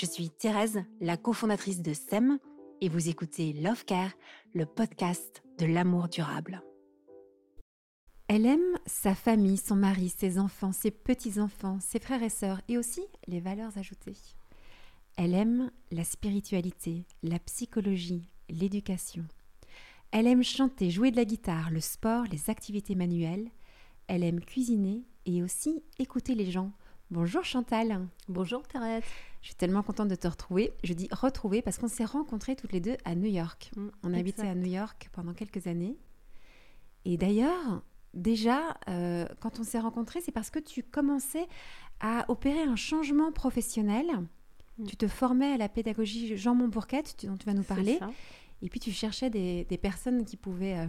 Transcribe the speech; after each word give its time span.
Je 0.00 0.06
suis 0.06 0.30
Thérèse, 0.30 0.84
la 1.00 1.16
cofondatrice 1.16 1.82
de 1.82 1.92
SEM, 1.92 2.38
et 2.80 2.88
vous 2.88 3.08
écoutez 3.08 3.52
Love 3.52 3.84
Care, 3.84 4.12
le 4.54 4.64
podcast 4.64 5.42
de 5.58 5.66
l'amour 5.66 6.06
durable. 6.06 6.62
Elle 8.28 8.46
aime 8.46 8.78
sa 8.86 9.16
famille, 9.16 9.56
son 9.56 9.74
mari, 9.74 10.08
ses 10.08 10.38
enfants, 10.38 10.70
ses 10.70 10.92
petits-enfants, 10.92 11.80
ses 11.80 11.98
frères 11.98 12.22
et 12.22 12.28
sœurs, 12.28 12.60
et 12.68 12.78
aussi 12.78 13.00
les 13.26 13.40
valeurs 13.40 13.76
ajoutées. 13.76 14.14
Elle 15.16 15.34
aime 15.34 15.72
la 15.90 16.04
spiritualité, 16.04 17.04
la 17.24 17.40
psychologie, 17.40 18.30
l'éducation. 18.48 19.24
Elle 20.12 20.28
aime 20.28 20.44
chanter, 20.44 20.90
jouer 20.90 21.10
de 21.10 21.16
la 21.16 21.24
guitare, 21.24 21.72
le 21.72 21.80
sport, 21.80 22.22
les 22.30 22.50
activités 22.50 22.94
manuelles. 22.94 23.50
Elle 24.06 24.22
aime 24.22 24.42
cuisiner 24.42 25.02
et 25.26 25.42
aussi 25.42 25.82
écouter 25.98 26.36
les 26.36 26.52
gens. 26.52 26.70
Bonjour 27.10 27.42
Chantal. 27.42 28.06
Bonjour 28.28 28.68
Thérèse. 28.68 29.02
Je 29.40 29.46
suis 29.46 29.54
tellement 29.54 29.82
contente 29.82 30.08
de 30.08 30.14
te 30.14 30.28
retrouver. 30.28 30.74
Je 30.84 30.92
dis 30.92 31.08
retrouver 31.10 31.62
parce 31.62 31.78
qu'on 31.78 31.88
s'est 31.88 32.04
rencontrés 32.04 32.54
toutes 32.54 32.72
les 32.72 32.80
deux 32.80 32.98
à 33.06 33.14
New 33.14 33.30
York. 33.30 33.70
Mm, 33.76 33.88
on 34.02 34.12
a 34.12 34.18
habité 34.18 34.42
à 34.42 34.54
New 34.54 34.70
York 34.70 35.08
pendant 35.12 35.32
quelques 35.32 35.66
années. 35.66 35.96
Et 37.06 37.16
d'ailleurs, 37.16 37.82
déjà, 38.12 38.76
euh, 38.90 39.26
quand 39.40 39.58
on 39.58 39.64
s'est 39.64 39.78
rencontrés, 39.78 40.20
c'est 40.20 40.32
parce 40.32 40.50
que 40.50 40.58
tu 40.58 40.82
commençais 40.82 41.46
à 42.00 42.26
opérer 42.30 42.60
un 42.60 42.76
changement 42.76 43.32
professionnel. 43.32 44.06
Mm. 44.76 44.84
Tu 44.84 44.96
te 44.98 45.08
formais 45.08 45.54
à 45.54 45.56
la 45.56 45.70
pédagogie 45.70 46.36
Jean 46.36 46.54
Montbourquette, 46.54 47.24
dont 47.24 47.38
tu 47.38 47.46
vas 47.46 47.54
nous 47.54 47.62
parler. 47.62 47.98
Et 48.60 48.68
puis 48.68 48.80
tu 48.80 48.92
cherchais 48.92 49.30
des, 49.30 49.64
des 49.64 49.78
personnes 49.78 50.26
qui 50.26 50.36
pouvaient, 50.36 50.76
euh, 50.80 50.86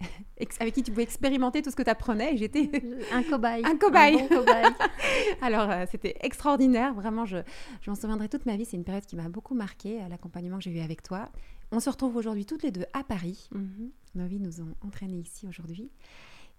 avec 0.60 0.74
qui 0.74 0.82
tu 0.82 0.90
pouvais 0.90 1.02
expérimenter 1.02 1.62
tout 1.62 1.70
ce 1.70 1.76
que 1.76 1.82
tu 1.82 1.90
apprenais. 1.90 2.36
J'étais 2.36 2.70
Un 3.12 3.22
cobaye. 3.22 3.64
Un 3.64 3.76
cobaye. 3.76 4.16
bon 4.16 4.28
cobaye. 4.28 4.66
Alors, 5.42 5.70
euh, 5.70 5.84
c'était 5.90 6.14
extraordinaire. 6.20 6.94
Vraiment, 6.94 7.24
je, 7.24 7.38
je 7.80 7.90
m'en 7.90 7.96
souviendrai 7.96 8.28
toute 8.28 8.46
ma 8.46 8.56
vie. 8.56 8.64
C'est 8.64 8.76
une 8.76 8.84
période 8.84 9.04
qui 9.06 9.16
m'a 9.16 9.28
beaucoup 9.28 9.54
marquée, 9.54 10.02
euh, 10.02 10.08
l'accompagnement 10.08 10.58
que 10.58 10.64
j'ai 10.64 10.70
eu 10.72 10.80
avec 10.80 11.02
toi. 11.02 11.28
On 11.72 11.80
se 11.80 11.90
retrouve 11.90 12.16
aujourd'hui 12.16 12.46
toutes 12.46 12.62
les 12.62 12.70
deux 12.70 12.86
à 12.92 13.04
Paris. 13.04 13.48
Mhm. 13.52 13.90
Nos 14.14 14.26
vies 14.26 14.40
nous 14.40 14.60
ont 14.60 14.74
entraînés 14.80 15.18
ici 15.18 15.46
aujourd'hui. 15.46 15.90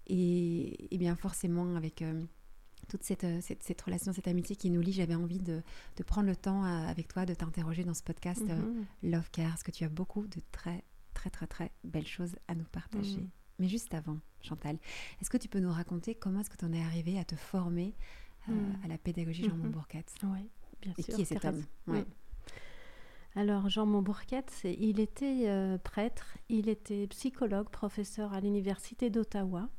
Et, 0.08 0.94
et 0.94 0.98
bien, 0.98 1.16
forcément, 1.16 1.76
avec 1.76 2.02
euh, 2.02 2.22
toute 2.90 3.04
cette, 3.04 3.26
cette, 3.42 3.64
cette 3.64 3.82
relation, 3.82 4.12
cette 4.14 4.28
amitié 4.28 4.56
qui 4.56 4.70
nous 4.70 4.82
lie, 4.82 4.92
j'avais 4.92 5.16
envie 5.16 5.40
de, 5.40 5.62
de 5.98 6.04
prendre 6.04 6.28
le 6.28 6.36
temps 6.36 6.64
avec 6.64 7.08
toi 7.08 7.26
de 7.26 7.34
t'interroger 7.34 7.84
dans 7.84 7.94
ce 7.94 8.04
podcast 8.04 8.42
euh, 8.50 8.56
Mhm. 8.56 8.86
Love 9.12 9.30
Care, 9.32 9.50
parce 9.50 9.64
que 9.64 9.72
tu 9.72 9.84
as 9.84 9.90
beaucoup 9.90 10.26
de 10.28 10.42
très, 10.52 10.84
très, 11.20 11.30
très, 11.30 11.48
très 11.48 11.72
belles 11.84 12.08
choses 12.08 12.36
à 12.48 12.56
nous 12.56 12.64
partager. 12.72 13.18
Mhm. 13.18 13.30
Mais 13.60 13.68
juste 13.68 13.94
avant, 13.94 14.18
Chantal, 14.42 14.78
est-ce 15.22 15.30
que 15.30 15.38
tu 15.38 15.50
peux 15.50 15.60
nous 15.60 15.72
raconter 15.72 16.16
comment 16.16 16.40
est-ce 16.40 16.50
que 16.50 16.56
tu 16.58 16.64
en 16.66 16.72
es 16.72 16.82
arrivée 16.82 17.20
à 17.20 17.26
te 17.26 17.36
former 17.36 17.94
euh, 18.48 18.54
Mhm. 18.54 18.78
à 18.86 18.88
la 18.88 18.98
pédagogie 18.98 19.44
Jean 19.44 19.56
Mhm. 19.56 19.64
Montbourquette? 19.64 20.14
Oui, 20.24 20.50
bien 20.82 20.94
Et 20.98 21.02
sûr. 21.02 21.16
qui 21.16 21.22
est 21.24 21.26
cet 21.26 21.44
homme? 21.46 21.64
Ouais. 21.88 22.02
Mm. 22.02 22.06
Alors, 23.36 23.70
Jean 23.70 23.86
Montbourquette, 23.86 24.54
il 24.64 25.00
était 25.00 25.48
euh, 25.50 25.78
prêtre, 25.78 26.38
il 26.50 26.68
était 26.70 27.06
psychologue, 27.08 27.70
professeur 27.70 28.34
à 28.34 28.40
l'Université 28.40 29.10
d'Ottawa, 29.10 29.70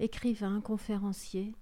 écrivain, 0.00 0.60
conférencier, 0.60 1.54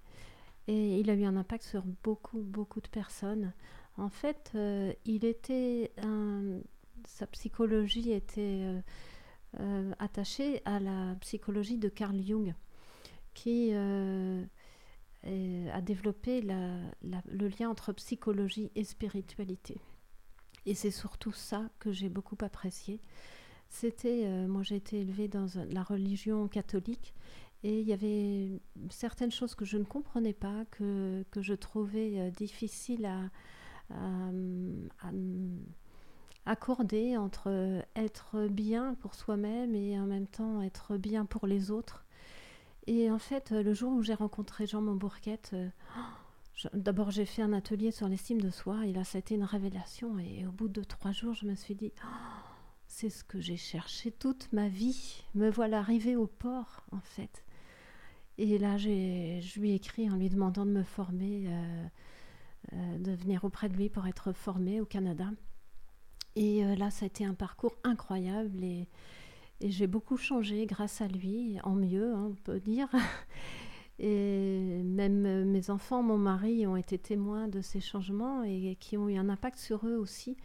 et 0.67 0.99
il 0.99 1.09
a 1.09 1.15
eu 1.15 1.25
un 1.25 1.35
impact 1.35 1.63
sur 1.63 1.83
beaucoup, 2.03 2.41
beaucoup 2.41 2.81
de 2.81 2.87
personnes. 2.87 3.53
En 3.97 4.09
fait, 4.09 4.51
euh, 4.55 4.93
il 5.05 5.25
était 5.25 5.91
un- 6.01 6.59
sa 7.07 7.27
psychologie 7.27 8.11
était 8.11 8.61
euh, 8.63 8.81
euh, 9.59 9.91
attachée 9.99 10.61
à 10.65 10.79
la 10.79 11.15
psychologie 11.21 11.77
de 11.77 11.89
Carl 11.89 12.19
Jung, 12.21 12.53
qui 13.33 13.69
euh, 13.73 14.43
a 15.23 15.81
développé 15.81 16.41
le 16.41 17.47
lien 17.47 17.69
entre 17.69 17.93
psychologie 17.93 18.71
et 18.75 18.83
spiritualité. 18.83 19.79
Et 20.65 20.75
c'est 20.75 20.91
surtout 20.91 21.31
ça 21.31 21.69
que 21.79 21.91
j'ai 21.91 22.09
beaucoup 22.09 22.37
apprécié. 22.41 23.01
C'était, 23.69 24.27
moi 24.47 24.63
j'ai 24.63 24.75
été 24.75 24.99
élevée 24.99 25.27
dans 25.27 25.47
la 25.69 25.81
religion 25.81 26.47
catholique 26.47 27.13
et 27.63 27.79
il 27.79 27.87
y 27.87 27.93
avait 27.93 28.59
certaines 28.89 29.31
choses 29.31 29.55
que 29.55 29.63
je 29.63 29.77
ne 29.77 29.85
comprenais 29.85 30.33
pas, 30.33 30.65
que, 30.71 31.23
que 31.31 31.41
je 31.41 31.53
trouvais 31.53 32.31
difficiles 32.31 33.05
à 33.05 33.29
accorder 36.45 37.17
entre 37.17 37.43
euh, 37.49 37.81
être 37.95 38.47
bien 38.47 38.95
pour 38.95 39.13
soi-même 39.15 39.75
et 39.75 39.99
en 39.99 40.05
même 40.05 40.27
temps 40.27 40.61
être 40.61 40.97
bien 40.97 41.25
pour 41.25 41.47
les 41.47 41.71
autres. 41.71 42.05
Et 42.87 43.11
en 43.11 43.19
fait, 43.19 43.51
euh, 43.51 43.61
le 43.63 43.73
jour 43.73 43.93
où 43.93 44.01
j'ai 44.01 44.13
rencontré 44.15 44.65
Jean 44.65 44.81
Montbourquette, 44.81 45.55
je- 46.55 46.67
D'abord, 46.73 47.11
j'ai 47.11 47.25
fait 47.25 47.41
un 47.41 47.53
atelier 47.53 47.91
sur 47.91 48.07
l'estime 48.07 48.41
de 48.41 48.49
soi 48.49 48.85
et 48.85 48.93
là, 48.93 49.03
ça 49.03 49.17
a 49.17 49.19
été 49.19 49.35
une 49.35 49.43
révélation. 49.43 50.17
Et 50.19 50.45
au 50.47 50.51
bout 50.51 50.67
de 50.67 50.83
trois 50.83 51.11
jours, 51.11 51.33
je 51.33 51.45
me 51.45 51.55
suis 51.55 51.75
dit, 51.75 51.91
Oh, 52.03 52.07
c'est 52.87 53.09
ce 53.09 53.23
que 53.23 53.39
j'ai 53.39 53.57
cherché 53.57 54.11
toute 54.11 54.51
ma 54.51 54.67
vie. 54.67 55.23
Me 55.35 55.49
voilà 55.49 55.79
arrivée 55.79 56.15
au 56.15 56.27
port, 56.27 56.83
en 56.91 57.01
fait. 57.01 57.43
Et 58.37 58.57
là, 58.57 58.77
je 58.77 58.89
lui 59.59 59.71
ai 59.71 59.75
écrit 59.75 60.09
en 60.09 60.15
lui 60.15 60.29
demandant 60.29 60.65
de 60.65 60.71
me 60.71 60.81
former, 60.83 61.47
de 62.71 63.11
venir 63.11 63.43
auprès 63.43 63.69
de 63.69 63.75
lui 63.75 63.89
pour 63.89 64.07
être 64.07 64.31
formée 64.31 64.81
au 64.81 64.85
Canada. 64.85 65.25
Et 66.35 66.63
euh, 66.63 66.75
là, 66.75 66.89
ça 66.91 67.05
a 67.05 67.07
été 67.07 67.25
un 67.25 67.33
parcours 67.33 67.75
incroyable 67.83 68.63
et, 68.63 68.87
j'ai 69.63 69.85
beaucoup 69.85 70.17
changé 70.17 70.65
grâce 70.65 71.01
à 71.01 71.07
lui, 71.07 71.59
en 71.63 71.75
mieux, 71.75 72.15
hein, 72.15 72.31
on 72.31 72.33
peut 72.33 72.59
dire. 72.59 72.87
Et 73.99 74.81
même 74.83 75.23
euh, 75.27 75.45
mes 75.45 75.69
enfants, 75.69 76.01
mon 76.01 76.17
mari 76.17 76.65
ont 76.65 76.75
été 76.75 76.97
témoins 76.97 77.47
de 77.47 77.61
ces 77.61 77.79
changements 77.79 78.41
et 78.41 78.75
qui 78.79 78.97
ont 78.97 79.07
eu 79.07 79.17
un 79.17 79.29
impact 79.29 79.59
sur 79.59 79.85
eux 79.85 79.97
aussi. 79.97 80.35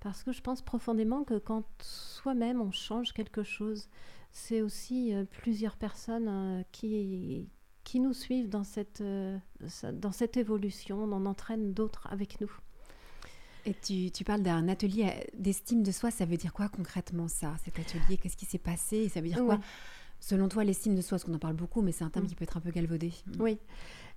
Parce 0.00 0.24
que 0.24 0.32
je 0.32 0.40
pense 0.40 0.60
profondément 0.60 1.22
que 1.22 1.38
quand 1.38 1.62
soi-même 1.80 2.60
on 2.60 2.72
change 2.72 3.12
quelque 3.12 3.44
chose, 3.44 3.88
c'est 4.32 4.60
aussi 4.60 5.14
euh, 5.14 5.24
plusieurs 5.24 5.76
personnes 5.76 6.64
qui, 6.72 7.48
qui 7.84 8.00
nous 8.00 8.12
suivent 8.12 8.48
dans 8.48 8.64
cette, 8.64 9.04
dans 9.92 10.12
cette 10.12 10.36
évolution, 10.36 11.04
on 11.04 11.12
en 11.12 11.26
entraîne 11.26 11.74
d'autres 11.74 12.08
avec 12.10 12.40
nous. 12.40 12.50
Et 13.66 13.74
tu, 13.74 14.10
tu 14.10 14.24
parles 14.24 14.42
d'un 14.42 14.68
atelier 14.68 15.26
d'estime 15.36 15.82
de 15.82 15.90
soi. 15.90 16.10
Ça 16.10 16.24
veut 16.26 16.36
dire 16.36 16.52
quoi 16.52 16.68
concrètement, 16.68 17.28
ça, 17.28 17.54
cet 17.64 17.78
atelier? 17.78 18.18
Qu'est-ce 18.18 18.36
qui 18.36 18.44
s'est 18.46 18.58
passé? 18.58 18.96
Et 18.98 19.08
Ça 19.08 19.20
veut 19.20 19.28
dire 19.28 19.44
quoi? 19.44 19.58
Selon 20.20 20.48
toi, 20.48 20.64
l'estime 20.64 20.94
de 20.94 21.00
soi, 21.02 21.16
parce 21.18 21.24
qu'on 21.24 21.34
en 21.34 21.38
parle 21.38 21.54
beaucoup, 21.56 21.82
mais 21.82 21.92
c'est 21.92 22.04
un 22.04 22.10
terme 22.10 22.24
Mm. 22.24 22.28
qui 22.28 22.34
peut 22.34 22.44
être 22.44 22.56
un 22.56 22.60
peu 22.60 22.70
galvaudé. 22.70 23.12
Oui, 23.40 23.58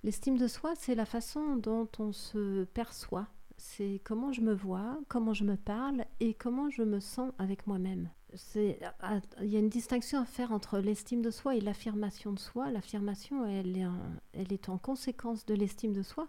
l'estime 0.03 0.37
de 0.37 0.47
soi, 0.47 0.73
c'est 0.77 0.95
la 0.95 1.05
façon 1.05 1.57
dont 1.57 1.87
on 1.99 2.13
se 2.13 2.63
perçoit. 2.65 3.27
C'est 3.57 3.99
comment 4.03 4.31
je 4.31 4.41
me 4.41 4.53
vois, 4.53 4.99
comment 5.07 5.33
je 5.33 5.43
me 5.43 5.57
parle 5.57 6.05
et 6.19 6.33
comment 6.35 6.69
je 6.69 6.83
me 6.83 6.99
sens 6.99 7.31
avec 7.39 7.65
moi-même. 7.67 8.09
Il 8.53 9.47
y 9.49 9.55
a 9.55 9.59
une 9.59 9.69
distinction 9.69 10.19
à 10.21 10.25
faire 10.25 10.51
entre 10.51 10.77
l'estime 10.79 11.21
de 11.21 11.31
soi 11.31 11.55
et 11.55 11.61
l'affirmation 11.61 12.31
de 12.33 12.39
soi. 12.39 12.69
L'affirmation, 12.71 13.45
elle 13.47 14.51
est 14.53 14.69
en 14.69 14.77
conséquence 14.77 15.45
de 15.45 15.55
l'estime 15.55 15.91
de 15.93 16.03
soi. 16.03 16.27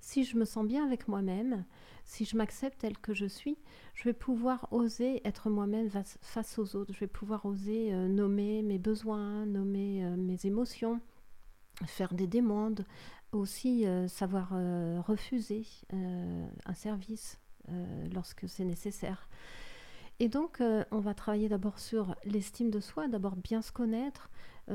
Si 0.00 0.24
je 0.24 0.36
me 0.38 0.44
sens 0.46 0.66
bien 0.66 0.86
avec 0.86 1.06
moi-même, 1.06 1.64
si 2.10 2.24
je 2.24 2.36
m'accepte 2.36 2.80
tel 2.80 2.98
que 2.98 3.14
je 3.14 3.24
suis, 3.24 3.56
je 3.94 4.02
vais 4.02 4.12
pouvoir 4.12 4.66
oser 4.72 5.24
être 5.24 5.48
moi-même 5.48 5.88
face- 5.88 6.58
aux 6.58 6.74
autres. 6.74 6.92
Je 6.92 6.98
vais 6.98 7.06
pouvoir 7.06 7.46
oser 7.46 7.94
euh, 7.94 8.08
nommer 8.08 8.62
mes 8.62 8.78
besoins, 8.78 9.46
nommer 9.46 10.04
euh, 10.04 10.16
mes 10.16 10.44
émotions, 10.44 11.00
faire 11.86 12.12
des 12.12 12.26
demandes, 12.26 12.84
aussi 13.30 13.86
euh, 13.86 14.08
savoir 14.08 14.50
refuser 15.06 15.64
un 15.92 16.74
service 16.74 17.38
lorsque 18.12 18.48
c'est 18.48 18.64
nécessaire. 18.64 19.28
Et 20.18 20.28
donc, 20.28 20.60
on 20.90 20.98
va 20.98 21.14
travailler 21.14 21.48
d'abord 21.48 21.78
sur 21.78 22.16
l'estime 22.24 22.70
de 22.70 22.80
soi, 22.80 23.06
d'abord 23.06 23.36
bien 23.36 23.62
se 23.62 23.70
connaître, 23.70 24.30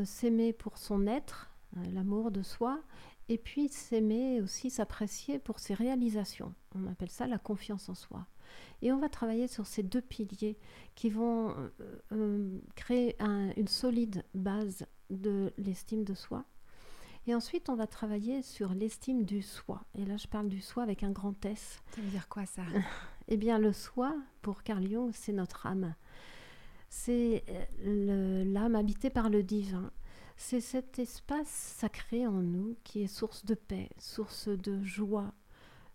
s'aimer 0.05 0.53
pour 0.53 0.77
son 0.77 1.05
être, 1.05 1.51
l'amour 1.93 2.31
de 2.31 2.41
soi, 2.41 2.79
et 3.29 3.37
puis 3.37 3.69
s'aimer 3.69 4.41
aussi, 4.41 4.69
s'apprécier 4.69 5.39
pour 5.39 5.59
ses 5.59 5.73
réalisations. 5.73 6.53
On 6.75 6.87
appelle 6.87 7.09
ça 7.09 7.27
la 7.27 7.37
confiance 7.39 7.89
en 7.89 7.95
soi. 7.95 8.25
Et 8.81 8.91
on 8.91 8.99
va 8.99 9.09
travailler 9.09 9.47
sur 9.47 9.65
ces 9.65 9.81
deux 9.83 10.01
piliers 10.01 10.57
qui 10.93 11.09
vont 11.09 11.49
euh, 11.57 11.69
euh, 12.11 12.59
créer 12.75 13.15
un- 13.19 13.51
une 13.57 13.67
solide 13.67 14.23
base 14.35 14.85
de 15.09 15.51
l'estime 15.57 16.03
de 16.03 16.13
soi. 16.13 16.45
Et 17.27 17.33
ensuite, 17.33 17.69
on 17.69 17.75
va 17.75 17.87
travailler 17.87 18.43
sur 18.43 18.73
l'estime 18.75 19.23
du 19.25 19.41
soi. 19.41 19.83
Et 19.97 20.05
là, 20.05 20.15
je 20.17 20.27
parle 20.27 20.47
du 20.47 20.61
soi 20.61 20.83
avec 20.83 21.01
un 21.01 21.09
grand 21.11 21.43
S. 21.43 21.79
Ça 21.95 22.01
veut 22.01 22.09
dire 22.09 22.27
quoi, 22.29 22.45
ça? 22.45 22.61
Eh 23.27 23.37
bien, 23.37 23.57
le 23.57 23.73
soi, 23.73 24.15
pour 24.43 24.61
Carl 24.61 24.87
Jung, 24.87 25.09
c'est 25.11 25.31
notre 25.33 25.65
âme. 25.65 25.95
C'est 26.89 27.43
l'âme 27.83 28.75
habitée 28.75 29.09
par 29.09 29.29
le 29.29 29.41
divin. 29.41 29.91
C'est 30.37 30.61
cet 30.61 30.99
espace 30.99 31.47
sacré 31.47 32.27
en 32.27 32.41
nous 32.41 32.75
qui 32.83 33.01
est 33.01 33.07
source 33.07 33.45
de 33.45 33.55
paix, 33.55 33.89
source 33.97 34.49
de 34.49 34.83
joie, 34.83 35.33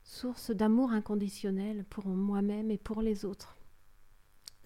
source 0.02 0.50
d'amour 0.50 0.92
inconditionnel 0.92 1.84
pour 1.90 2.06
moi-même 2.06 2.70
et 2.70 2.78
pour 2.78 3.02
les 3.02 3.24
autres. 3.24 3.56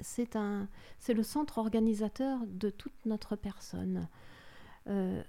C'est 0.01 0.37
un, 0.37 0.69
c'est 0.99 1.15
le 1.15 1.23
centre 1.23 1.59
organisateur 1.59 2.41
de 2.47 2.71
toute 2.71 3.07
notre 3.07 3.37
personne. 3.37 4.09
Euh, 4.87 5.23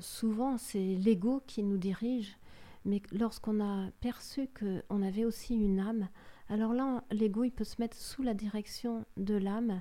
souvent, 0.00 0.58
c'est 0.58 0.96
l'ego 0.96 1.42
qui 1.46 1.62
nous 1.62 1.78
dirige, 1.78 2.36
mais 2.84 3.02
lorsqu'on 3.12 3.60
a 3.60 3.90
perçu 4.00 4.48
qu'on 4.48 5.02
avait 5.02 5.24
aussi 5.24 5.54
une 5.54 5.80
âme, 5.80 6.08
alors 6.48 6.72
là, 6.72 7.04
l'ego, 7.10 7.44
peut 7.50 7.64
se 7.64 7.80
mettre 7.80 7.96
sous 7.96 8.22
la 8.22 8.34
direction 8.34 9.04
de 9.16 9.34
l'âme 9.34 9.80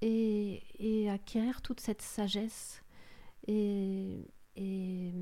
et, 0.00 1.08
acquérir 1.10 1.62
toute 1.62 1.80
cette 1.80 2.02
sagesse 2.02 2.82
et, 3.48 4.30
et 4.56 5.12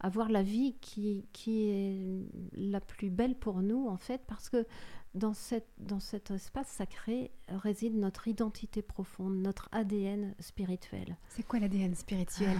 avoir 0.00 0.30
la 0.30 0.42
vie 0.42 0.76
qui, 0.80 1.28
qui, 1.32 1.68
est 1.68 2.28
la 2.52 2.80
plus 2.80 3.10
belle 3.10 3.34
pour 3.34 3.60
nous, 3.60 3.88
en 3.88 3.96
fait, 3.96 4.22
parce 4.26 4.48
que 4.48 4.66
dans, 5.14 5.34
cette, 5.34 5.68
dans 5.78 6.00
cet 6.00 6.30
espace 6.30 6.68
sacré 6.68 7.32
réside 7.48 7.96
notre 7.96 8.28
identité 8.28 8.82
profonde, 8.82 9.36
notre 9.36 9.68
ADN 9.72 10.34
spirituel. 10.38 11.16
C'est 11.28 11.46
quoi 11.46 11.58
l'ADN 11.58 11.94
spirituel? 11.94 12.56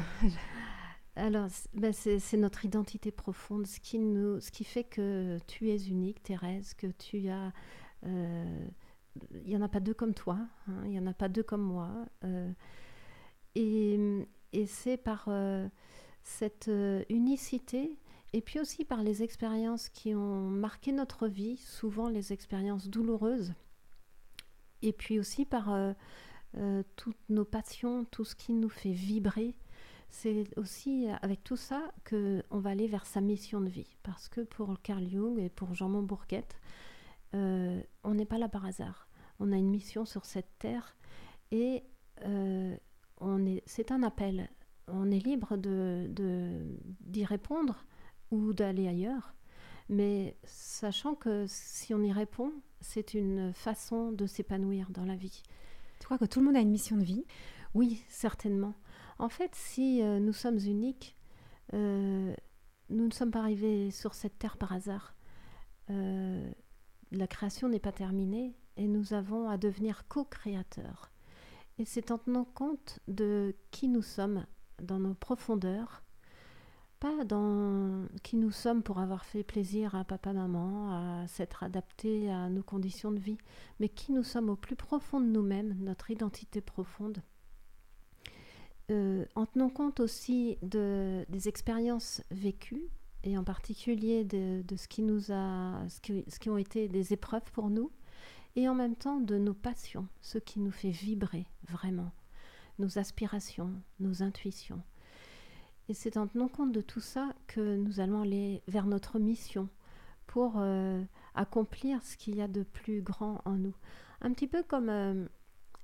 Alors, 1.16 1.48
ben 1.72 1.94
c'est 1.94 2.36
notre 2.36 2.66
identité 2.66 3.10
profonde, 3.10 3.66
ce 3.66 3.80
qui, 3.80 3.98
nous, 3.98 4.38
ce 4.40 4.50
qui 4.50 4.64
fait 4.64 4.84
que 4.84 5.38
tu 5.46 5.70
es 5.70 5.86
unique, 5.86 6.22
Thérèse, 6.22 6.74
que 6.74 6.88
tu 6.88 7.28
as... 7.28 7.52
Euh, 8.04 8.66
il 9.32 9.48
n'y 9.48 9.56
en 9.56 9.62
a 9.62 9.68
pas 9.68 9.80
deux 9.80 9.94
comme 9.94 10.12
toi, 10.12 10.38
hein, 10.68 10.82
il 10.84 10.90
n'y 10.90 10.98
en 10.98 11.06
a 11.06 11.14
pas 11.14 11.30
deux 11.30 11.42
comme 11.42 11.62
moi. 11.62 12.04
Euh, 12.24 12.52
et, 13.54 14.26
et 14.52 14.66
c'est 14.66 14.96
par 14.96 15.26
euh, 15.28 15.68
cette 16.22 16.70
unicité 17.08 17.98
et 18.32 18.42
puis 18.42 18.60
aussi 18.60 18.84
par 18.84 19.02
les 19.02 19.22
expériences 19.22 19.88
qui 19.88 20.14
ont 20.14 20.50
marqué 20.50 20.92
notre 20.92 21.26
vie, 21.26 21.56
souvent 21.56 22.08
les 22.08 22.34
expériences 22.34 22.88
douloureuses, 22.88 23.54
et 24.82 24.92
puis 24.92 25.18
aussi 25.18 25.46
par 25.46 25.72
euh, 25.72 25.92
euh, 26.58 26.82
toutes 26.96 27.16
nos 27.30 27.46
passions, 27.46 28.04
tout 28.10 28.24
ce 28.24 28.34
qui 28.34 28.52
nous 28.52 28.68
fait 28.68 28.92
vibrer. 28.92 29.54
C'est 30.08 30.46
aussi 30.58 31.08
avec 31.22 31.44
tout 31.44 31.56
ça 31.56 31.92
que 32.04 32.42
on 32.50 32.58
va 32.58 32.70
aller 32.70 32.86
vers 32.86 33.06
sa 33.06 33.22
mission 33.22 33.60
de 33.60 33.68
vie, 33.68 33.96
parce 34.02 34.28
que 34.28 34.42
pour 34.42 34.80
Carl 34.82 35.08
Jung 35.08 35.38
et 35.38 35.48
pour 35.48 35.74
Jean 35.74 35.88
Montbourquette, 35.88 36.56
euh, 37.34 37.80
on 38.04 38.14
n'est 38.14 38.26
pas 38.26 38.38
là 38.38 38.48
par 38.48 38.66
hasard. 38.66 39.08
On 39.40 39.50
a 39.50 39.56
une 39.56 39.70
mission 39.70 40.04
sur 40.04 40.26
cette 40.26 40.58
terre 40.58 40.94
et 41.50 41.84
c'est 43.66 43.90
un 43.90 44.02
appel. 44.02 44.48
On 44.88 45.10
est 45.10 45.24
libre 45.24 45.56
de, 45.56 46.08
d'y 47.00 47.24
répondre 47.24 47.84
ou 48.30 48.52
d'aller 48.52 48.88
ailleurs. 48.88 49.34
Mais 49.88 50.36
sachant 50.44 51.14
que 51.14 51.44
si 51.48 51.94
on 51.94 52.02
y 52.02 52.12
répond, 52.12 52.52
c'est 52.80 53.14
une 53.14 53.52
façon 53.52 54.12
de 54.12 54.26
s'épanouir 54.26 54.90
dans 54.90 55.04
la 55.04 55.16
vie. 55.16 55.42
Tu 56.00 56.04
crois 56.04 56.18
que 56.18 56.24
tout 56.24 56.40
le 56.40 56.46
monde 56.46 56.56
a 56.56 56.60
une 56.60 56.70
mission 56.70 56.96
de 56.96 57.04
vie? 57.04 57.24
Oui, 57.74 58.02
certainement. 58.08 58.74
En 59.18 59.28
fait, 59.28 59.54
si 59.54 60.02
euh, 60.02 60.18
nous 60.18 60.32
sommes 60.32 60.58
uniques, 60.58 61.16
euh, 61.72 62.34
nous 62.90 63.06
ne 63.06 63.12
sommes 63.12 63.30
pas 63.30 63.40
arrivés 63.40 63.90
sur 63.90 64.14
cette 64.14 64.38
terre 64.38 64.56
par 64.56 64.72
hasard. 64.72 65.14
Euh, 65.90 66.50
la 67.12 67.26
création 67.26 67.68
n'est 67.68 67.80
pas 67.80 67.92
terminée 67.92 68.56
et 68.76 68.86
nous 68.86 69.14
avons 69.14 69.48
à 69.48 69.56
devenir 69.56 70.06
co-créateurs. 70.08 71.10
Et 71.78 71.84
c'est 71.84 72.10
en 72.10 72.18
tenant 72.18 72.44
compte 72.44 73.00
de 73.08 73.54
qui 73.70 73.88
nous 73.88 74.02
sommes 74.02 74.46
dans 74.82 74.98
nos 74.98 75.14
profondeurs 75.14 76.02
pas 76.98 77.24
dans 77.24 78.06
qui 78.22 78.36
nous 78.36 78.50
sommes 78.50 78.82
pour 78.82 78.98
avoir 78.98 79.24
fait 79.24 79.44
plaisir 79.44 79.94
à 79.94 80.04
papa, 80.04 80.32
maman, 80.32 80.92
à 80.92 81.26
s'être 81.26 81.62
adapté 81.62 82.30
à 82.30 82.48
nos 82.48 82.62
conditions 82.62 83.12
de 83.12 83.18
vie, 83.18 83.38
mais 83.80 83.88
qui 83.88 84.12
nous 84.12 84.22
sommes 84.22 84.48
au 84.48 84.56
plus 84.56 84.76
profond 84.76 85.20
de 85.20 85.26
nous-mêmes, 85.26 85.76
notre 85.80 86.10
identité 86.10 86.60
profonde. 86.60 87.22
Euh, 88.90 89.26
en 89.34 89.46
tenant 89.46 89.68
compte 89.68 90.00
aussi 90.00 90.58
de, 90.62 91.26
des 91.28 91.48
expériences 91.48 92.22
vécues, 92.30 92.88
et 93.24 93.36
en 93.36 93.44
particulier 93.44 94.24
de, 94.24 94.62
ce, 94.76 94.86
qui 94.86 95.02
nous 95.02 95.32
a, 95.32 95.82
ce 95.88 96.00
qui, 96.00 96.24
ce 96.28 96.38
qui 96.38 96.48
ont 96.48 96.58
été 96.58 96.88
des 96.88 97.12
épreuves 97.12 97.50
pour 97.52 97.68
nous, 97.68 97.90
et 98.56 98.68
en 98.68 98.74
même 98.74 98.96
temps 98.96 99.20
de 99.20 99.36
nos 99.36 99.54
passions, 99.54 100.08
ce 100.22 100.38
qui 100.38 100.60
nous 100.60 100.70
fait 100.70 100.90
vibrer 100.90 101.46
vraiment, 101.68 102.10
nos 102.78 102.98
aspirations, 102.98 103.72
nos 104.00 104.22
intuitions. 104.22 104.82
Et 105.88 105.94
c'est 105.94 106.16
en 106.16 106.26
tenant 106.26 106.48
compte 106.48 106.72
de 106.72 106.80
tout 106.80 107.00
ça 107.00 107.32
que 107.46 107.76
nous 107.76 108.00
allons 108.00 108.22
aller 108.22 108.62
vers 108.66 108.86
notre 108.86 109.18
mission 109.18 109.68
pour 110.26 110.54
euh, 110.56 111.02
accomplir 111.34 112.02
ce 112.02 112.16
qu'il 112.16 112.34
y 112.34 112.42
a 112.42 112.48
de 112.48 112.64
plus 112.64 113.02
grand 113.02 113.40
en 113.44 113.52
nous. 113.52 113.74
Un 114.20 114.32
petit 114.32 114.48
peu 114.48 114.62
comme 114.62 114.88
euh, 114.88 115.26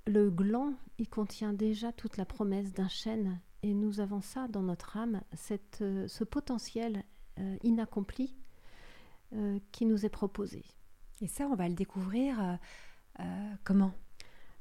le 0.07 0.31
gland, 0.31 0.75
il 0.99 1.09
contient 1.09 1.53
déjà 1.53 1.93
toute 1.93 2.17
la 2.17 2.25
promesse 2.25 2.73
d'un 2.73 2.89
chêne 2.89 3.39
et 3.63 3.75
nous 3.75 4.01
avons 4.01 4.23
ça 4.23 4.49
dans 4.49 4.63
notre 4.63 4.97
âme, 4.97 5.21
euh, 5.83 6.09
ce 6.09 6.25
potentiel 6.25 7.05
inaccompli 7.63 8.37
qui 9.73 9.87
nous 9.87 10.05
est 10.05 10.11
proposé. 10.11 10.63
Et 11.23 11.29
ça, 11.29 11.47
on 11.47 11.55
va 11.55 11.69
le 11.69 11.75
découvrir 11.75 12.59
comment? 13.65 13.93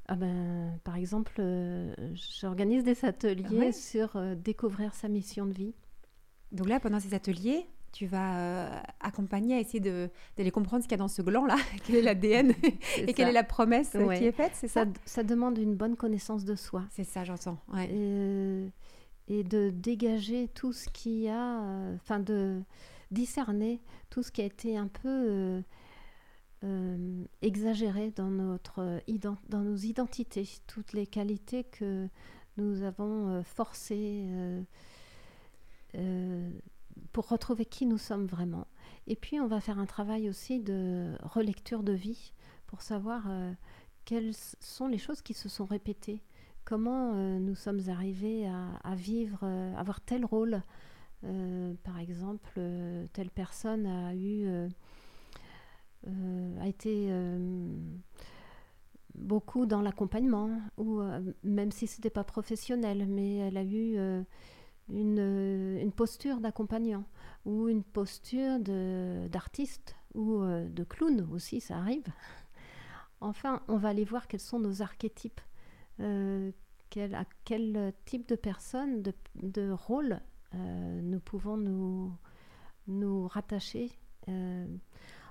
Ah 0.08 0.16
ben, 0.16 0.78
par 0.84 0.96
exemple, 0.96 1.32
euh, 1.38 1.94
j'organise 2.40 2.82
des 2.84 3.04
ateliers 3.04 3.72
sur 3.72 4.16
euh, 4.16 4.34
découvrir 4.34 4.94
sa 4.94 5.08
mission 5.08 5.46
de 5.46 5.52
vie. 5.52 5.74
Donc 6.50 6.68
là, 6.68 6.80
pendant 6.80 6.98
ces 6.98 7.14
ateliers, 7.14 7.66
tu 7.92 8.06
vas 8.06 8.36
euh, 8.36 8.80
accompagner 9.00 9.56
à 9.56 9.60
essayer 9.60 9.80
de, 9.80 10.10
d'aller 10.36 10.50
comprendre 10.50 10.82
ce 10.82 10.88
qu'il 10.88 10.96
y 10.96 11.00
a 11.00 11.04
dans 11.04 11.08
ce 11.08 11.22
gland-là, 11.22 11.56
quel 11.86 11.96
est 11.96 12.02
l'ADN 12.02 12.52
et 12.98 13.14
quelle 13.14 13.28
est 13.28 13.32
la 13.32 13.44
promesse 13.44 13.92
qui 13.92 14.24
est 14.24 14.32
faite, 14.32 14.52
c'est 14.54 14.68
ça, 14.68 14.86
ça, 15.04 15.22
demande 15.22 15.56
une 15.56 15.76
bonne 15.76 15.96
connaissance 15.96 16.44
de 16.44 16.56
soi. 16.56 16.84
C'est 16.90 17.04
ça, 17.04 17.24
j'entends. 17.24 17.58
Et, 17.78 18.68
et, 19.28 19.44
de 19.44 19.70
dégager 19.70 20.48
tout 20.48 20.72
ce 20.72 20.88
qui 20.88 21.28
a, 21.28 21.60
enfin 21.94 22.18
de 22.18 22.60
discerner 23.10 23.80
tout 24.10 24.22
ce 24.22 24.32
qui 24.32 24.42
a 24.42 24.44
été 24.44 24.76
un 24.76 24.88
peu 24.88 25.62
euh, 26.64 27.24
exagéré 27.40 28.12
dans, 28.12 28.30
notre, 28.30 28.82
euh, 28.82 29.28
dans 29.48 29.62
nos 29.62 29.76
identités, 29.76 30.48
toutes 30.68 30.92
les 30.92 31.06
qualités 31.08 31.64
que 31.64 32.08
nous 32.56 32.82
avons 32.82 33.28
euh, 33.28 33.42
forcées 33.42 34.28
pour 37.12 37.28
retrouver 37.28 37.64
qui 37.64 37.84
nous 37.84 37.98
sommes 37.98 38.26
vraiment. 38.26 38.66
Et 39.06 39.16
puis 39.16 39.40
on 39.40 39.48
va 39.48 39.60
faire 39.60 39.78
un 39.78 39.86
travail 39.86 40.28
aussi 40.28 40.60
de 40.60 41.16
relecture 41.22 41.82
de 41.82 41.92
vie 41.92 42.32
pour 42.66 42.80
savoir 42.80 43.28
quelles 44.04 44.32
sont 44.60 44.88
les 44.88 44.98
choses 44.98 45.20
qui 45.20 45.34
se 45.34 45.50
sont 45.50 45.66
répétées, 45.66 46.22
comment 46.64 47.12
nous 47.38 47.54
sommes 47.54 47.80
arrivés 47.88 48.46
à, 48.46 48.94
vivre, 48.94 49.44
avoir 49.76 50.00
tel 50.00 50.24
rôle. 50.24 50.62
par 51.82 51.98
exemple, 51.98 52.58
telle 53.12 53.30
personne 53.30 53.86
a 53.86 54.14
eu 54.14 54.46
euh, 54.46 54.68
a 56.60 56.68
été 56.68 57.08
euh, 57.10 57.68
beaucoup 59.14 59.66
dans 59.66 59.82
l'accompagnement, 59.82 60.60
ou 60.76 61.00
euh, 61.00 61.20
même 61.42 61.70
si 61.70 61.86
ce 61.86 61.98
n'était 61.98 62.10
pas 62.10 62.24
professionnel, 62.24 63.06
mais 63.06 63.36
elle 63.36 63.56
a 63.56 63.64
eu 63.64 63.96
une, 64.88 65.92
posture 65.94 66.40
d'accompagnant 66.40 67.04
ou 67.44 67.68
une 67.68 67.82
posture 67.82 68.58
d'artiste 68.60 69.96
ou 70.14 70.42
de 70.44 70.84
clown 70.84 71.28
aussi, 71.32 71.60
ça 71.60 71.78
arrive. 71.78 72.06
Enfin, 73.24 73.62
on 73.68 73.76
va 73.76 73.90
aller 73.90 74.04
voir 74.04 74.26
quels 74.26 74.40
sont 74.40 74.58
nos 74.58 74.82
archétypes, 74.82 75.40
quel, 75.98 77.14
à 77.14 77.24
quel 77.44 77.94
type 78.04 78.28
de 78.28 78.34
personne, 78.34 79.00
de, 79.00 79.14
de 79.36 79.70
rôle 79.70 80.20
nous 80.54 81.20
pouvons 81.20 81.56
nous, 81.56 82.12
nous 82.88 83.28
rattacher. 83.28 83.92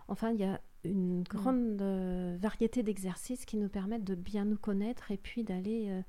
Enfin, 0.07 0.31
il 0.31 0.39
y 0.39 0.43
a 0.43 0.59
une 0.83 1.19
mm. 1.19 1.23
grande 1.23 1.81
euh, 1.81 2.37
variété 2.39 2.83
d'exercices 2.83 3.45
qui 3.45 3.57
nous 3.57 3.69
permettent 3.69 4.03
de 4.03 4.15
bien 4.15 4.45
nous 4.45 4.57
connaître 4.57 5.11
et 5.11 5.17
puis 5.17 5.43
d'aller 5.43 5.87
euh, 5.89 6.01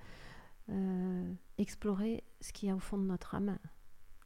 euh, 0.71 1.33
explorer 1.59 2.25
ce 2.41 2.53
qu'il 2.53 2.69
y 2.69 2.73
a 2.73 2.77
au 2.77 2.81
fond 2.81 2.99
de 2.99 3.05
notre 3.05 3.35
âme. 3.35 3.59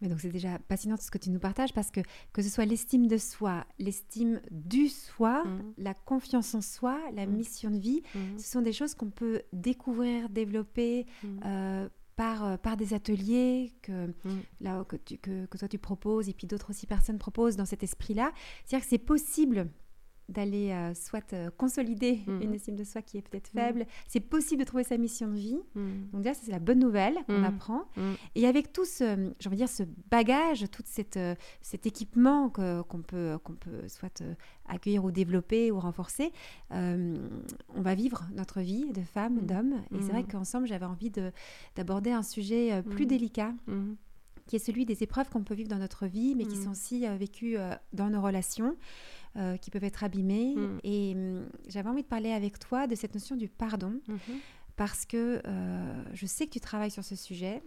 Mais 0.02 0.08
donc 0.08 0.20
c'est 0.20 0.28
déjà 0.28 0.58
passionnant 0.58 0.98
ce 0.98 1.10
que 1.10 1.16
tu 1.16 1.30
nous 1.30 1.38
partages 1.38 1.72
parce 1.72 1.90
que 1.90 2.00
que 2.34 2.42
ce 2.42 2.50
soit 2.50 2.66
l'estime 2.66 3.06
de 3.06 3.16
soi, 3.16 3.66
l'estime 3.78 4.42
du 4.50 4.88
soi, 4.88 5.42
mm. 5.44 5.74
la 5.78 5.94
confiance 5.94 6.54
en 6.54 6.60
soi, 6.60 7.00
la 7.14 7.26
mm. 7.26 7.30
mission 7.30 7.70
de 7.70 7.78
vie, 7.78 8.02
ce 8.36 8.50
sont 8.50 8.60
des 8.60 8.74
choses 8.74 8.94
qu'on 8.94 9.10
peut 9.10 9.42
découvrir, 9.52 10.28
développer 10.28 11.06
par, 12.16 12.58
par 12.58 12.76
des 12.76 12.94
ateliers 12.94 13.72
que, 13.82 14.12
là, 14.60 14.84
que, 14.84 14.96
tu, 14.96 15.18
que, 15.18 15.46
que, 15.46 15.58
toi 15.58 15.68
tu 15.68 15.78
proposes 15.78 16.28
et 16.28 16.32
puis 16.32 16.46
d'autres 16.46 16.70
aussi 16.70 16.86
personnes 16.86 17.18
proposent 17.18 17.56
dans 17.56 17.66
cet 17.66 17.82
esprit-là. 17.82 18.32
C'est-à-dire 18.64 18.84
que 18.84 18.90
c'est 18.90 18.98
possible 18.98 19.68
d'aller 20.28 20.72
euh, 20.72 20.92
soit 20.94 21.32
euh, 21.32 21.50
consolider 21.56 22.20
Mhm. 22.26 22.42
une 22.42 22.54
estime 22.54 22.74
de 22.76 22.82
soi 22.84 23.00
qui 23.00 23.16
est 23.18 23.22
peut-être 23.22 23.52
Mhm. 23.54 23.60
faible. 23.60 23.86
C'est 24.08 24.20
possible 24.20 24.60
de 24.62 24.66
trouver 24.66 24.82
sa 24.84 24.96
mission 24.98 25.28
de 25.28 25.36
vie. 25.36 25.58
Mm. 25.74 26.10
Donc 26.12 26.22
déjà, 26.22 26.34
c'est 26.34 26.50
la 26.50 26.58
bonne 26.58 26.80
nouvelle 26.80 27.14
qu'on 27.26 27.38
Mhm. 27.38 27.44
apprend. 27.44 27.82
Et 28.34 28.46
avec 28.46 28.72
tout 28.72 28.84
ce, 28.84 29.32
j'ai 29.38 29.46
envie 29.48 29.56
de 29.56 29.60
dire, 29.62 29.68
ce 29.68 29.84
bagage, 30.10 30.64
tout 30.70 30.82
cette, 30.84 31.16
euh, 31.16 31.34
cet 31.62 31.86
équipement 31.86 32.48
qu'on 32.50 33.02
peut, 33.06 33.38
qu'on 33.44 33.52
peut 33.54 33.86
soit 33.88 34.22
accueillir 34.66 35.04
ou 35.04 35.10
développer 35.12 35.70
ou 35.70 35.78
renforcer, 35.78 36.32
on 36.70 37.80
va 37.82 37.94
vivre 37.94 38.26
notre 38.34 38.60
vie 38.60 38.90
de 38.92 39.02
femme, 39.02 39.34
Mhm. 39.36 39.46
d'homme. 39.46 39.74
Et 39.94 40.00
c'est 40.02 40.12
vrai 40.12 40.22
Mhm. 40.22 40.28
qu'ensemble, 40.28 40.66
j'avais 40.66 40.86
envie 40.86 41.10
de- 41.10 41.30
d'aborder 41.76 42.10
un 42.10 42.22
sujet 42.22 42.82
plus 42.82 43.04
Mhm. 43.04 43.08
délicat, 43.10 43.54
qui 44.46 44.56
est 44.56 44.60
celui 44.60 44.84
des 44.84 45.02
épreuves 45.02 45.28
qu'on 45.28 45.42
peut 45.42 45.54
vivre 45.54 45.68
dans 45.68 45.78
notre 45.78 46.06
vie, 46.06 46.34
mais 46.36 46.44
qui 46.44 46.56
Mhm. 46.56 46.64
sont 46.64 46.70
aussi 46.70 47.04
vécues 47.18 47.56
dans 47.92 48.10
nos 48.10 48.20
relations, 48.22 48.76
euh, 49.36 49.56
qui 49.56 49.70
peuvent 49.70 49.84
être 49.84 50.02
abîmées. 50.04 50.54
Mhm. 50.56 50.80
Et 50.84 51.12
hum, 51.14 51.46
j'avais 51.68 51.88
envie 51.88 52.02
de 52.02 52.08
parler 52.08 52.32
avec 52.32 52.58
toi 52.58 52.86
de 52.86 52.94
cette 52.94 53.14
notion 53.14 53.36
du 53.36 53.48
pardon, 53.48 54.00
Mhm. 54.08 54.18
parce 54.76 55.04
que 55.06 55.40
euh, 55.46 56.04
je 56.14 56.26
sais 56.26 56.46
que 56.46 56.52
tu 56.52 56.60
travailles 56.60 56.90
sur 56.90 57.04
ce 57.04 57.16
sujet, 57.16 57.62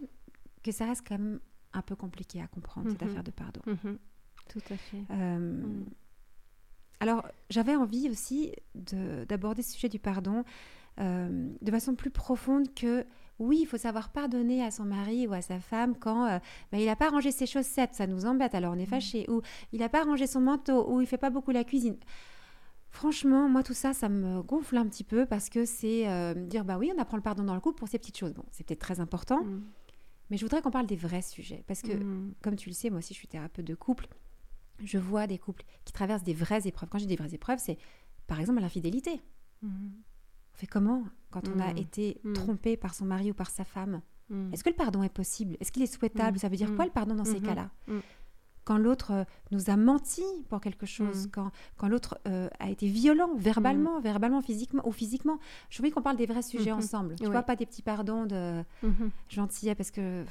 que 0.62 0.72
ça 0.72 0.86
reste 0.86 1.06
quand 1.06 1.18
même 1.18 1.40
un 1.72 1.82
peu 1.82 1.94
compliqué 1.96 2.40
à 2.42 2.46
comprendre, 2.48 2.90
cette 2.90 3.02
Mhm. 3.02 3.08
affaire 3.08 3.24
de 3.24 3.30
pardon. 3.30 3.60
Mhm. 3.66 3.98
Tout 4.48 4.60
à 4.70 4.76
fait. 4.76 5.02
Euh, 5.10 5.38
Mhm. 5.38 5.84
Alors, 7.02 7.26
j'avais 7.48 7.74
envie 7.76 8.10
aussi 8.10 8.52
de- 8.74 9.24
d'aborder 9.24 9.62
ce 9.62 9.72
sujet 9.72 9.88
du 9.88 9.98
pardon 9.98 10.44
euh, 10.98 11.50
de 11.62 11.70
façon 11.70 11.94
plus 11.94 12.10
profonde 12.10 12.74
que, 12.74 13.06
oui, 13.40 13.58
il 13.62 13.66
faut 13.66 13.76
savoir 13.78 14.10
pardonner 14.10 14.62
à 14.62 14.70
son 14.70 14.84
mari 14.84 15.26
ou 15.26 15.32
à 15.32 15.40
sa 15.42 15.58
femme 15.58 15.96
quand 15.98 16.26
euh, 16.26 16.38
bah, 16.70 16.78
il 16.78 16.86
n'a 16.86 16.94
pas 16.94 17.08
rangé 17.08 17.32
ses 17.32 17.46
chaussettes, 17.46 17.94
ça 17.94 18.06
nous 18.06 18.24
embête, 18.26 18.54
alors 18.54 18.74
on 18.74 18.78
est 18.78 18.86
fâché, 18.86 19.24
ou 19.28 19.40
il 19.72 19.80
n'a 19.80 19.88
pas 19.88 20.04
rangé 20.04 20.26
son 20.28 20.40
manteau, 20.40 20.88
ou 20.92 21.00
il 21.00 21.06
fait 21.06 21.18
pas 21.18 21.30
beaucoup 21.30 21.50
la 21.50 21.64
cuisine. 21.64 21.96
Franchement, 22.90 23.48
moi, 23.48 23.62
tout 23.62 23.72
ça, 23.74 23.92
ça 23.92 24.08
me 24.08 24.42
gonfle 24.42 24.76
un 24.76 24.86
petit 24.86 25.04
peu 25.04 25.24
parce 25.24 25.48
que 25.48 25.64
c'est 25.64 26.08
euh, 26.08 26.34
dire, 26.34 26.64
bah 26.64 26.76
oui, 26.76 26.92
on 26.96 27.00
apprend 27.00 27.16
le 27.16 27.22
pardon 27.22 27.44
dans 27.44 27.54
le 27.54 27.60
couple 27.60 27.78
pour 27.78 27.88
ces 27.88 27.98
petites 27.98 28.18
choses. 28.18 28.34
Bon, 28.34 28.44
c'est 28.50 28.66
peut-être 28.66 28.80
très 28.80 28.98
important, 29.00 29.44
Mm. 29.44 29.62
mais 30.30 30.36
je 30.36 30.44
voudrais 30.44 30.60
qu'on 30.60 30.72
parle 30.72 30.86
des 30.86 30.96
vrais 30.96 31.22
sujets 31.22 31.62
parce 31.68 31.82
que 31.82 31.92
Mm. 31.92 32.34
comme 32.42 32.56
tu 32.56 32.68
le 32.68 32.74
sais, 32.74 32.90
moi 32.90 32.98
aussi 32.98 33.14
je 33.14 33.18
suis 33.18 33.28
thérapeute 33.28 33.64
de 33.64 33.74
couple, 33.76 34.08
je 34.82 34.98
vois 34.98 35.26
des 35.28 35.38
couples 35.38 35.64
qui 35.84 35.92
traversent 35.92 36.24
des 36.24 36.34
vraies 36.34 36.66
épreuves. 36.66 36.88
Quand 36.88 36.98
je 36.98 37.04
dis 37.04 37.14
des 37.14 37.22
vraies 37.22 37.34
épreuves, 37.34 37.58
c'est 37.60 37.78
par 38.26 38.40
exemple 38.40 38.60
l'infidélité. 38.60 39.20
Fait 40.60 40.66
comment 40.66 41.04
quand 41.30 41.48
on 41.48 41.58
a 41.58 41.72
Mm. 41.72 41.78
été 41.78 42.20
Mm. 42.22 42.32
trompé 42.34 42.76
par 42.76 42.92
son 42.94 43.06
mari 43.06 43.30
ou 43.30 43.34
par 43.34 43.48
sa 43.50 43.64
femme 43.64 44.02
Mm. 44.28 44.52
Est-ce 44.52 44.62
que 44.62 44.68
le 44.68 44.76
pardon 44.76 45.02
est 45.02 45.08
possible? 45.12 45.56
Est-ce 45.58 45.72
qu'il 45.72 45.82
est 45.82 45.92
souhaitable? 45.92 46.38
Ça 46.38 46.48
veut 46.48 46.56
dire 46.56 46.72
quoi 46.76 46.84
le 46.84 46.90
pardon 46.92 47.14
dans 47.16 47.24
ces 47.24 47.40
cas-là? 47.40 47.70
Quand 48.64 48.76
l'autre 48.78 49.10
euh, 49.12 49.24
nous 49.50 49.70
a 49.70 49.76
menti 49.76 50.22
pour 50.48 50.60
quelque 50.60 50.86
chose, 50.86 51.28
quand, 51.32 51.50
quand 51.76 51.88
l'autre 51.88 52.20
euh, 52.28 52.48
a 52.60 52.68
été 52.70 52.86
violent 52.86 53.34
verbalement, 53.36 53.98
verbalement, 54.00 54.42
physiquement 54.42 54.86
ou 54.86 54.92
physiquement. 54.92 55.38
Je 55.70 55.82
veux 55.82 55.90
qu'on 55.90 56.02
parle 56.02 56.16
des 56.18 56.26
vrais 56.26 56.42
sujets 56.42 56.70
ensemble. 56.70 57.16
Tu 57.16 57.24
vois, 57.32 57.42
pas 57.42 57.56
des 57.56 57.66
petits 57.66 57.82
pardons 57.82 58.26
de 58.26 58.62
gentillesse 59.28 59.76
parce 59.76 59.90
que... 59.90 60.24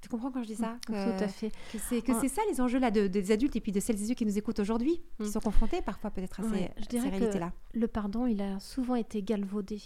Tu 0.00 0.08
comprends 0.08 0.30
quand 0.30 0.42
je 0.42 0.48
dis 0.48 0.54
ça 0.56 0.78
Tout 0.86 0.92
Que- 0.92 1.22
à 1.22 1.28
fait. 1.28 1.50
que 1.72 1.78
c'est 1.78 2.00
que 2.02 2.18
c'est 2.20 2.28
ça 2.28 2.40
les 2.50 2.60
enjeux 2.60 2.78
là 2.78 2.90
de- 2.90 3.06
des 3.06 3.32
adultes 3.32 3.54
et 3.56 3.60
puis 3.60 3.70
de 3.72 3.80
celles 3.80 4.00
et 4.02 4.06
ceux 4.06 4.14
qui 4.14 4.24
nous 4.24 4.38
écoutent 4.38 4.58
aujourd'hui, 4.60 5.02
qui 5.18 5.24
Mm. 5.28 5.32
sont 5.32 5.40
confrontés 5.40 5.82
parfois 5.82 6.10
peut-être 6.10 6.40
à 6.40 6.42
ces, 6.44 6.48
Ouais, 6.50 6.72
je 6.76 6.80
à 6.80 6.84
ces 6.84 6.88
dirais 6.88 7.10
que- 7.10 7.16
réalités-là. 7.16 7.52
Le 7.74 7.86
pardon, 7.88 8.26
il 8.26 8.40
a 8.40 8.58
souvent 8.60 8.94
été 8.94 9.22
galvaudé. 9.22 9.80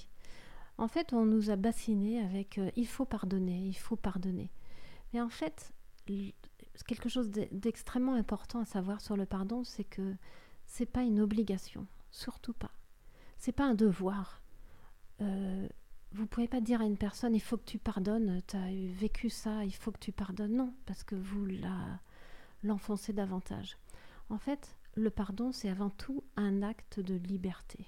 En 0.79 0.89
fait, 0.89 1.13
on 1.13 1.25
nous 1.25 1.51
a 1.51 1.57
bassinés 1.57 2.21
avec 2.21 2.59
euh, 2.59 2.71
il 2.77 2.87
faut 2.87 3.05
pardonner, 3.05 3.59
il 3.67 3.75
faut 3.77 3.97
pardonner. 3.97 4.51
Mais 5.13 5.21
en 5.21 5.29
fait, 5.29 5.73
quelque 6.87 7.09
chose 7.09 7.31
d'e- 7.31 7.49
d'extrêmement 7.53 8.15
important 8.15 8.61
à 8.61 8.65
savoir 8.65 9.01
sur 9.01 9.17
le 9.17 9.27
pardon, 9.27 9.65
c'est 9.65 9.85
que 9.85 10.15
c'est 10.67 10.87
pas 10.87 11.03
une 11.03 11.21
obligation, 11.21 11.87
surtout 12.11 12.53
pas. 12.55 12.71
C'est 13.39 13.53
pas 13.53 13.65
un 13.65 13.75
devoir. 13.75 14.43
Euh, 15.21 15.69
vous 16.15 16.27
pouvez 16.29 16.47
pas 16.47 16.61
dire 16.61 16.81
à 16.81 16.85
une 16.85 16.97
personne 16.97 17.35
il 17.35 17.41
faut 17.41 17.57
que 17.57 17.65
tu 17.65 17.79
pardonnes, 17.79 18.41
tu 18.47 18.57
as 18.57 18.71
vécu 18.71 19.31
ça, 19.31 19.65
il 19.65 19.75
faut 19.75 19.91
que 19.91 19.99
tu 19.99 20.13
pardonnes. 20.13 20.57
Non, 20.57 20.75
parce 20.87 21.03
que 21.03 21.17
vous 21.17 21.47
l'enfoncez 22.63 23.13
davantage. 23.13 23.77
En 24.31 24.39
fait, 24.39 24.77
le 24.95 25.11
pardon, 25.11 25.51
c'est 25.51 25.69
avant 25.69 25.91
tout 25.91 26.23
un 26.37 26.63
acte 26.63 27.01
de 27.01 27.15
liberté. 27.15 27.87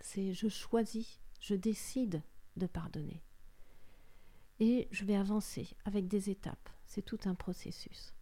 C'est 0.00 0.32
je 0.32 0.48
choisis, 0.48 1.20
je 1.40 1.56
décide 1.56 2.22
de 2.56 2.66
pardonner. 2.66 3.22
Et 4.60 4.86
je 4.92 5.04
vais 5.04 5.16
avancer 5.16 5.68
avec 5.84 6.06
des 6.06 6.30
étapes. 6.30 6.70
C'est 6.86 7.02
tout 7.02 7.20
un 7.24 7.34
processus. 7.34 8.14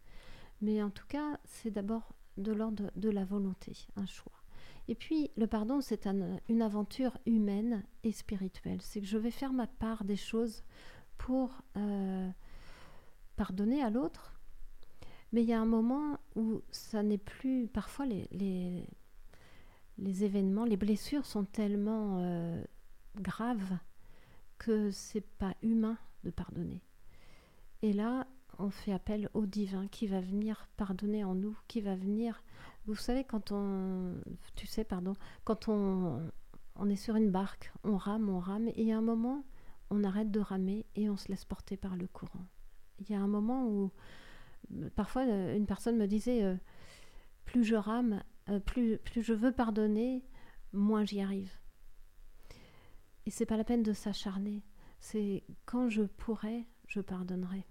Mais 0.61 0.81
en 0.81 0.89
tout 0.89 1.07
cas, 1.07 1.39
c'est 1.45 1.71
d'abord 1.71 2.13
de 2.37 2.51
l'ordre 2.51 2.91
de 2.95 3.09
la 3.09 3.25
volonté, 3.25 3.87
un 3.95 4.05
choix. 4.05 4.38
Et 4.89 4.95
puis, 4.95 5.29
le 5.37 5.45
pardon, 5.45 5.81
c'est 5.81 6.07
un- 6.07 6.39
une 6.49 6.63
aventure 6.63 7.15
humaine 7.27 7.83
et 8.03 8.11
spirituelle. 8.11 8.81
C'est 8.81 8.99
que 9.01 9.05
je 9.07 9.19
vais 9.19 9.29
faire 9.29 9.53
ma 9.53 9.67
part 9.67 10.03
des 10.03 10.15
choses 10.15 10.63
pour 11.19 11.61
euh, 11.77 12.27
pardonner 13.35 13.83
à 13.83 13.91
l'autre. 13.91 14.41
Mais 15.31 15.43
il 15.43 15.47
y 15.47 15.53
a 15.53 15.61
un 15.61 15.65
moment 15.67 16.17
où 16.35 16.61
ça 16.71 17.03
n'est 17.03 17.19
plus... 17.19 17.67
Parfois, 17.67 18.07
les 18.07 18.87
événements, 19.99 20.65
les 20.65 20.75
blessures 20.75 21.27
sont 21.27 21.45
tellement 21.45 22.17
euh, 22.21 22.63
graves 23.15 23.77
que 24.57 24.89
c'est 24.89 25.21
pas 25.37 25.53
humain 25.61 25.99
de 26.23 26.31
pardonner. 26.31 26.81
Et 27.83 27.93
là, 27.93 28.25
on 28.59 28.69
fait 28.69 28.91
appel 28.91 29.29
au 29.33 29.45
divin 29.45 29.87
qui 29.87 30.05
va 30.05 30.21
venir 30.21 30.67
pardonner 30.77 31.23
en 31.23 31.33
nous, 31.33 31.57
qui 31.67 31.81
va 31.81 31.95
venir. 31.95 32.43
Vous 32.85 32.95
savez, 32.95 33.23
quand 33.23 33.51
on, 33.51 34.15
tu 34.55 34.67
sais, 34.67 34.83
pardon, 34.83 35.13
quand 35.45 35.69
on, 35.69 36.21
on 36.75 36.89
est 36.89 36.95
sur 36.95 37.15
une 37.15 37.31
barque, 37.31 37.71
on 37.83 37.97
rame, 37.97 38.29
on 38.29 38.39
rame, 38.39 38.69
et 38.75 38.93
a 38.93 38.97
un 38.97 39.01
moment, 39.01 39.43
on 39.89 40.03
arrête 40.03 40.31
de 40.31 40.39
ramer 40.39 40.85
et 40.95 41.09
on 41.09 41.17
se 41.17 41.29
laisse 41.29 41.45
porter 41.45 41.77
par 41.77 41.95
le 41.95 42.07
courant. 42.07 42.45
Il 42.99 43.09
y 43.09 43.15
a 43.15 43.19
un 43.19 43.27
moment 43.27 43.67
où, 43.67 43.91
parfois, 44.95 45.23
euh, 45.23 45.55
une 45.55 45.65
personne 45.65 45.97
me 45.97 46.07
disait, 46.07 46.43
euh, 46.43 46.55
plus 47.45 47.63
je 47.63 47.75
rame, 47.75 48.23
euh, 48.49 48.59
plus, 48.59 48.97
plus 48.97 49.23
je 49.23 49.33
veux 49.33 49.51
pardonner, 49.51 50.23
moins 50.73 51.05
j'y 51.05 51.21
arrive. 51.21 51.51
Et 53.25 53.31
c'est 53.31 53.45
pas 53.45 53.57
la 53.57 53.63
peine 53.63 53.83
de 53.83 53.93
s'acharner. 53.93 54.63
C'est 54.99 55.43
quand 55.65 55.89
je 55.89 56.03
pourrai, 56.03 56.67
je 56.87 56.99
pardonnerai. 56.99 57.65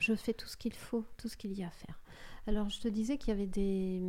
Je 0.00 0.14
fais 0.14 0.34
tout 0.34 0.46
ce 0.48 0.56
qu'il 0.56 0.74
faut, 0.74 1.04
tout 1.16 1.28
ce 1.28 1.36
qu'il 1.36 1.52
y 1.52 1.62
a 1.62 1.68
à 1.68 1.70
faire. 1.70 2.00
Alors 2.46 2.68
je 2.70 2.80
te 2.80 2.88
disais 2.88 3.18
qu'il 3.18 3.28
y 3.28 3.32
avait 3.32 3.46
des, 3.46 4.00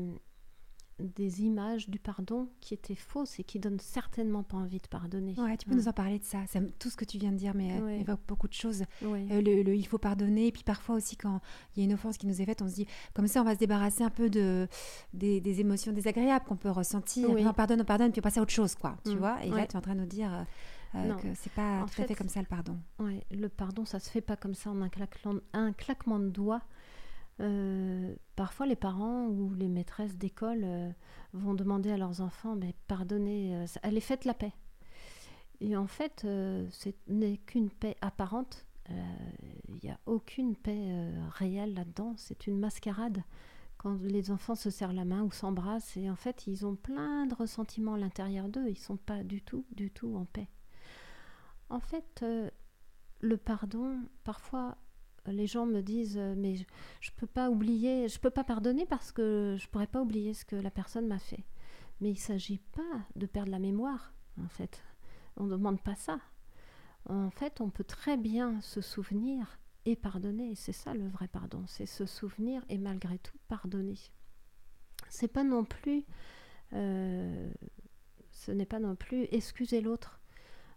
des 1.00 1.44
images 1.44 1.90
du 1.90 1.98
pardon 1.98 2.50
qui 2.60 2.74
étaient 2.74 2.96
fausses 2.96 3.40
et 3.40 3.44
qui 3.44 3.58
donnent 3.60 3.80
certainement 3.80 4.44
pas 4.44 4.58
envie 4.58 4.80
de 4.80 4.88
pardonner. 4.88 5.34
Ouais, 5.38 5.56
tu 5.58 5.66
peux 5.68 5.76
nous 5.76 5.88
en 5.88 5.94
parler 5.94 6.20
de 6.20 6.26
ça. 6.26 6.40
tout 6.78 6.90
ce 6.90 6.98
que 6.98 7.06
tu 7.06 7.18
viens 7.18 7.32
de 7.32 7.38
dire 7.38 7.54
mais, 7.56 7.80
euh, 7.80 7.86
Ouais. 7.86 8.00
évoque 8.02 8.20
beaucoup 8.28 8.48
de 8.50 8.54
choses. 8.54 8.84
Ouais. 9.02 9.26
Euh, 9.32 9.42
le, 9.42 9.64
le 9.64 9.76
il 9.76 9.88
faut 9.88 9.98
pardonner. 9.98 10.48
Et 10.48 10.52
puis 10.52 10.64
parfois 10.64 10.96
aussi, 10.96 11.16
quand 11.16 11.40
il 11.76 11.80
y 11.80 11.82
a 11.84 11.86
une 11.86 11.94
offense 11.94 12.18
qui 12.18 12.28
nous 12.28 12.42
est 12.42 12.46
faite, 12.46 12.62
on 12.62 12.68
se 12.68 12.76
dit, 12.76 12.86
comme 13.14 13.28
ça, 13.28 13.42
on 13.42 13.46
va 13.46 13.54
se 13.54 13.60
débarrasser 13.60 14.04
un 14.04 14.10
peu 14.10 14.30
de, 14.30 14.68
des, 15.14 15.40
des 15.42 15.60
émotions 15.62 15.94
désagréables 15.94 16.46
qu'on 16.46 16.58
peut 16.58 16.70
ressentir. 16.72 17.30
Oui. 17.30 17.46
On 17.48 17.54
pardonne, 17.54 17.82
on 17.82 17.86
pardonne, 17.86 18.12
puis 18.12 18.20
on 18.20 18.24
passe 18.24 18.38
à 18.38 18.42
autre 18.42 18.52
chose, 18.54 18.76
quoi. 18.76 18.98
Tu 19.06 19.12
Mm. 19.16 19.18
vois 19.20 19.44
Et 19.46 19.50
là, 19.50 19.66
tu 19.68 19.74
es 19.74 19.78
en 19.78 19.82
train 19.82 19.96
de 19.96 20.02
nous 20.02 20.06
dire 20.06 20.46
euh, 20.96 21.16
que 21.16 21.34
c'est 21.36 21.52
pas 21.54 21.82
En 21.84 21.86
tout 21.86 22.02
à 22.02 22.06
fait 22.06 22.16
comme 22.16 22.30
ça 22.30 22.40
le 22.42 22.46
pardon. 22.48 22.78
Ouais, 23.00 23.24
le 23.32 23.48
pardon, 23.50 23.86
ça 23.86 24.00
se 24.00 24.10
fait 24.10 24.22
pas 24.22 24.36
comme 24.36 24.54
ça 24.54 24.72
en 24.72 24.82
un, 24.82 24.90
claquement- 24.90 25.42
un 25.54 25.74
claquement 25.74 26.20
de 26.20 26.30
doigts. 26.30 26.62
Euh, 27.42 28.16
parfois, 28.36 28.66
les 28.66 28.76
parents 28.76 29.26
ou 29.28 29.54
les 29.54 29.68
maîtresses 29.70 30.18
d'école 30.18 30.62
euh, 30.64 30.90
vont 31.34 31.54
demander 31.54 31.92
à 31.92 31.98
leurs 31.98 32.22
enfants, 32.22 32.56
mais 32.56 32.76
pardonnez, 32.88 33.56
euh, 33.56 33.66
allez, 33.84 34.02
faites 34.02 34.26
la 34.26 34.34
paix. 34.34 34.52
Et 35.62 35.76
en 35.78 35.88
fait, 35.88 36.22
ce 36.22 36.90
n'est 37.08 37.38
qu'une 37.38 37.70
paix 37.70 37.96
apparente. 38.02 38.66
Il 39.68 39.80
n'y 39.84 39.90
a 39.90 40.00
aucune 40.06 40.56
paix 40.56 40.88
réelle 41.32 41.74
là-dedans. 41.74 42.14
C'est 42.18 42.48
une 42.48 42.58
mascarade. 42.58 43.22
Quand 43.78 44.02
les 44.02 44.32
enfants 44.32 44.56
se 44.56 44.70
serrent 44.70 44.94
la 44.94 45.04
main 45.06 45.22
ou 45.22 45.32
s'embrassent, 45.32 45.96
et 45.98 46.10
en 46.10 46.16
fait, 46.16 46.48
ils 46.48 46.66
ont 46.66 46.76
plein 46.76 47.26
de 47.28 47.36
ressentiments 47.36 47.96
à 47.96 47.98
l'intérieur 47.98 48.48
d'eux. 48.48 48.68
Ils 48.70 48.78
sont 48.78 48.96
pas 48.98 49.22
du 49.24 49.42
tout, 49.42 49.66
du 49.74 49.92
tout 49.92 50.16
en 50.16 50.24
paix. 50.26 50.48
En 51.70 51.80
fait, 51.80 52.22
euh, 52.24 52.50
le 53.22 53.38
pardon, 53.38 54.00
parfois, 54.24 54.78
euh, 55.28 55.32
les 55.32 55.48
gens 55.48 55.66
me 55.66 55.82
disent 55.82 56.18
euh, 56.18 56.34
mais 56.36 56.56
je, 56.56 56.64
je 57.00 57.12
peux 57.12 57.28
pas 57.28 57.50
oublier, 57.50 58.08
je 58.10 58.20
peux 58.20 58.32
pas 58.32 58.44
pardonner 58.44 58.86
parce 58.86 59.12
que 59.12 59.56
je 59.60 59.68
pourrais 59.68 59.88
pas 59.88 60.02
oublier 60.02 60.34
ce 60.34 60.46
que 60.46 60.56
la 60.56 60.72
personne 60.72 61.08
m'a 61.08 61.20
fait. 61.20 61.46
Mais 62.02 62.10
il 62.12 62.18
s'agit 62.18 62.60
pas 62.60 63.06
de 63.16 63.26
perdre 63.26 63.52
la 63.52 63.60
mémoire, 63.60 64.14
en 64.42 64.48
fait. 64.48 64.84
On 65.38 65.46
ne 65.46 65.52
demande 65.52 65.82
pas 65.82 65.96
ça. 65.96 66.20
En 67.08 67.30
fait, 67.30 67.62
on 67.62 67.70
peut 67.70 67.84
très 67.84 68.18
bien 68.18 68.62
se 68.62 68.82
souvenir 68.82 69.60
et 69.86 69.96
pardonner. 69.96 70.56
C'est 70.56 70.74
ça 70.74 70.94
le 70.94 71.08
vrai 71.08 71.28
pardon, 71.28 71.64
c'est 71.68 71.86
se 71.86 72.06
souvenir 72.06 72.64
et 72.70 72.78
malgré 72.78 73.20
tout 73.20 73.38
pardonner. 73.48 73.98
C'est 75.10 75.28
pas 75.28 75.44
non 75.44 75.64
plus, 75.64 76.06
ce 76.72 78.52
n'est 78.52 78.66
pas 78.66 78.80
non 78.80 78.96
plus 78.96 79.28
excuser 79.32 79.82
l'autre. 79.82 80.19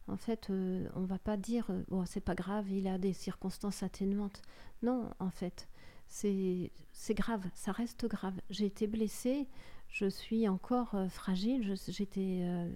En 0.09 0.17
fait, 0.17 0.51
euh, 0.51 0.89
on 0.95 1.05
va 1.05 1.19
pas 1.19 1.37
dire 1.37 1.67
euh, 1.71 1.83
bon 1.89 2.05
c'est 2.07 2.21
pas 2.21 2.35
grave, 2.35 2.69
il 2.71 2.89
a 2.89 2.99
des 2.99 3.13
circonstances 3.13 3.83
atténuantes. 3.83 4.43
Non, 4.83 5.11
en 5.21 5.31
fait, 5.31 5.69
c'est 6.09 6.71
grave, 7.11 7.45
ça 7.55 7.73
reste 7.73 8.07
grave. 8.07 8.35
J'ai 8.51 8.67
été 8.67 8.87
blessée, 8.87 9.47
je 9.89 10.07
suis 10.07 10.49
encore 10.49 10.95
euh, 10.95 11.09
fragile, 11.09 11.63
je, 11.63 11.75
euh, 12.19 12.71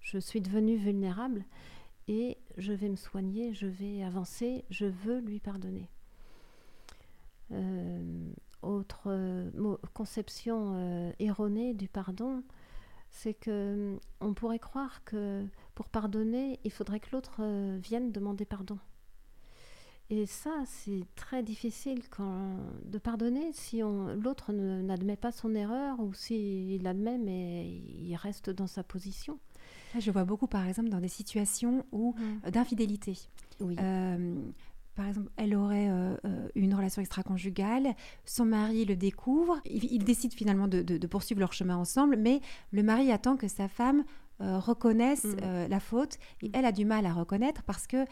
je 0.00 0.18
suis 0.18 0.40
devenue 0.40 0.76
vulnérable 0.76 1.44
et 2.08 2.38
je 2.56 2.72
vais 2.72 2.88
me 2.88 2.96
soigner, 2.96 3.54
je 3.54 3.66
vais 3.66 4.02
avancer, 4.02 4.64
je 4.70 4.86
veux 4.86 5.20
lui 5.20 5.40
pardonner. 5.40 5.88
Autre 8.62 9.50
conception 9.92 11.12
erronée 11.20 11.72
du 11.72 11.88
pardon, 11.88 12.42
c'est 13.14 13.34
que 13.34 13.96
on 14.20 14.34
pourrait 14.34 14.58
croire 14.58 15.04
que 15.04 15.46
pour 15.74 15.88
pardonner, 15.88 16.58
il 16.64 16.70
faudrait 16.70 17.00
que 17.00 17.08
l'autre 17.12 17.40
vienne 17.78 18.12
demander 18.12 18.44
pardon. 18.44 18.78
Et 20.10 20.26
ça, 20.26 20.50
c'est 20.66 21.04
très 21.14 21.42
difficile 21.42 22.02
quand, 22.10 22.56
de 22.84 22.98
pardonner 22.98 23.52
si 23.52 23.80
l'autre 23.80 24.52
n'admet 24.52 25.16
pas 25.16 25.32
son 25.32 25.54
erreur 25.54 25.98
ou 26.00 26.12
s'il 26.12 26.82
l'admet 26.82 27.16
mais 27.16 27.68
il 27.68 28.14
reste 28.16 28.50
dans 28.50 28.66
sa 28.66 28.82
position. 28.82 29.38
Je 29.98 30.10
vois 30.10 30.24
beaucoup, 30.24 30.48
par 30.48 30.66
exemple, 30.66 30.88
dans 30.90 31.00
des 31.00 31.08
situations 31.08 31.86
où 31.92 32.14
mmh. 32.16 32.50
d'infidélité. 32.50 33.16
Oui. 33.60 33.76
Euh, 33.78 34.34
par 34.94 35.08
exemple, 35.08 35.30
elle 35.36 35.54
aurait 35.54 35.88
euh, 35.88 36.16
euh, 36.24 36.48
une 36.54 36.74
relation 36.74 37.00
extra-conjugale, 37.00 37.94
son 38.24 38.44
mari 38.44 38.84
le 38.84 38.96
découvre, 38.96 39.60
il, 39.64 40.04
décide 40.04 40.32
finalement 40.32 40.68
de, 40.68 41.06
poursuivre 41.06 41.40
leur 41.40 41.52
chemin 41.52 41.76
ensemble, 41.76 42.16
mais 42.16 42.40
le 42.72 42.82
mari 42.82 43.10
attend 43.10 43.36
que 43.36 43.48
sa 43.48 43.68
femme 43.68 44.04
reconnaisse 44.40 45.24
mmh. 45.24 45.68
la 45.70 45.80
faute 45.80 46.18
et 46.42 46.50
elle 46.54 46.64
a 46.64 46.72
du 46.72 46.84
mal 46.84 47.06
à 47.06 47.12
reconnaître 47.12 47.62
parce 47.62 47.86
que 47.86 48.04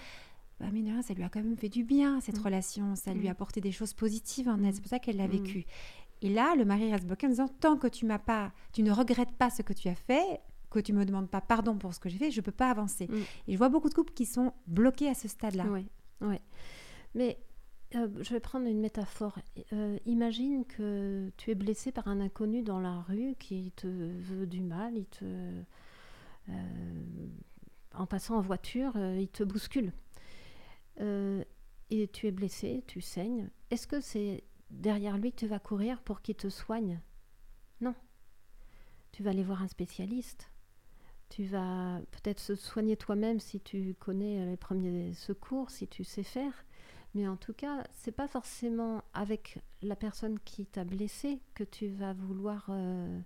bah, 0.62 0.68
ça 1.02 1.14
lui 1.14 1.24
a 1.24 1.28
quand 1.28 1.42
même 1.42 1.56
fait 1.56 1.68
du 1.68 1.82
bien, 1.82 2.20
cette 2.20 2.38
mm. 2.38 2.44
relation. 2.44 2.96
Ça 2.96 3.12
lui 3.12 3.26
a 3.26 3.30
mm. 3.30 3.32
apporté 3.32 3.60
des 3.60 3.72
choses 3.72 3.94
positives 3.94 4.48
en 4.48 4.58
elle. 4.58 4.70
Mm. 4.70 4.72
C'est 4.72 4.80
pour 4.80 4.90
ça 4.90 4.98
qu'elle 4.98 5.16
l'a 5.16 5.26
vécu. 5.26 5.64
Et 6.20 6.28
là, 6.28 6.54
le 6.56 6.64
mari 6.64 6.90
reste 6.92 7.04
bloqué 7.04 7.26
en 7.26 7.30
disant 7.30 7.48
Tant 7.60 7.76
que 7.76 7.88
tu 7.88 8.06
m'as 8.06 8.20
pas, 8.20 8.52
tu 8.72 8.82
ne 8.82 8.92
regrettes 8.92 9.32
pas 9.32 9.50
ce 9.50 9.62
que 9.62 9.72
tu 9.72 9.88
as 9.88 9.94
fait, 9.94 10.40
que 10.70 10.78
tu 10.78 10.92
me 10.92 11.04
demandes 11.04 11.28
pas 11.28 11.40
pardon 11.40 11.76
pour 11.76 11.94
ce 11.94 12.00
que 12.00 12.08
j'ai 12.08 12.18
fait, 12.18 12.30
je 12.30 12.40
peux 12.40 12.52
pas 12.52 12.70
avancer. 12.70 13.08
Et 13.48 13.52
je 13.52 13.58
vois 13.58 13.68
beaucoup 13.68 13.88
de 13.88 13.94
couples 13.94 14.12
qui 14.12 14.24
sont 14.24 14.52
bloqués 14.68 15.08
à 15.08 15.14
ce 15.14 15.26
stade-là. 15.26 15.64
Oui, 15.68 15.86
oui. 16.22 16.36
Mais 17.14 17.38
euh, 17.94 18.08
je 18.20 18.32
vais 18.32 18.40
prendre 18.40 18.66
une 18.66 18.80
métaphore. 18.80 19.38
Euh, 19.72 19.98
imagine 20.06 20.64
que 20.64 21.30
tu 21.36 21.50
es 21.50 21.54
blessé 21.54 21.92
par 21.92 22.08
un 22.08 22.20
inconnu 22.20 22.62
dans 22.62 22.80
la 22.80 23.00
rue 23.02 23.34
qui 23.38 23.72
te 23.72 23.86
veut 23.86 24.46
du 24.46 24.60
mal, 24.60 24.96
il 24.96 25.06
te, 25.06 25.24
euh, 26.48 27.26
en 27.94 28.06
passant 28.06 28.36
en 28.36 28.40
voiture, 28.40 28.96
il 28.96 29.28
te 29.28 29.42
bouscule. 29.44 29.92
Et 30.98 32.08
tu 32.08 32.26
es 32.26 32.30
blessé, 32.30 32.82
tu 32.86 33.00
saignes, 33.00 33.50
est-ce 33.70 33.86
que 33.86 34.00
c'est 34.00 34.44
derrière 34.70 35.18
lui 35.18 35.32
que 35.32 35.40
tu 35.40 35.46
vas 35.46 35.58
courir 35.58 36.00
pour 36.00 36.22
qu'il 36.22 36.36
te 36.36 36.48
soigne? 36.48 37.00
Non. 37.80 37.94
Tu 39.10 39.22
vas 39.22 39.30
aller 39.30 39.42
voir 39.42 39.62
un 39.62 39.68
spécialiste. 39.68 40.51
Tu 41.32 41.44
vas 41.44 41.98
peut-être 42.10 42.40
se 42.40 42.54
soigner 42.54 42.94
toi-même 42.94 43.40
si 43.40 43.58
tu 43.58 43.94
connais 43.98 44.44
les 44.44 44.58
premiers 44.58 45.14
secours, 45.14 45.70
si 45.70 45.88
tu 45.88 46.04
sais 46.04 46.24
faire. 46.24 46.52
Mais 47.14 47.26
en 47.26 47.36
tout 47.36 47.54
cas, 47.54 47.84
c'est 47.90 48.12
pas 48.12 48.28
forcément 48.28 49.02
avec 49.14 49.58
la 49.80 49.96
personne 49.96 50.38
qui 50.40 50.66
t'a 50.66 50.84
blessé 50.84 51.40
que 51.54 51.64
tu 51.64 51.88
vas 51.88 52.12
vouloir 52.12 52.66
euh, 52.68 53.18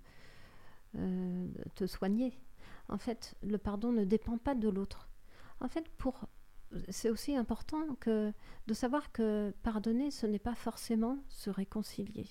euh, 0.95 1.49
te 1.75 1.88
soigner. 1.88 2.38
En 2.88 2.97
fait, 2.97 3.34
le 3.42 3.58
pardon 3.58 3.90
ne 3.90 4.04
dépend 4.04 4.38
pas 4.38 4.54
de 4.54 4.69
l'autre. 4.69 5.08
En 5.58 5.66
fait, 5.66 5.88
pour 5.99 6.28
c'est 6.90 7.10
aussi 7.10 7.34
important 7.34 7.97
que 7.99 8.32
de 8.69 8.75
savoir 8.75 9.10
que 9.10 9.52
pardonner, 9.64 10.12
ce 10.12 10.26
n'est 10.26 10.38
pas 10.38 10.54
forcément 10.54 11.19
se 11.28 11.50
réconcilier. 11.50 12.28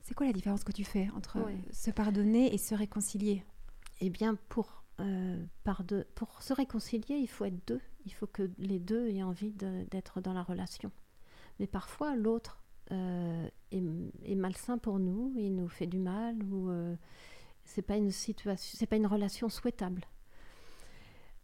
C'est 0.00 0.14
quoi 0.14 0.26
la 0.26 0.32
différence 0.32 0.64
que 0.64 0.72
tu 0.72 0.82
fais 0.82 1.08
entre 1.16 1.38
se 1.70 1.92
pardonner 1.92 2.52
et 2.52 2.58
se 2.58 2.74
réconcilier? 2.74 3.44
Eh 4.00 4.10
bien, 4.10 4.36
pour, 4.48 4.81
euh, 5.02 5.44
pour 6.14 6.42
se 6.42 6.52
réconcilier, 6.52 7.16
il 7.16 7.28
faut 7.28 7.44
être 7.44 7.66
deux. 7.66 7.80
Il 8.06 8.12
faut 8.12 8.26
que 8.26 8.50
les 8.58 8.78
deux 8.78 9.08
aient 9.08 9.22
envie 9.22 9.52
d'être 9.52 10.20
dans 10.20 10.32
la 10.32 10.42
relation. 10.42 10.90
Mais 11.58 11.66
parfois, 11.66 12.16
l'autre 12.16 12.62
euh, 12.90 13.48
est, 13.70 14.34
malsain 14.34 14.78
pour 14.78 14.98
nous, 14.98 15.32
il 15.36 15.54
nous 15.54 15.68
fait 15.68 15.86
du 15.86 15.98
mal, 15.98 16.42
ou 16.44 16.68
euh, 16.68 16.96
c'est 17.64 17.82
pas 17.82 17.96
une 17.96 18.10
situation, 18.10 18.76
c'est 18.78 18.86
pas 18.86 18.96
une 18.96 19.06
relation 19.06 19.48
souhaitable. 19.48 20.04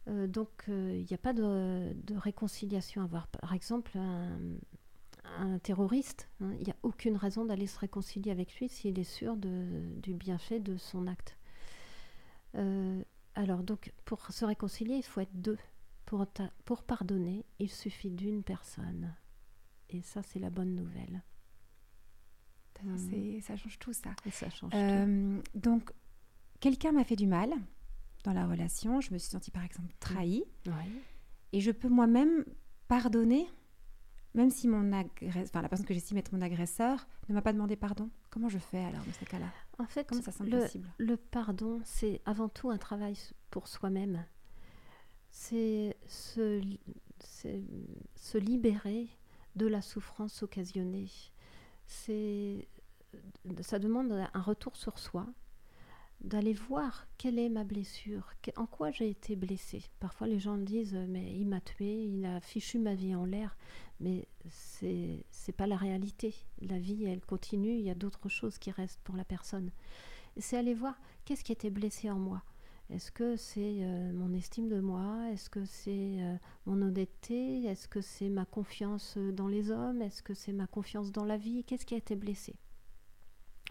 Euh, 0.08 0.26
donc, 0.26 0.64
il 0.68 1.04
n'y 1.04 1.14
a 1.14 1.18
pas 1.18 1.32
de, 1.32 1.94
réconciliation 2.16 3.02
à 3.02 3.04
avoir. 3.04 3.28
Par 3.28 3.52
exemple, 3.54 3.96
un, 3.96 5.58
terroriste, 5.60 6.28
hein, 6.40 6.52
il 6.58 6.64
n'y 6.64 6.72
a 6.72 6.76
aucune 6.82 7.16
raison 7.16 7.44
d'aller 7.44 7.66
se 7.66 7.78
réconcilier 7.78 8.30
avec 8.32 8.54
lui 8.56 8.68
s'il 8.68 8.98
est 8.98 9.04
sûr 9.04 9.36
du 9.36 10.14
bienfait 10.14 10.60
de 10.60 10.76
son 10.76 11.06
acte. 11.06 11.36
Alors, 13.34 13.62
donc, 13.62 13.92
pour 14.04 14.32
se 14.32 14.44
réconcilier, 14.44 14.96
il 14.96 15.04
faut 15.04 15.20
être 15.20 15.34
deux. 15.34 15.58
Pour, 16.06 16.26
pour 16.64 16.82
pardonner, 16.82 17.44
il 17.58 17.70
suffit 17.70 18.10
d'une 18.10 18.42
personne. 18.42 19.14
Et 19.90 20.02
ça, 20.02 20.22
c'est 20.22 20.38
la 20.38 20.50
bonne 20.50 20.74
nouvelle. 20.74 21.22
Ça 23.42 23.56
change 23.56 23.78
tout, 23.78 23.92
ça. 23.92 24.10
ça 24.30 24.50
change 24.50 24.72
tout. 24.72 25.58
Donc, 25.58 25.92
quelqu'un 26.60 26.92
m'a 26.92 27.04
fait 27.04 27.16
du 27.16 27.26
mal 27.26 27.50
dans 28.24 28.32
la 28.32 28.46
relation, 28.46 29.00
je 29.00 29.12
me 29.12 29.18
suis 29.18 29.30
sentie 29.30 29.50
par 29.50 29.64
exemple 29.64 29.92
trahie. 30.00 30.44
Et 31.52 31.60
je 31.60 31.70
peux 31.70 31.88
moi-même 31.88 32.44
pardonner, 32.88 33.46
même 34.34 34.50
si 34.50 34.68
mon 34.68 34.92
enfin, 34.92 35.62
la 35.62 35.68
personne 35.68 35.86
que 35.86 35.94
j'estime 35.94 36.18
être 36.18 36.32
mon 36.32 36.42
agresseur 36.42 37.06
ne 37.28 37.34
m'a 37.34 37.42
pas 37.42 37.52
demandé 37.52 37.76
pardon. 37.76 38.10
Comment 38.30 38.48
je 38.48 38.58
fais 38.58 38.84
alors 38.84 39.04
dans 39.04 39.12
ces 39.12 39.26
cas-là? 39.26 39.46
En 39.78 39.86
fait, 39.86 40.06
Comment 40.08 40.22
ça 40.22 40.32
semble 40.32 40.50
le, 40.50 40.60
possible? 40.60 40.88
le 40.98 41.16
pardon, 41.16 41.80
c'est 41.84 42.20
avant 42.26 42.48
tout 42.48 42.70
un 42.70 42.78
travail 42.78 43.16
pour 43.50 43.68
soi-même. 43.68 44.24
C'est 45.30 45.96
se, 46.06 46.60
se 47.20 48.38
libérer 48.38 49.08
de 49.56 49.66
la 49.66 49.82
souffrance 49.82 50.42
occasionnée. 50.42 51.08
C'est 51.86 52.66
ça 53.62 53.78
demande 53.78 54.12
un 54.34 54.40
retour 54.40 54.76
sur 54.76 54.98
soi, 54.98 55.26
d'aller 56.20 56.52
voir 56.52 57.06
quelle 57.16 57.38
est 57.38 57.48
ma 57.48 57.64
blessure, 57.64 58.32
en 58.56 58.66
quoi 58.66 58.90
j'ai 58.90 59.08
été 59.08 59.36
blessée. 59.36 59.82
Parfois 60.00 60.26
les 60.26 60.40
gens 60.40 60.58
disent 60.58 60.98
mais 61.08 61.32
il 61.34 61.46
m'a 61.46 61.60
tué, 61.60 62.02
il 62.04 62.24
a 62.26 62.40
fichu 62.40 62.78
ma 62.78 62.94
vie 62.94 63.14
en 63.14 63.24
l'air, 63.24 63.56
mais 64.00 64.28
c'est 64.48 65.24
c'est 65.30 65.52
pas 65.52 65.66
la 65.66 65.76
réalité. 65.76 66.34
La 66.60 66.78
vie 66.78 67.04
elle 67.04 67.24
continue, 67.24 67.74
il 67.74 67.82
y 67.82 67.90
a 67.90 67.94
d'autres 67.94 68.28
choses 68.28 68.58
qui 68.58 68.70
restent 68.70 69.00
pour 69.04 69.16
la 69.16 69.24
personne. 69.24 69.70
C'est 70.36 70.56
aller 70.56 70.74
voir 70.74 70.98
qu'est-ce 71.24 71.44
qui 71.44 71.52
était 71.52 71.70
blessé 71.70 72.10
en 72.10 72.18
moi. 72.18 72.42
Est-ce 72.90 73.12
que 73.12 73.36
c'est 73.36 73.80
euh, 73.82 74.12
mon 74.14 74.32
estime 74.32 74.68
de 74.68 74.80
moi? 74.80 75.30
Est-ce 75.30 75.50
que 75.50 75.64
c'est 75.66 76.16
euh, 76.20 76.36
mon 76.64 76.80
honnêteté? 76.80 77.64
Est-ce 77.64 77.86
que 77.86 78.00
c'est 78.00 78.30
ma 78.30 78.46
confiance 78.46 79.18
dans 79.18 79.46
les 79.46 79.70
hommes? 79.70 80.00
Est-ce 80.00 80.22
que 80.22 80.32
c'est 80.32 80.54
ma 80.54 80.66
confiance 80.66 81.12
dans 81.12 81.26
la 81.26 81.36
vie? 81.36 81.64
Qu'est-ce 81.64 81.84
qui 81.84 81.94
a 81.94 81.98
été 81.98 82.16
blessé? 82.16 82.54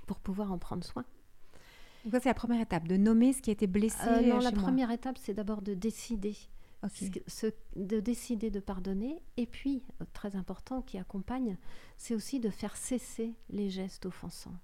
Pour 0.06 0.20
pouvoir 0.20 0.52
en 0.52 0.60
prendre 0.60 0.84
soin. 0.84 1.04
Donc 2.04 2.13
ça, 2.13 2.20
c'est 2.20 2.30
la 2.30 2.36
première 2.36 2.62
étape, 2.62 2.88
de 2.88 2.96
nommer 2.96 3.34
ce 3.34 3.42
qui 3.42 3.50
a 3.50 3.54
été 3.54 3.66
blessé. 3.66 4.08
Euh, 4.08 4.22
non, 4.22 4.40
la 4.40 4.52
première 4.52 4.92
étape, 4.92 5.18
c'est 5.18 5.34
d'abord 5.34 5.63
de 5.63 5.74
décider. 5.74 6.36
De 7.76 8.00
décider 8.00 8.52
de 8.52 8.60
pardonner. 8.60 9.22
Et 9.38 9.46
puis, 9.46 9.84
euh, 10.02 10.06
très 10.13 10.36
important, 10.36 10.82
qui 10.82 10.98
accompagne, 10.98 11.58
c'est 11.98 12.16
aussi 12.16 12.40
de 12.40 12.50
faire 12.50 12.76
cesser 12.76 13.34
les 13.50 13.70
gestes 13.70 14.06
offensants. 14.06 14.56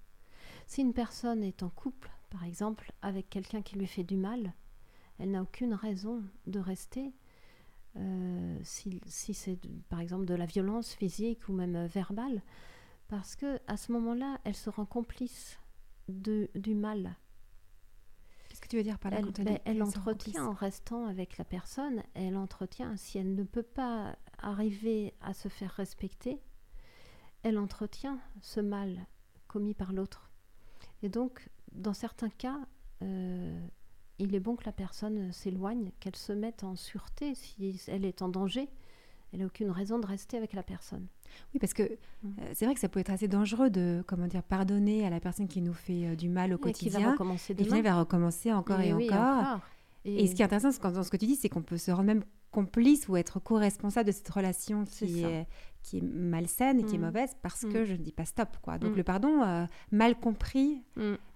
Si 0.66 0.80
une 0.80 0.94
personne 0.94 1.42
est 1.42 1.62
en 1.62 1.70
couple, 1.70 2.10
par 2.30 2.44
exemple, 2.44 2.92
avec 3.02 3.28
quelqu'un 3.30 3.62
qui 3.62 3.76
lui 3.76 3.86
fait 3.86 4.04
du 4.04 4.16
mal, 4.16 4.52
elle 5.18 5.30
n'a 5.30 5.42
aucune 5.42 5.74
raison 5.74 6.22
de 6.46 6.58
rester. 6.58 7.12
Euh, 7.96 8.58
si, 8.64 9.00
si 9.06 9.34
c'est 9.34 9.58
par 9.88 10.00
exemple 10.00 10.24
de 10.24 10.34
la 10.34 10.46
violence 10.46 10.94
physique 10.94 11.48
ou 11.48 11.52
même 11.52 11.86
verbale, 11.86 12.42
parce 13.08 13.36
que 13.36 13.60
à 13.66 13.76
ce 13.76 13.92
moment-là, 13.92 14.40
elle 14.44 14.56
se 14.56 14.70
rend 14.70 14.86
complice 14.86 15.60
du 16.08 16.74
mal 16.74 17.16
que 18.64 18.68
tu 18.68 18.76
veux 18.76 18.82
dire 18.82 18.98
par 18.98 19.10
là 19.10 19.20
Elle, 19.20 19.60
elle, 19.64 19.82
entretient 19.82 20.46
en 20.46 20.52
restant 20.52 21.06
avec 21.06 21.38
la 21.38 21.44
personne, 21.44 22.02
elle 22.14 22.36
entretient, 22.36 22.96
si 22.96 23.18
elle 23.18 23.34
ne 23.34 23.44
peut 23.44 23.62
pas 23.62 24.16
arriver 24.38 25.14
à 25.20 25.34
se 25.34 25.48
faire 25.48 25.70
respecter, 25.70 26.40
elle 27.42 27.58
entretient 27.58 28.18
ce 28.40 28.60
mal 28.60 29.06
commis 29.48 29.74
par 29.74 29.92
l'autre. 29.92 30.30
Et 31.02 31.08
donc, 31.08 31.48
dans 31.72 31.92
certains 31.92 32.30
cas, 32.30 32.58
euh, 33.02 33.66
il 34.18 34.34
est 34.34 34.40
bon 34.40 34.56
que 34.56 34.64
la 34.64 34.72
personne 34.72 35.32
s'éloigne, 35.32 35.92
qu'elle 36.00 36.16
se 36.16 36.32
mette 36.32 36.64
en 36.64 36.76
sûreté 36.76 37.34
si 37.34 37.80
elle 37.88 38.04
est 38.04 38.22
en 38.22 38.28
danger. 38.28 38.68
Elle 39.32 39.40
n'a 39.40 39.46
aucune 39.46 39.70
raison 39.70 39.98
de 39.98 40.06
rester 40.06 40.36
avec 40.36 40.52
la 40.52 40.62
personne. 40.62 41.06
Oui, 41.52 41.60
parce 41.60 41.74
que 41.74 41.82
mm. 41.82 41.88
euh, 42.40 42.50
c'est 42.54 42.64
vrai 42.64 42.74
que 42.74 42.80
ça 42.80 42.88
peut 42.88 43.00
être 43.00 43.10
assez 43.10 43.28
dangereux 43.28 43.70
de 43.70 44.02
comment 44.06 44.26
dire 44.26 44.42
pardonner 44.42 45.06
à 45.06 45.10
la 45.10 45.20
personne 45.20 45.48
qui 45.48 45.60
nous 45.60 45.72
fait 45.72 46.06
euh, 46.06 46.16
du 46.16 46.28
mal 46.28 46.52
au 46.52 46.58
quotidien. 46.58 46.98
Qui 46.98 47.04
va 47.04 47.12
recommencer 47.12 47.54
demain. 47.54 47.76
Et 47.76 47.82
va 47.82 47.98
recommencer 47.98 48.52
encore 48.52 48.80
et, 48.80 48.92
encore. 48.92 49.60
Et, 50.04 50.26
ce 50.26 50.34
qui 50.34 50.42
est 50.42 50.44
intéressant 50.44 50.70
dans 50.90 51.02
ce 51.02 51.10
que 51.10 51.16
tu 51.16 51.26
dis, 51.26 51.36
c'est 51.36 51.48
qu'on 51.48 51.62
peut 51.62 51.78
se 51.78 51.90
rendre 51.90 52.04
même 52.04 52.24
complice 52.50 53.08
ou 53.08 53.16
être 53.16 53.40
co-responsable 53.40 54.06
de 54.06 54.12
cette 54.12 54.28
relation 54.28 54.84
qui 54.84 55.24
est, 55.24 55.46
qui 55.82 55.98
est 55.98 56.02
malsaine 56.02 56.78
et 56.78 56.84
qui 56.84 56.94
est 56.94 56.98
mm. 56.98 57.06
mauvaise 57.06 57.30
parce 57.42 57.64
mm. 57.64 57.72
que 57.72 57.84
je 57.84 57.92
ne 57.92 57.98
dis 57.98 58.12
pas 58.12 58.24
stop. 58.24 58.48
Quoi. 58.62 58.78
Donc 58.78 58.92
mm. 58.92 58.96
le 58.96 59.02
pardon, 59.02 59.42
euh, 59.42 59.66
mal 59.90 60.14
compris, 60.18 60.82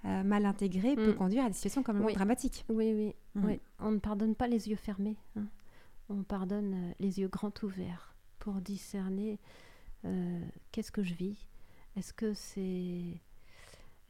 mal 0.04 0.46
intégré, 0.46 0.94
peut 0.96 1.14
conduire 1.14 1.44
à 1.44 1.48
des 1.48 1.54
situations 1.54 1.82
quand 1.82 1.94
même 1.94 2.12
dramatiques. 2.12 2.64
Oui, 2.68 2.92
oui, 2.94 3.14
oui. 3.36 3.60
On 3.80 3.90
ne 3.90 3.98
pardonne 3.98 4.34
pas 4.34 4.46
les 4.46 4.68
yeux 4.68 4.76
fermés. 4.76 5.16
Hein. 5.36 5.44
On 6.08 6.22
pardonne 6.22 6.94
les 7.00 7.20
yeux 7.20 7.28
grands 7.28 7.52
ouverts 7.62 8.14
pour 8.38 8.54
discerner 8.54 9.38
qu'est-ce 10.72 10.92
que 10.92 11.02
je 11.02 11.14
vis? 11.14 11.46
Est-ce 11.96 12.12
que 12.12 12.34
c'est 12.34 13.20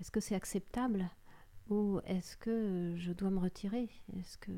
est-ce 0.01 0.11
que 0.11 0.21
c'est 0.21 0.35
acceptable? 0.35 1.09
Ou 1.71 2.01
est-ce 2.07 2.37
que 2.37 2.95
je 2.97 3.13
dois 3.13 3.31
me 3.31 3.39
retirer? 3.39 3.89
Est-ce 4.19 4.39
que, 4.39 4.53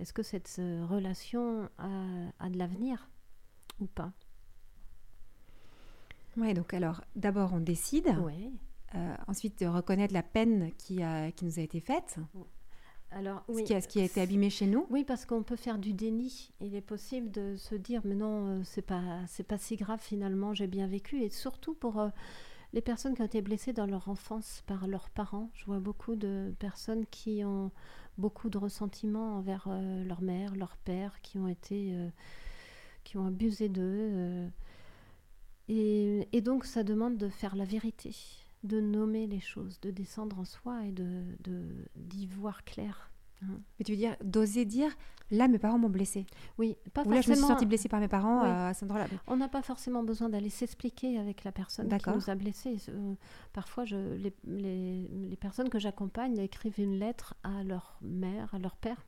est 0.00 0.12
que 0.12 0.22
cette 0.22 0.60
relation 0.88 1.68
a, 1.78 2.48
de 2.48 2.58
l'avenir 2.58 3.08
ou 3.80 3.86
pas? 3.86 4.12
Oui, 6.36 6.52
donc 6.54 6.74
alors 6.74 7.02
d'abord 7.14 7.52
on 7.52 7.60
décide. 7.60 8.08
Euh, 8.94 9.16
ensuite 9.26 9.60
de 9.60 9.66
reconnaître 9.66 10.14
la 10.14 10.22
peine 10.22 10.72
qui, 10.78 11.02
a, 11.02 11.30
qui 11.32 11.44
nous 11.44 11.58
a 11.58 11.62
été 11.62 11.80
faite. 11.80 12.18
Alors, 13.12 13.42
oui. 13.48 13.62
ce, 13.62 13.66
qui 13.66 13.74
a, 13.74 13.80
ce 13.80 13.88
qui 13.88 14.00
a 14.00 14.04
été 14.04 14.20
abîmé 14.20 14.50
chez 14.50 14.66
nous. 14.66 14.86
Oui, 14.90 15.04
parce 15.04 15.24
qu'on 15.24 15.42
peut 15.42 15.56
faire 15.56 15.78
du 15.78 15.92
déni. 15.92 16.50
Il 16.60 16.74
est 16.74 16.80
possible 16.80 17.30
de 17.30 17.56
se 17.56 17.74
dire, 17.74 18.02
mais 18.04 18.14
non, 18.14 18.46
euh, 18.46 18.60
c'est 18.64 18.82
pas, 18.82 19.20
c'est 19.26 19.46
pas 19.46 19.58
si 19.58 19.76
grave 19.76 20.00
finalement, 20.00 20.54
j'ai 20.54 20.66
bien 20.66 20.86
vécu. 20.86 21.22
Et 21.22 21.30
surtout 21.30 21.74
pour 21.74 22.00
euh, 22.00 22.08
les 22.72 22.80
personnes 22.82 23.14
qui 23.14 23.22
ont 23.22 23.26
été 23.26 23.42
blessées 23.42 23.72
dans 23.72 23.86
leur 23.86 24.08
enfance 24.08 24.62
par 24.66 24.86
leurs 24.86 25.08
parents. 25.10 25.50
Je 25.54 25.64
vois 25.64 25.78
beaucoup 25.78 26.16
de 26.16 26.52
personnes 26.58 27.06
qui 27.06 27.44
ont 27.44 27.70
beaucoup 28.18 28.48
de 28.48 28.58
ressentiments 28.58 29.36
envers 29.36 29.66
euh, 29.68 30.04
leur 30.04 30.22
mère, 30.22 30.54
leur 30.54 30.76
père, 30.76 31.20
qui 31.22 31.38
ont 31.38 31.48
été, 31.48 31.92
euh, 31.94 32.08
qui 33.04 33.16
ont 33.18 33.26
abusé 33.26 33.68
d'eux. 33.68 34.48
Et, 35.68 36.40
donc, 36.42 36.64
ça 36.64 36.84
demande 36.84 37.16
de 37.16 37.28
faire 37.28 37.56
la 37.56 37.64
vérité, 37.64 38.14
de 38.66 38.80
nommer 38.80 39.26
les 39.26 39.40
choses, 39.40 39.80
de 39.80 39.90
descendre 39.90 40.38
en 40.38 40.44
soi 40.44 40.84
et 40.84 40.92
de 40.92 41.22
d'y 41.96 42.26
voir 42.26 42.64
clair. 42.64 43.10
Hein. 43.42 43.60
Mais 43.78 43.84
tu 43.84 43.92
veux 43.92 43.98
dire, 43.98 44.16
d'oser 44.22 44.64
dire, 44.64 44.90
là, 45.30 45.48
mes 45.48 45.58
parents 45.58 45.78
m'ont 45.78 45.90
blessé. 45.90 46.26
Oui, 46.58 46.76
pas 46.92 47.02
Ou 47.02 47.04
forcément. 47.04 47.14
Là, 47.14 47.20
je 47.22 47.30
me 47.30 47.34
suis 47.34 47.44
sentie 47.44 47.66
blessée 47.66 47.88
par 47.88 48.00
mes 48.00 48.08
parents 48.08 48.44
euh, 48.44 48.68
à 48.68 48.74
cet 48.74 48.84
endroit-là. 48.84 49.06
On 49.26 49.36
n'a 49.36 49.48
pas 49.48 49.62
forcément 49.62 50.02
besoin 50.02 50.28
d'aller 50.28 50.50
s'expliquer 50.50 51.18
avec 51.18 51.44
la 51.44 51.52
personne 51.52 51.88
qui 51.88 52.10
nous 52.10 52.30
a 52.30 52.34
blessés. 52.34 52.76
Euh, 52.88 53.14
parfois, 53.52 53.84
je, 53.84 54.14
les, 54.16 54.34
les, 54.44 55.08
les, 55.08 55.36
personnes 55.36 55.68
que 55.68 55.78
j'accompagne 55.78 56.38
écrivent 56.38 56.80
une 56.80 56.98
lettre 56.98 57.34
à 57.42 57.62
leur 57.62 57.98
mère, 58.00 58.54
à 58.54 58.58
leur 58.58 58.76
père, 58.76 59.06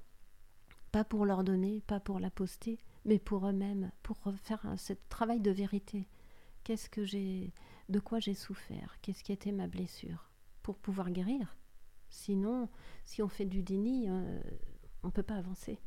pas 0.93 1.05
pour 1.05 1.25
leur 1.25 1.45
donner, 1.45 1.83
pas 1.87 2.01
pour 2.01 2.21
la 2.21 2.31
poster, 2.31 2.79
mais 3.05 3.19
pour 3.19 3.47
eux-mêmes, 3.47 3.91
pour 4.03 4.19
faire 4.43 4.63
ce 4.77 4.93
travail 5.09 5.41
de 5.41 5.51
vérité. 5.51 6.07
Qu'est-ce 6.65 6.91
que 6.91 7.05
j'ai, 7.05 7.53
de 7.89 8.01
quoi 8.01 8.21
j'ai 8.21 8.35
souffert? 8.35 8.97
Qu'est-ce 9.03 9.23
qui 9.23 9.33
était 9.33 9.53
ma 9.53 9.67
blessure? 9.67 10.31
Pour 10.63 10.77
pouvoir 10.79 11.11
guérir. 11.11 11.57
Sinon, 12.11 12.69
si 13.05 13.23
on 13.23 13.29
fait 13.29 13.45
du 13.45 13.63
déni, 13.63 14.09
euh, 14.09 14.41
on 15.03 15.09
ne 15.09 15.13
peut 15.13 15.23
pas 15.23 15.37
avancer. 15.37 15.79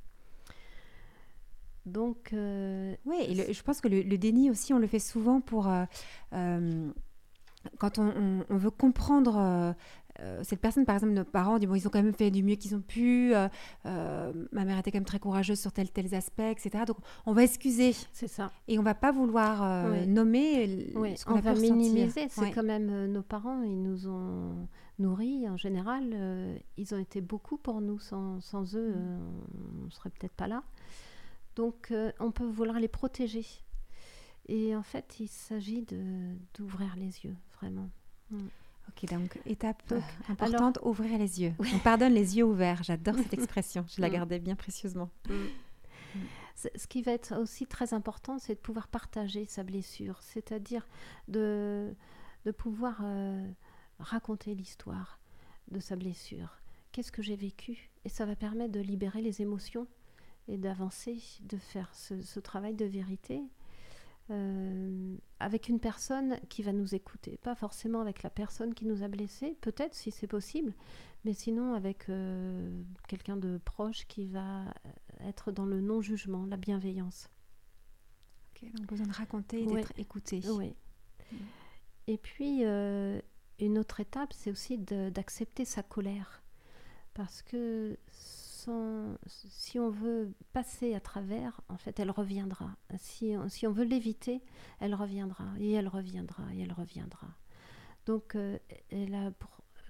Donc, 1.86 2.34
euh, 2.34 2.96
oui, 3.06 3.18
et 3.28 3.54
je 3.54 3.64
pense 3.64 3.82
que 3.82 3.88
le, 3.88 4.18
déni 4.18 4.52
aussi, 4.52 4.74
on 4.74 4.80
le 4.80 4.88
fait 4.88 5.00
souvent 5.00 5.42
pour 5.42 5.68
euh, 5.68 6.92
quand 7.80 7.98
on, 7.98 8.44
veut 8.50 8.70
comprendre 8.70 9.76
cette 10.44 10.60
personne, 10.60 10.86
par 10.86 10.96
exemple, 10.96 11.14
nos 11.14 11.24
parents, 11.24 11.58
disent, 11.58 11.68
bon, 11.68 11.76
ils 11.76 11.88
ont 11.88 11.90
quand 11.90 12.02
même 12.02 12.14
fait 12.14 12.32
du 12.32 12.44
mieux 12.44 12.56
qu'ils 12.56 12.76
ont 12.76 12.82
pu. 12.82 13.34
Euh, 13.34 13.48
euh, 13.86 14.32
ma 14.52 14.66
mère 14.66 14.78
était 14.78 14.92
quand 14.92 14.98
même 14.98 15.06
très 15.06 15.20
courageuse 15.20 15.60
sur 15.60 15.72
tel 15.72 15.90
tel 15.92 16.14
aspects, 16.14 16.40
etc. 16.40 16.84
Donc, 16.86 16.98
on 17.26 17.34
va 17.34 17.44
excuser. 17.44 17.96
C'est 18.14 18.28
ça. 18.28 18.52
Et 18.68 18.78
on 18.80 18.84
va 18.84 18.94
pas 18.94 19.12
vouloir 19.12 19.88
nommer 20.08 20.92
oui. 20.96 21.18
ce 21.18 21.26
qu'on 21.26 21.40
va 21.40 21.54
minimiser. 21.54 22.28
C'est 22.30 22.52
quand 22.52 22.64
même 22.64 23.12
nos 23.12 23.24
parents, 23.24 23.64
ils 23.64 23.82
nous 23.82 24.08
ont 24.08 24.68
nourris 25.00 25.48
en 25.50 25.58
général. 25.58 26.16
ils 26.78 26.94
ont 26.94 27.00
été 27.00 27.22
beaucoup 27.22 27.58
pour 27.58 27.82
nous. 27.82 28.00
Sans, 28.00 28.42
sans 28.42 28.76
eux, 28.76 28.96
mm. 28.96 29.82
on 29.82 29.86
ne 29.86 29.92
serait 29.92 30.10
peut-être 30.10 30.34
pas 30.34 30.48
là. 30.48 30.64
Donc, 31.56 31.94
on 32.20 32.32
peut 32.32 32.46
vouloir 32.46 32.80
les 32.80 32.88
protéger. 32.88 33.46
Et 34.48 34.76
en 34.76 34.84
fait, 34.84 35.20
il 35.20 35.28
s'agit 35.28 35.86
d'ouvrir 36.56 36.96
les 36.98 37.24
yeux, 37.26 37.36
vraiment. 37.60 37.90
Mm. 38.32 38.48
Ok, 38.92 39.10
donc 39.10 39.40
étape 39.46 39.82
euh, 39.92 40.00
importante, 40.30 40.80
ouvrir 40.84 41.18
les 41.18 41.42
yeux. 41.42 41.54
On 41.60 41.80
pardonne 41.80 42.14
les 42.14 42.38
yeux 42.38 42.44
ouverts. 42.44 42.84
J'adore 42.84 43.16
cette 43.16 43.34
expression. 43.42 43.86
Je 43.88 44.02
la 44.02 44.10
mm. 44.10 44.14
gardais 44.14 44.40
bien 44.40 44.56
précieusement. 44.56 45.10
Mm. 45.30 45.34
Mm. 45.34 46.68
Ce 46.76 46.88
qui 46.88 47.02
va 47.02 47.14
être 47.14 47.40
aussi 47.40 47.66
très 47.66 47.94
important, 47.94 48.38
c'est 48.38 48.56
de 48.56 48.60
pouvoir 48.60 48.88
partager 48.88 49.46
sa 49.46 49.64
blessure, 49.64 50.22
c'est-à-dire 50.22 50.88
de, 51.28 51.94
de 52.46 52.52
pouvoir 52.52 53.00
euh, 53.02 53.50
raconter 54.00 54.54
l'histoire 54.54 55.20
de 55.72 55.80
sa 55.80 55.96
blessure. 55.96 56.60
Qu'est-ce 56.92 57.12
que 57.12 57.22
j'ai 57.22 57.38
vécu? 57.38 57.90
Et 58.06 58.10
ça 58.10 58.26
va 58.26 58.36
permettre 58.36 58.74
de 58.74 58.82
libérer 58.82 59.22
les 59.22 59.42
émotions 59.42 59.88
et 60.48 60.58
d'avancer, 60.58 61.20
de 61.42 61.58
faire 61.58 61.90
ce, 61.96 62.22
ce 62.22 62.40
travail 62.40 62.76
de 62.76 62.86
vérité 62.86 63.42
euh, 64.32 65.16
avec 65.40 65.70
une 65.70 65.80
personne 65.80 66.40
qui 66.50 66.64
va 66.64 66.74
nous 66.74 66.96
écouter, 66.96 67.38
pas 67.38 67.56
forcément 67.56 68.02
avec 68.02 68.24
la 68.24 68.30
personne 68.30 68.74
qui 68.74 68.86
nous 68.86 69.04
a 69.04 69.08
blessés, 69.08 69.58
peut-être 69.62 69.94
si 69.94 70.12
c'est 70.12 70.28
possible, 70.28 70.74
mais 71.26 71.34
sinon 71.34 71.74
avec 71.74 72.10
euh, 72.10 72.82
quelqu'un 73.08 73.38
de 73.38 73.60
proche 73.64 74.08
qui 74.08 74.26
va 74.26 74.66
être 75.22 75.52
dans 75.52 75.66
le 75.66 75.82
non-jugement, 75.82 76.46
la 76.46 76.58
bienveillance. 76.58 77.30
Donc 78.76 78.86
besoin 78.86 79.08
de 79.08 79.14
raconter 79.14 79.64
et 79.64 79.66
d'être 79.66 79.92
écouté. 79.98 80.42
Oui. 80.46 80.76
Et 82.08 82.18
puis, 82.18 82.60
euh, 82.64 83.20
une 83.60 83.78
autre 83.78 84.00
étape, 84.00 84.34
c'est 84.34 84.52
aussi 84.52 84.78
d'accepter 84.78 85.66
sa 85.66 85.84
colère. 85.84 86.44
Parce 87.14 87.42
que 87.42 87.98
si 89.26 89.80
on 89.80 89.90
veut 89.90 90.34
passer 90.54 90.94
à 90.94 91.00
travers, 91.00 91.62
en 91.70 91.78
fait, 91.78 92.00
elle 92.00 92.12
reviendra. 92.12 92.70
Si, 92.98 93.36
on 93.38 93.72
veut 93.72 93.84
l'éviter, 93.84 94.42
elle 94.80 94.96
reviendra, 94.96 95.46
et 95.60 95.72
elle 95.72 95.88
reviendra, 95.88 96.44
et 96.54 96.62
elle 96.62 96.74
reviendra. 96.74 97.28
Donc, 98.06 98.36
euh, 98.36 98.58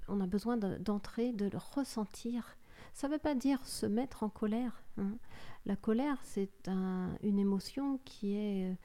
on 0.07 0.21
a 0.21 0.27
besoin 0.27 0.57
d'entrer, 0.57 1.33
de, 1.33 1.45
le 1.45 1.57
ressentir. 1.57 2.57
Ça 2.93 3.07
ne 3.07 3.13
veut 3.13 3.19
pas 3.19 3.35
dire 3.35 3.65
se 3.65 3.85
mettre 3.85 4.23
en 4.23 4.29
colère. 4.29 4.83
Hein. 4.97 5.17
La 5.65 5.75
colère, 5.75 6.19
c'est 6.23 6.67
une 6.67 7.39
émotion 7.39 7.99
qui 8.03 8.35
est 8.35 8.75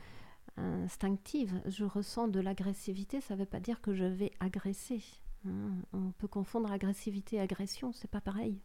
euh, 0.58 0.84
instinctive. 0.84 1.60
Je 1.66 1.84
ressens 1.84 2.28
de 2.28 2.40
l'agressivité, 2.40 3.20
ça 3.20 3.34
ne 3.34 3.40
veut 3.40 3.46
pas 3.46 3.60
dire 3.60 3.80
que 3.80 3.94
je 3.94 4.04
vais 4.04 4.32
agresser. 4.40 5.02
Hein. 5.46 5.74
On 5.92 6.12
peut 6.12 6.28
confondre 6.28 6.70
agressivité 6.70 7.36
et 7.36 7.40
agression, 7.40 7.92
c'est 7.92 8.10
pas 8.10 8.20
pareil 8.20 8.60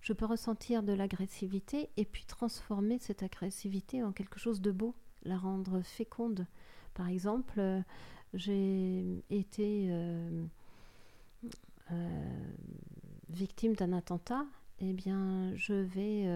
je 0.00 0.12
peux 0.12 0.26
ressentir 0.26 0.82
de 0.82 0.92
l'agressivité 0.92 1.90
et 1.96 2.04
puis 2.04 2.24
transformer 2.24 2.98
cette 2.98 3.22
agressivité 3.22 4.02
en 4.02 4.12
quelque 4.12 4.38
chose 4.38 4.60
de 4.60 4.70
beau, 4.70 4.94
la 5.24 5.36
rendre 5.36 5.82
féconde. 5.82 6.46
Par 6.94 7.08
exemple, 7.08 7.60
euh, 7.60 7.80
j'ai 8.34 9.24
été 9.30 9.88
euh, 9.90 10.44
euh, 11.92 12.52
victime 13.28 13.74
d'un 13.74 13.92
attentat, 13.92 14.46
eh 14.80 14.92
bien, 14.92 15.54
je 15.56 15.74
vais 15.74 16.26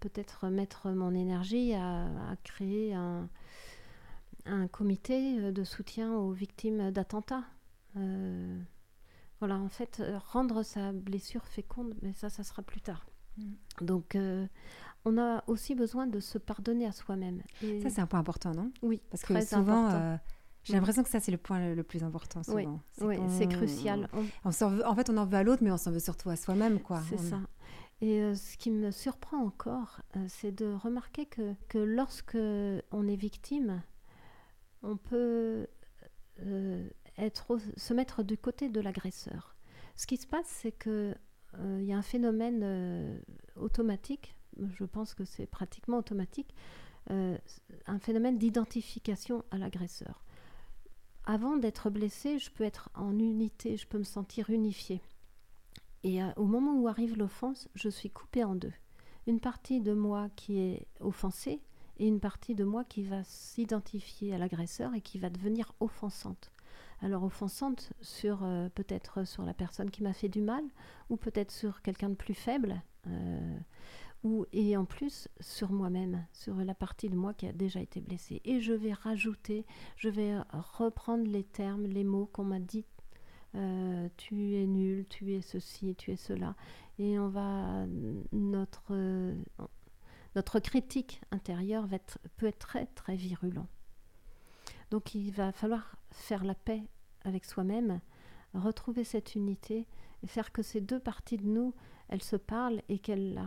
peut-être 0.00 0.48
mettre 0.48 0.90
mon 0.90 1.14
énergie 1.14 1.74
à, 1.74 2.36
créer 2.44 2.94
un, 2.94 3.28
comité 4.70 5.52
de 5.52 5.64
soutien 5.64 6.12
aux 6.14 6.32
victimes 6.32 6.90
d'attentats. 6.92 7.44
Voilà, 9.42 9.58
en 9.58 9.68
fait, 9.68 9.98
euh, 9.98 10.20
rendre 10.30 10.62
sa 10.62 10.92
blessure 10.92 11.44
féconde, 11.48 11.96
mais 12.00 12.12
ça, 12.12 12.30
ça 12.30 12.44
sera 12.44 12.62
plus 12.62 12.80
tard. 12.80 13.04
Mm. 13.36 13.42
Donc, 13.80 14.14
euh, 14.14 14.46
on 15.04 15.18
a 15.18 15.42
aussi 15.48 15.74
besoin 15.74 16.06
de 16.06 16.20
se 16.20 16.38
pardonner 16.38 16.86
à 16.86 16.92
soi-même. 16.92 17.42
Ça, 17.82 17.90
c'est 17.90 18.00
un 18.00 18.06
point 18.06 18.20
important, 18.20 18.54
non? 18.54 18.70
Oui, 18.82 19.02
parce 19.10 19.24
que 19.24 19.44
souvent, 19.44 19.90
euh, 19.90 20.16
j'ai 20.62 20.74
l'impression 20.74 21.02
que 21.02 21.08
ça, 21.08 21.18
c'est 21.18 21.32
le 21.32 21.38
point 21.38 21.74
le, 21.74 21.82
plus 21.82 22.04
important. 22.04 22.44
Souvent. 22.44 22.80
Oui, 23.00 23.16
c'est 23.30 23.48
crucial. 23.48 24.08
On... 24.44 24.50
en 24.50 24.94
fait, 24.94 25.10
on 25.10 25.16
en 25.16 25.26
veut 25.26 25.38
à 25.38 25.42
l'autre, 25.42 25.64
mais 25.64 25.72
on 25.72 25.76
s'en 25.76 25.90
veut 25.90 25.98
surtout 25.98 26.30
à 26.30 26.36
soi-même, 26.36 26.78
quoi. 26.78 27.02
C'est 27.10 27.18
ça. 27.18 27.40
Et 28.00 28.36
ce 28.36 28.56
qui 28.56 28.70
me 28.70 28.92
surprend 28.92 29.38
encore, 29.38 30.02
c'est 30.28 30.52
de 30.52 30.72
remarquer 30.72 31.26
que, 31.26 31.54
que 31.68 31.78
lorsque 31.78 32.38
on 32.92 33.08
est 33.08 33.16
victime, 33.16 33.82
on 34.84 34.96
peut 34.96 35.66
être, 37.18 37.58
se 37.76 37.94
mettre 37.94 38.22
du 38.22 38.38
côté 38.38 38.68
de 38.68 38.80
l'agresseur. 38.80 39.56
Ce 39.96 40.06
qui 40.06 40.16
se 40.16 40.26
passe, 40.26 40.46
c'est 40.46 40.72
qu'il 40.72 41.16
euh, 41.58 41.82
y 41.82 41.92
a 41.92 41.96
un 41.96 42.02
phénomène 42.02 42.60
euh, 42.62 43.18
automatique, 43.56 44.34
je 44.58 44.84
pense 44.84 45.14
que 45.14 45.24
c'est 45.24 45.46
pratiquement 45.46 45.98
automatique, 45.98 46.54
euh, 47.10 47.36
un 47.86 47.98
phénomène 47.98 48.38
d'identification 48.38 49.44
à 49.50 49.58
l'agresseur. 49.58 50.24
Avant 51.24 51.56
d'être 51.56 51.90
blessé, 51.90 52.38
je 52.38 52.50
peux 52.50 52.64
être 52.64 52.90
en 52.94 53.18
unité, 53.18 53.76
je 53.76 53.86
peux 53.86 53.98
me 53.98 54.04
sentir 54.04 54.50
unifié. 54.50 55.00
Et 56.04 56.18
au 56.36 56.46
moment 56.46 56.74
où 56.80 56.88
arrive 56.88 57.16
l'offense, 57.16 57.68
je 57.76 57.88
suis 57.88 58.10
coupée 58.10 58.42
en 58.42 58.56
deux. 58.56 58.72
Une 59.28 59.38
partie 59.38 59.80
de 59.80 59.92
moi 59.92 60.30
qui 60.34 60.58
est 60.58 60.88
offensée 60.98 61.62
et 61.98 62.08
une 62.08 62.18
partie 62.18 62.56
de 62.56 62.64
moi 62.64 62.82
qui 62.82 63.04
va 63.04 63.22
s'identifier 63.22 64.34
à 64.34 64.38
l'agresseur 64.38 64.94
et 64.94 65.00
qui 65.00 65.18
va 65.18 65.30
devenir 65.30 65.72
offensante. 65.78 66.50
Alors 67.02 67.24
offensante 67.24 67.92
sur 68.00 68.44
euh, 68.44 68.68
peut-être 68.68 69.26
sur 69.26 69.44
la 69.44 69.54
personne 69.54 69.90
qui 69.90 70.04
m'a 70.04 70.12
fait 70.12 70.28
du 70.28 70.40
mal 70.40 70.62
ou 71.10 71.16
peut-être 71.16 71.50
sur 71.50 71.82
quelqu'un 71.82 72.10
de 72.10 72.14
plus 72.14 72.34
faible 72.34 72.80
euh, 73.08 73.58
ou 74.22 74.46
et 74.52 74.76
en 74.76 74.84
plus 74.84 75.28
sur 75.40 75.72
moi-même, 75.72 76.24
sur 76.32 76.54
la 76.54 76.74
partie 76.74 77.08
de 77.08 77.16
moi 77.16 77.34
qui 77.34 77.48
a 77.48 77.52
déjà 77.52 77.80
été 77.80 78.00
blessée. 78.00 78.40
Et 78.44 78.60
je 78.60 78.72
vais 78.72 78.92
rajouter, 78.92 79.66
je 79.96 80.08
vais 80.08 80.38
reprendre 80.52 81.24
les 81.24 81.42
termes, 81.42 81.86
les 81.86 82.04
mots 82.04 82.26
qu'on 82.26 82.44
m'a 82.44 82.60
dit. 82.60 82.84
Euh, 83.56 84.08
tu 84.16 84.54
es 84.54 84.66
nul, 84.66 85.04
tu 85.08 85.34
es 85.34 85.40
ceci, 85.40 85.96
tu 85.96 86.12
es 86.12 86.16
cela. 86.16 86.54
Et 87.00 87.18
on 87.18 87.28
va 87.28 87.84
notre 88.30 89.34
notre 90.36 90.60
critique 90.60 91.20
intérieure 91.32 91.86
va 91.86 91.96
être, 91.96 92.18
peut 92.36 92.46
être 92.46 92.58
très 92.58 92.86
très 92.86 93.16
virulent. 93.16 93.66
Donc 94.92 95.14
il 95.14 95.32
va 95.32 95.52
falloir 95.52 95.96
faire 96.10 96.44
la 96.44 96.54
paix 96.54 96.82
avec 97.22 97.46
soi-même, 97.46 98.02
retrouver 98.52 99.04
cette 99.04 99.34
unité 99.34 99.86
et 100.22 100.26
faire 100.26 100.52
que 100.52 100.62
ces 100.62 100.82
deux 100.82 101.00
parties 101.00 101.38
de 101.38 101.46
nous, 101.46 101.74
elles 102.10 102.22
se 102.22 102.36
parlent 102.36 102.82
et 102.90 102.98
qu'elles 102.98 103.38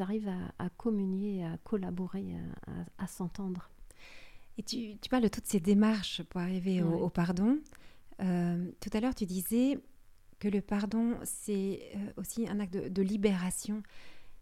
arrivent 0.00 0.32
à, 0.58 0.70
communier, 0.70 1.44
à 1.44 1.58
collaborer, 1.58 2.36
à, 2.96 3.06
s'entendre. 3.06 3.68
Et 4.56 4.62
tu, 4.62 4.96
parles 5.10 5.24
de 5.24 5.28
toutes 5.28 5.46
ces 5.46 5.60
démarches 5.60 6.22
pour 6.22 6.40
arriver 6.40 6.82
au, 6.82 7.10
pardon. 7.10 7.58
Euh, 8.22 8.70
tout 8.80 8.90
à 8.94 9.00
l'heure, 9.00 9.14
tu 9.14 9.26
disais 9.26 9.78
que 10.38 10.48
le 10.48 10.62
pardon, 10.62 11.18
c'est 11.22 11.82
euh, 11.96 12.12
aussi 12.16 12.48
un 12.48 12.60
acte 12.60 12.74
de 12.74 13.02
libération. 13.02 13.82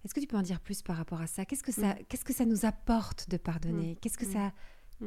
Est-ce 0.05 0.15
que 0.15 0.21
tu 0.21 0.29
peux 0.29 0.37
en 0.37 0.43
dire 0.43 0.61
plus 0.61 0.83
par 0.83 0.97
rapport 0.97 1.21
à 1.21 1.27
ça? 1.27 1.45
Qu'est-ce 1.45 1.65
que 1.65 1.73
ça, 1.73 1.95
mm. 1.95 1.99
qu'est-ce 2.09 2.25
que 2.25 2.33
ça 2.33 2.45
nous 2.45 2.65
apporte 2.65 3.29
de 3.29 3.37
pardonner? 3.37 3.95
Mm. 3.95 3.97
Qu'est-ce 3.97 4.17
que 4.17 4.27
mm. 4.27 4.33
ça, 4.33 4.53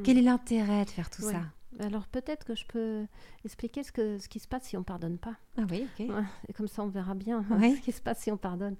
quel 0.03 0.17
est 0.17 0.21
l'intérêt 0.21 0.85
de 0.85 0.89
faire 0.89 1.09
tout 1.09 1.21
ça 1.21 1.43
Alors 1.79 2.07
peut-être 2.07 2.45
que 2.45 2.55
je 2.55 2.65
peux 2.65 3.05
expliquer 3.45 3.83
ce, 3.83 3.91
que, 3.91 4.19
ce 4.19 4.27
qui 4.29 4.39
se 4.39 4.47
passe 4.47 4.63
si 4.63 4.77
on 4.77 4.83
pardonne 4.83 5.17
pas. 5.17 5.37
Ah 5.57 5.63
oui, 5.69 5.87
ok. 5.99 6.07
et 6.47 6.53
comme 6.53 6.67
ça, 6.67 6.83
on 6.83 6.87
verra 6.87 7.15
bien 7.15 7.43
ce 7.49 7.81
qui 7.81 7.91
se 7.91 8.01
passe 8.01 8.19
si 8.19 8.31
on 8.31 8.37
pardonne. 8.37 8.75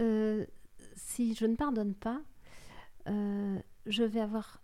Euh, 0.00 0.44
si 0.94 1.34
je 1.34 1.46
ne 1.46 1.56
pardonne 1.56 1.94
pas, 1.94 2.20
euh, 3.08 3.58
je 3.86 4.02
vais 4.02 4.20
avoir 4.20 4.62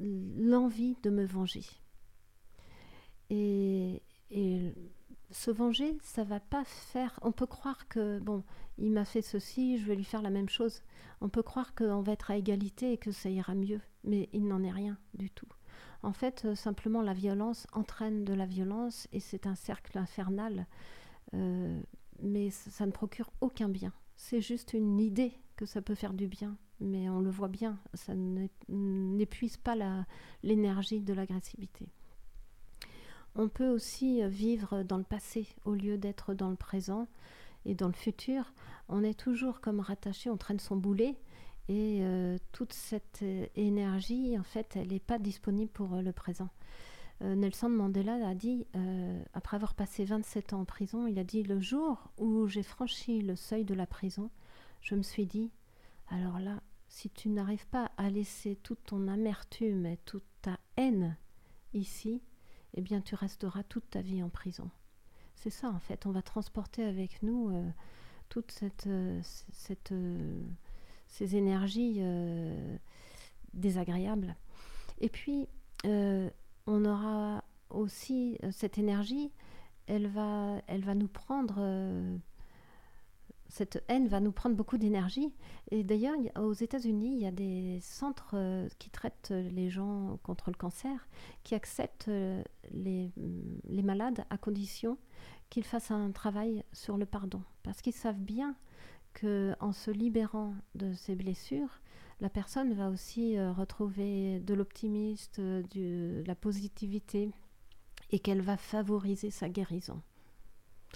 l'envie 0.00 0.96
de 1.02 1.10
me 1.10 1.24
venger. 1.24 1.64
Et, 3.30 4.02
et 4.30 4.74
se 5.30 5.50
venger, 5.50 5.96
ça 6.02 6.24
va 6.24 6.40
pas 6.40 6.64
faire. 6.64 7.18
On 7.22 7.32
peut 7.32 7.46
croire 7.46 7.88
que 7.88 8.18
bon, 8.18 8.42
il 8.78 8.90
m'a 8.90 9.04
fait 9.04 9.22
ceci, 9.22 9.78
je 9.78 9.84
vais 9.84 9.96
lui 9.96 10.04
faire 10.04 10.22
la 10.22 10.30
même 10.30 10.48
chose. 10.48 10.82
On 11.20 11.28
peut 11.28 11.42
croire 11.42 11.74
qu'on 11.74 12.00
va 12.00 12.12
être 12.12 12.30
à 12.30 12.36
égalité 12.36 12.92
et 12.92 12.98
que 12.98 13.10
ça 13.10 13.28
ira 13.28 13.54
mieux, 13.54 13.80
mais 14.08 14.28
il 14.32 14.48
n'en 14.48 14.64
est 14.64 14.72
rien 14.72 14.98
du 15.14 15.30
tout. 15.30 15.46
En 16.02 16.12
fait, 16.12 16.44
euh, 16.44 16.54
simplement 16.54 17.02
la 17.02 17.12
violence 17.12 17.66
entraîne 17.72 18.24
de 18.24 18.32
la 18.32 18.46
violence 18.46 19.06
et 19.12 19.20
c'est 19.20 19.46
un 19.46 19.54
cercle 19.54 19.98
infernal, 19.98 20.66
euh, 21.34 21.80
mais 22.22 22.50
ça, 22.50 22.86
ne 22.86 22.90
procure 22.90 23.30
aucun 23.40 23.68
bien. 23.68 23.92
C'est 24.16 24.40
juste 24.40 24.72
une 24.72 24.98
idée 24.98 25.32
que 25.56 25.66
ça 25.66 25.82
peut 25.82 25.94
faire 25.94 26.14
du 26.14 26.26
bien, 26.26 26.56
mais 26.80 27.08
on 27.08 27.20
le 27.20 27.30
voit 27.30 27.48
bien, 27.48 27.78
ça 27.94 28.14
n'épuise 28.68 29.56
pas 29.56 29.76
l'énergie 30.42 31.00
de 31.00 31.12
l'agressivité. 31.12 31.88
On 33.34 33.48
peut 33.48 33.68
aussi 33.68 34.26
vivre 34.28 34.82
dans 34.82 34.96
le 34.96 35.04
passé 35.04 35.46
au 35.64 35.74
lieu 35.74 35.98
d'être 35.98 36.34
dans 36.34 36.50
le 36.50 36.56
présent 36.56 37.06
et 37.64 37.74
dans 37.74 37.86
le 37.86 37.92
futur, 37.92 38.52
on 38.88 39.04
est 39.04 39.18
toujours 39.18 39.60
comme 39.60 39.80
rattaché, 39.80 40.30
on 40.30 40.36
traîne 40.36 40.58
son 40.58 40.76
boulet 40.76 41.16
et 41.68 41.98
euh, 42.00 42.38
toute 42.52 42.72
cette 42.72 43.20
euh, 43.22 43.46
énergie, 43.54 44.38
en 44.38 44.42
fait, 44.42 44.76
elle 44.76 44.88
n'est 44.88 44.98
pas 44.98 45.18
disponible 45.18 45.70
pour 45.70 45.94
euh, 45.94 46.02
le 46.02 46.12
présent. 46.12 46.48
Nelson 47.20 47.68
Mandela 47.68 48.28
a 48.28 48.34
dit, 48.36 48.64
après 49.34 49.56
avoir 49.56 49.74
passé 49.74 50.04
27 50.04 50.52
ans 50.52 50.60
en 50.60 50.64
prison, 50.64 51.08
il 51.08 51.18
a 51.18 51.24
dit, 51.24 51.42
le 51.42 51.58
jour 51.58 52.12
où 52.16 52.46
j'ai 52.46 52.62
franchi 52.62 53.22
le 53.22 53.34
seuil 53.34 53.64
de 53.64 53.74
la 53.74 53.88
prison, 53.88 54.30
je 54.82 54.94
me 54.94 55.02
suis 55.02 55.26
dit, 55.26 55.50
alors 56.10 56.38
là, 56.38 56.62
si 56.86 57.10
tu 57.10 57.28
n'arrives 57.28 57.66
pas 57.66 57.90
à 57.96 58.08
laisser 58.08 58.54
toute 58.54 58.84
ton 58.84 59.08
amertume 59.08 59.84
et 59.84 59.96
toute 60.04 60.22
ta 60.42 60.60
haine 60.76 61.16
ici, 61.74 62.22
eh 62.74 62.82
bien 62.82 63.00
tu 63.00 63.16
resteras 63.16 63.64
toute 63.64 63.90
ta 63.90 64.00
vie 64.00 64.22
en 64.22 64.28
prison. 64.28 64.70
C'est 65.34 65.50
ça 65.50 65.70
en 65.70 65.80
fait, 65.80 66.06
on 66.06 66.12
va 66.12 66.22
transporter 66.22 66.84
avec 66.84 67.24
nous 67.24 67.50
toute 68.28 68.52
cette, 68.52 68.88
cette 69.50 69.92
ces 71.08 71.36
énergies 71.36 72.00
désagréables. 73.52 74.36
Et 75.00 75.08
puis, 75.08 75.48
on 75.84 76.84
aura 76.84 77.44
aussi 77.70 78.38
cette 78.52 78.78
énergie, 78.78 79.30
elle 79.86 80.06
va, 80.06 80.62
elle 80.66 80.84
va 80.84 80.94
nous 80.94 81.08
prendre 81.08 81.60
cette 83.48 83.82
haine 83.88 84.08
va 84.08 84.20
nous 84.20 84.32
prendre 84.32 84.56
beaucoup 84.56 84.78
d'énergie. 84.78 85.32
Et 85.70 85.82
d'ailleurs, 85.82 86.16
aux 86.36 86.52
États-Unis, 86.52 87.14
il 87.14 87.22
y 87.22 87.26
a 87.26 87.30
des 87.30 87.78
centres 87.80 88.36
qui 88.78 88.90
traitent 88.90 89.30
les 89.30 89.70
gens 89.70 90.18
contre 90.22 90.50
le 90.50 90.56
cancer, 90.56 91.08
qui 91.44 91.54
acceptent 91.54 92.10
les, 92.70 93.10
les 93.64 93.82
malades 93.82 94.24
à 94.30 94.38
condition 94.38 94.98
qu'ils 95.50 95.64
fassent 95.64 95.90
un 95.90 96.10
travail 96.10 96.62
sur 96.72 96.98
le 96.98 97.06
pardon. 97.06 97.42
Parce 97.62 97.80
qu'ils 97.80 97.94
savent 97.94 98.20
bien 98.20 98.54
qu'en 99.14 99.72
se 99.72 99.90
libérant 99.90 100.54
de 100.74 100.92
ces 100.94 101.14
blessures, 101.14 101.80
la 102.20 102.28
personne 102.28 102.74
va 102.74 102.90
aussi 102.90 103.36
euh, 103.36 103.52
retrouver 103.52 104.40
de 104.40 104.54
l'optimisme, 104.54 105.62
de 105.74 106.22
la 106.26 106.34
positivité, 106.34 107.32
et 108.10 108.18
qu'elle 108.18 108.40
va 108.40 108.56
favoriser 108.56 109.30
sa 109.30 109.48
guérison. 109.48 110.02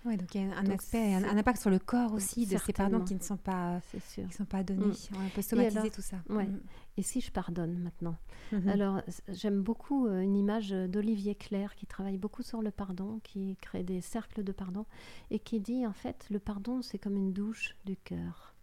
Oui, 0.05 0.17
donc 0.17 0.35
il 0.35 0.41
y 0.41 0.45
a 0.45 0.57
un, 0.57 0.67
aspect, 0.67 1.15
un, 1.15 1.37
impact 1.37 1.61
sur 1.61 1.71
le 1.71 1.79
corps 1.79 2.13
aussi 2.13 2.47
de 2.47 2.59
ces 2.59 2.73
pardons 2.73 3.05
qui 3.05 3.15
ne 3.15 3.21
sont 3.21 3.37
pas, 3.37 3.81
Qui 4.15 4.33
sont 4.33 4.45
pas 4.45 4.65
donnés. 4.65 4.87
Mm. 4.87 5.17
On 5.17 5.29
peut 5.29 5.43
somatiser 5.43 5.91
tout 5.91 6.03
ça. 6.03 6.17
Ouais. 6.29 6.47
Mm. 6.47 6.61
Et 6.97 7.03
si 7.03 7.21
je 7.21 7.31
pardonne 7.31 7.79
maintenant 7.79 8.17
mm-hmm. 8.53 8.69
Alors, 8.69 9.03
j'aime 9.29 9.63
beaucoup 9.63 10.07
euh, 10.07 10.21
une 10.21 10.37
image 10.37 10.71
d'Olivier 10.71 11.37
Claire 11.37 11.77
qui 11.77 11.87
travaille 11.87 12.19
beaucoup 12.19 12.43
sur 12.43 12.63
le 12.63 12.71
pardon, 12.71 13.21
qui 13.23 13.57
crée 13.61 13.85
des 13.85 14.01
cercles 14.01 14.43
de 14.43 14.53
pardon 14.53 14.87
et 15.31 15.39
qui 15.39 15.61
dit 15.61 15.87
en 15.87 15.93
fait, 15.93 16.27
le 16.31 16.41
pardon, 16.41 16.83
c'est 16.83 16.99
comme 16.99 17.17
une 17.17 17.33
douche 17.33 17.77
du 17.85 17.97
cœur. 17.97 18.55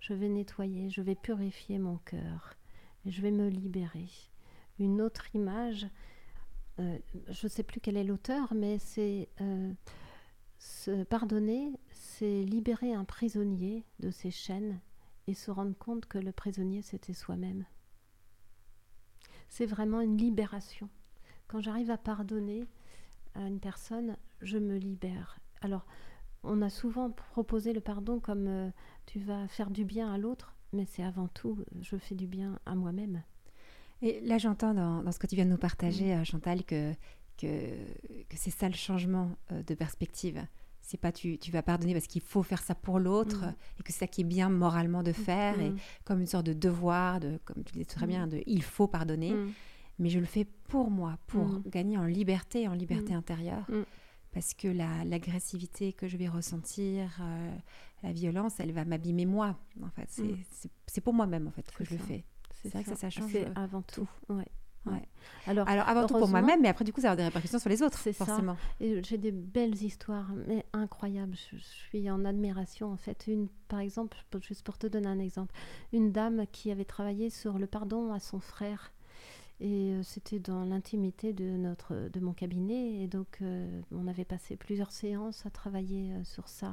Je 0.00 0.14
vais 0.14 0.28
nettoyer, 0.28 0.88
je 0.88 1.02
vais 1.02 1.14
purifier 1.14 1.78
mon 1.78 1.98
cœur 1.98 2.54
et 3.04 3.10
je 3.10 3.20
vais 3.20 3.30
me 3.30 3.48
libérer. 3.48 4.08
Une 4.78 5.02
autre 5.02 5.34
image, 5.34 5.86
euh, 6.80 6.98
je 7.28 7.46
ne 7.46 7.50
sais 7.50 7.62
plus 7.62 7.80
quel 7.80 7.96
est 7.98 8.04
l'auteur, 8.04 8.54
mais 8.54 8.78
c'est... 8.78 9.28
Euh, 9.42 9.72
se 10.66 11.04
pardonner, 11.04 11.78
c'est 11.92 12.42
libérer 12.42 12.92
un 12.92 13.04
prisonnier 13.04 13.84
de 14.00 14.10
ses 14.10 14.32
chaînes 14.32 14.80
et 15.28 15.34
se 15.34 15.52
rendre 15.52 15.76
compte 15.78 16.06
que 16.06 16.18
le 16.18 16.32
prisonnier, 16.32 16.82
c'était 16.82 17.14
soi-même. 17.14 17.64
C'est 19.48 19.66
vraiment 19.66 20.00
une 20.00 20.18
libération. 20.18 20.88
Quand 21.46 21.60
j'arrive 21.60 21.90
à 21.92 21.96
pardonner 21.96 22.66
à 23.34 23.46
une 23.46 23.60
personne, 23.60 24.16
je 24.42 24.58
me 24.58 24.76
libère. 24.76 25.38
Alors, 25.60 25.86
on 26.42 26.60
a 26.62 26.70
souvent 26.70 27.10
proposé 27.10 27.72
le 27.72 27.80
pardon 27.80 28.18
comme 28.18 28.48
euh, 28.48 28.70
tu 29.06 29.20
vas 29.20 29.46
faire 29.46 29.70
du 29.70 29.84
bien 29.84 30.12
à 30.12 30.18
l'autre, 30.18 30.56
mais 30.72 30.84
c'est 30.84 31.04
avant 31.04 31.28
tout, 31.28 31.64
je 31.80 31.96
fais 31.96 32.16
du 32.16 32.26
bien 32.26 32.58
à 32.66 32.74
moi-même. 32.74 33.22
Et 34.02 34.20
là, 34.20 34.38
j'entends 34.38 34.74
dans, 34.74 35.12
ce 35.12 35.18
que 35.20 35.28
tu 35.28 35.36
viens 35.36 35.46
de 35.46 35.50
nous 35.50 35.58
partager, 35.58 36.14
mm. 36.14 36.18
euh, 36.18 36.24
Chantal, 36.24 36.64
que 36.64 36.92
que, 37.36 37.46
c'est 38.34 38.50
ça 38.50 38.68
le 38.68 38.74
changement 38.74 39.36
euh, 39.52 39.62
de 39.62 39.74
perspective. 39.74 40.44
C'est 40.82 41.00
pas 41.00 41.10
tu, 41.10 41.38
tu 41.38 41.50
vas 41.50 41.62
pardonner 41.62 41.94
parce 41.94 42.06
qu'il 42.06 42.20
faut 42.22 42.42
faire 42.42 42.62
ça 42.62 42.74
pour 42.74 43.00
l'autre 43.00 43.44
mm. 43.44 43.54
et 43.80 43.82
que 43.82 43.92
c'est 43.92 44.00
ça 44.00 44.06
qui 44.06 44.20
est 44.20 44.24
bien 44.24 44.48
moralement 44.48 45.02
de 45.02 45.12
faire 45.12 45.58
et 45.60 45.70
mm. 45.70 45.78
comme 46.04 46.20
une 46.20 46.26
sorte 46.26 46.46
de 46.46 46.52
devoir, 46.52 47.18
de, 47.18 47.40
comme 47.44 47.64
tu 47.64 47.72
disais 47.72 47.84
très 47.84 48.06
bien, 48.06 48.26
mm. 48.26 48.30
de 48.30 48.42
il 48.46 48.62
faut 48.62 48.86
pardonner. 48.86 49.34
Mais 49.98 50.10
je 50.10 50.18
le 50.18 50.26
fais 50.26 50.44
pour 50.44 50.90
moi, 50.90 51.18
pour 51.26 51.62
gagner 51.66 51.96
en 51.96 52.04
liberté, 52.04 52.68
en 52.68 52.74
liberté 52.74 53.14
intérieure. 53.14 53.66
Parce 54.30 54.52
que 54.52 54.68
l'agressivité 54.68 55.94
que 55.94 56.06
je 56.06 56.18
vais 56.18 56.28
ressentir, 56.28 57.10
euh, 57.22 57.56
la 58.02 58.12
violence, 58.12 58.60
elle 58.60 58.72
va 58.72 58.84
m'abîmer 58.84 59.24
moi. 59.24 59.56
En 59.82 59.88
fait, 59.88 60.10
c'est 60.86 61.00
pour 61.00 61.14
moi-même 61.14 61.46
en 61.46 61.50
fait 61.50 61.70
que 61.72 61.84
je 61.84 61.92
le 61.92 61.98
fais. 61.98 62.24
C'est 62.62 62.68
vrai 62.68 62.84
que 62.84 62.90
ça, 62.90 62.96
ça 62.96 63.10
change. 63.10 63.32
C'est 63.32 63.46
avant 63.56 63.80
tout. 63.80 64.08
Ouais. 64.28 64.46
Alors, 65.46 65.68
Alors, 65.68 65.88
avant 65.88 66.06
tout 66.06 66.18
pour 66.18 66.28
moi-même, 66.28 66.60
mais 66.60 66.68
après, 66.68 66.84
du 66.84 66.92
coup, 66.92 67.00
ça 67.00 67.08
avoir 67.08 67.16
des 67.16 67.24
répercussions 67.24 67.58
sur 67.58 67.70
les 67.70 67.82
autres, 67.82 67.98
c'est 67.98 68.12
forcément. 68.12 68.56
J'ai 68.80 69.18
des 69.18 69.32
belles 69.32 69.80
histoires, 69.82 70.30
mais 70.48 70.64
incroyables. 70.72 71.36
Je, 71.52 71.56
suis 71.56 72.10
en 72.10 72.24
admiration, 72.24 72.92
en 72.92 72.96
fait. 72.96 73.26
Une, 73.26 73.48
par 73.68 73.80
exemple, 73.80 74.16
juste 74.40 74.64
pour 74.64 74.78
te 74.78 74.86
donner 74.86 75.08
un 75.08 75.18
exemple, 75.18 75.54
une 75.92 76.12
dame 76.12 76.46
qui 76.50 76.70
avait 76.70 76.84
travaillé 76.84 77.30
sur 77.30 77.58
le 77.58 77.66
pardon 77.66 78.12
à 78.12 78.18
son 78.18 78.40
frère 78.40 78.92
Et 79.60 79.92
euh, 79.92 80.02
c'était 80.02 80.38
dans 80.38 80.64
l'intimité 80.64 81.32
de, 81.32 81.44
notre, 81.44 82.08
de 82.12 82.20
mon 82.20 82.32
cabinet. 82.32 83.02
Et 83.02 83.06
donc, 83.06 83.38
euh, 83.42 83.80
on 83.92 84.06
avait 84.08 84.24
passé 84.24 84.56
plusieurs 84.56 84.90
séances 84.90 85.46
à 85.46 85.50
travailler 85.50 86.12
euh, 86.12 86.24
sur 86.24 86.48
ça. 86.48 86.72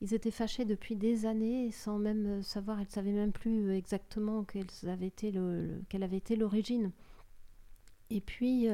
ils 0.00 0.14
étaient 0.14 0.32
fâchés 0.32 0.64
depuis 0.64 0.96
des 0.96 1.26
années 1.26 1.70
sans 1.70 1.98
même 1.98 2.42
savoir, 2.42 2.80
ils 2.80 2.86
ne 2.86 2.90
savaient 2.90 3.12
même 3.12 3.32
plus 3.32 3.70
exactement 3.72 4.42
quelle 4.44 4.66
avait 4.88 5.06
été, 5.06 5.30
le, 5.30 5.82
quelle 5.88 6.02
avait 6.02 6.16
été 6.16 6.34
l'origine. 6.34 6.90
Et 8.14 8.20
puis, 8.20 8.68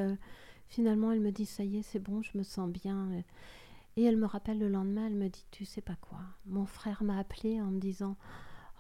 finalement, 0.66 1.12
elle 1.12 1.20
me 1.20 1.32
dit, 1.32 1.46
ça 1.46 1.64
y 1.64 1.78
est, 1.78 1.82
c'est 1.82 1.98
bon, 1.98 2.22
je 2.22 2.36
me 2.36 2.42
sens 2.42 2.68
bien. 2.70 3.08
Et 3.96 4.04
elle 4.04 4.16
me 4.16 4.26
rappelle 4.26 4.58
le 4.58 4.68
lendemain, 4.68 5.06
elle 5.06 5.16
me 5.16 5.28
dit, 5.28 5.46
tu 5.50 5.64
sais 5.64 5.80
pas 5.80 5.96
quoi, 5.96 6.20
mon 6.46 6.66
frère 6.66 7.02
m'a 7.02 7.18
appelé 7.18 7.60
en 7.60 7.66
me 7.66 7.80
disant, 7.80 8.16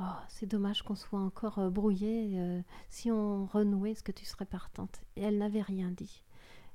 Oh, 0.00 0.04
c'est 0.28 0.46
dommage 0.46 0.82
qu'on 0.82 0.94
soit 0.94 1.18
encore 1.18 1.58
euh, 1.58 1.70
brouillé. 1.70 2.38
Euh, 2.38 2.62
si 2.88 3.10
on 3.10 3.46
renouait, 3.46 3.92
est-ce 3.92 4.04
que 4.04 4.12
tu 4.12 4.24
serais 4.24 4.44
partante? 4.44 5.00
Et 5.16 5.22
elle 5.22 5.38
n'avait 5.38 5.62
rien 5.62 5.90
dit. 5.90 6.22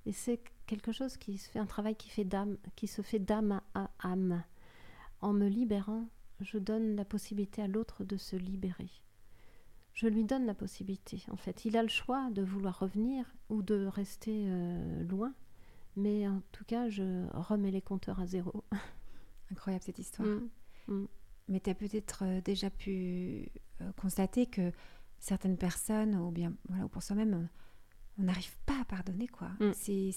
Et 0.06 0.12
c'est 0.12 0.42
quelque 0.66 0.92
chose 0.92 1.16
qui 1.16 1.38
se 1.38 1.50
fait, 1.50 1.60
un 1.60 1.66
travail 1.66 1.96
qui, 1.96 2.10
fait 2.10 2.26
d'âme, 2.26 2.58
qui 2.76 2.88
se 2.88 3.02
fait 3.02 3.20
d'âme 3.20 3.62
à 3.74 3.90
âme. 4.00 4.44
En 5.22 5.32
me 5.32 5.48
libérant, 5.48 6.10
je 6.42 6.58
donne 6.58 6.98
la 6.98 7.06
possibilité 7.06 7.62
à 7.62 7.68
l'autre 7.68 8.04
de 8.04 8.18
se 8.18 8.36
libérer. 8.36 8.90
Je 9.94 10.08
lui 10.08 10.24
donne 10.24 10.46
la 10.46 10.56
possibilité, 10.56 11.24
en 11.32 11.36
fait. 11.38 11.66
Il 11.66 11.78
a 11.78 11.84
le 11.84 11.88
choix 11.88 12.30
de 12.32 12.42
vouloir 12.42 12.80
revenir 12.80 13.26
ou 13.50 13.62
de 13.62 13.86
rester 13.86 14.46
euh, 14.48 15.04
loin. 15.04 15.34
Mais 15.96 16.28
en 16.28 16.42
tout 16.52 16.66
cas, 16.66 16.90
je 16.90 17.28
remets 17.32 17.70
les 17.70 17.82
compteurs 17.82 18.20
à 18.20 18.26
zéro. 18.26 18.64
Incroyable 19.52 19.84
cette 19.84 20.00
histoire. 20.00 20.28
Mm. 20.28 20.50
Mm. 20.88 21.08
Mais 21.50 21.60
tu 21.60 21.70
as 21.70 21.76
peut-être 21.76 22.24
euh, 22.26 22.42
déjà 22.42 22.72
pu 22.72 23.50
euh, 23.82 23.92
constater 23.96 24.48
que 24.48 24.72
certaines 25.20 25.58
personnes, 25.58 26.16
ou 26.16 26.32
bien 26.32 26.54
voilà, 26.70 26.86
ou 26.86 26.88
pour 26.88 27.04
soi-même, 27.04 27.48
on 28.18 28.24
n'arrive 28.24 28.58
pas 28.66 28.82
à 28.82 28.86
pardonner, 28.86 29.28
quoi. 29.28 29.50
Mm. 29.60 29.72
C'est. 29.76 30.12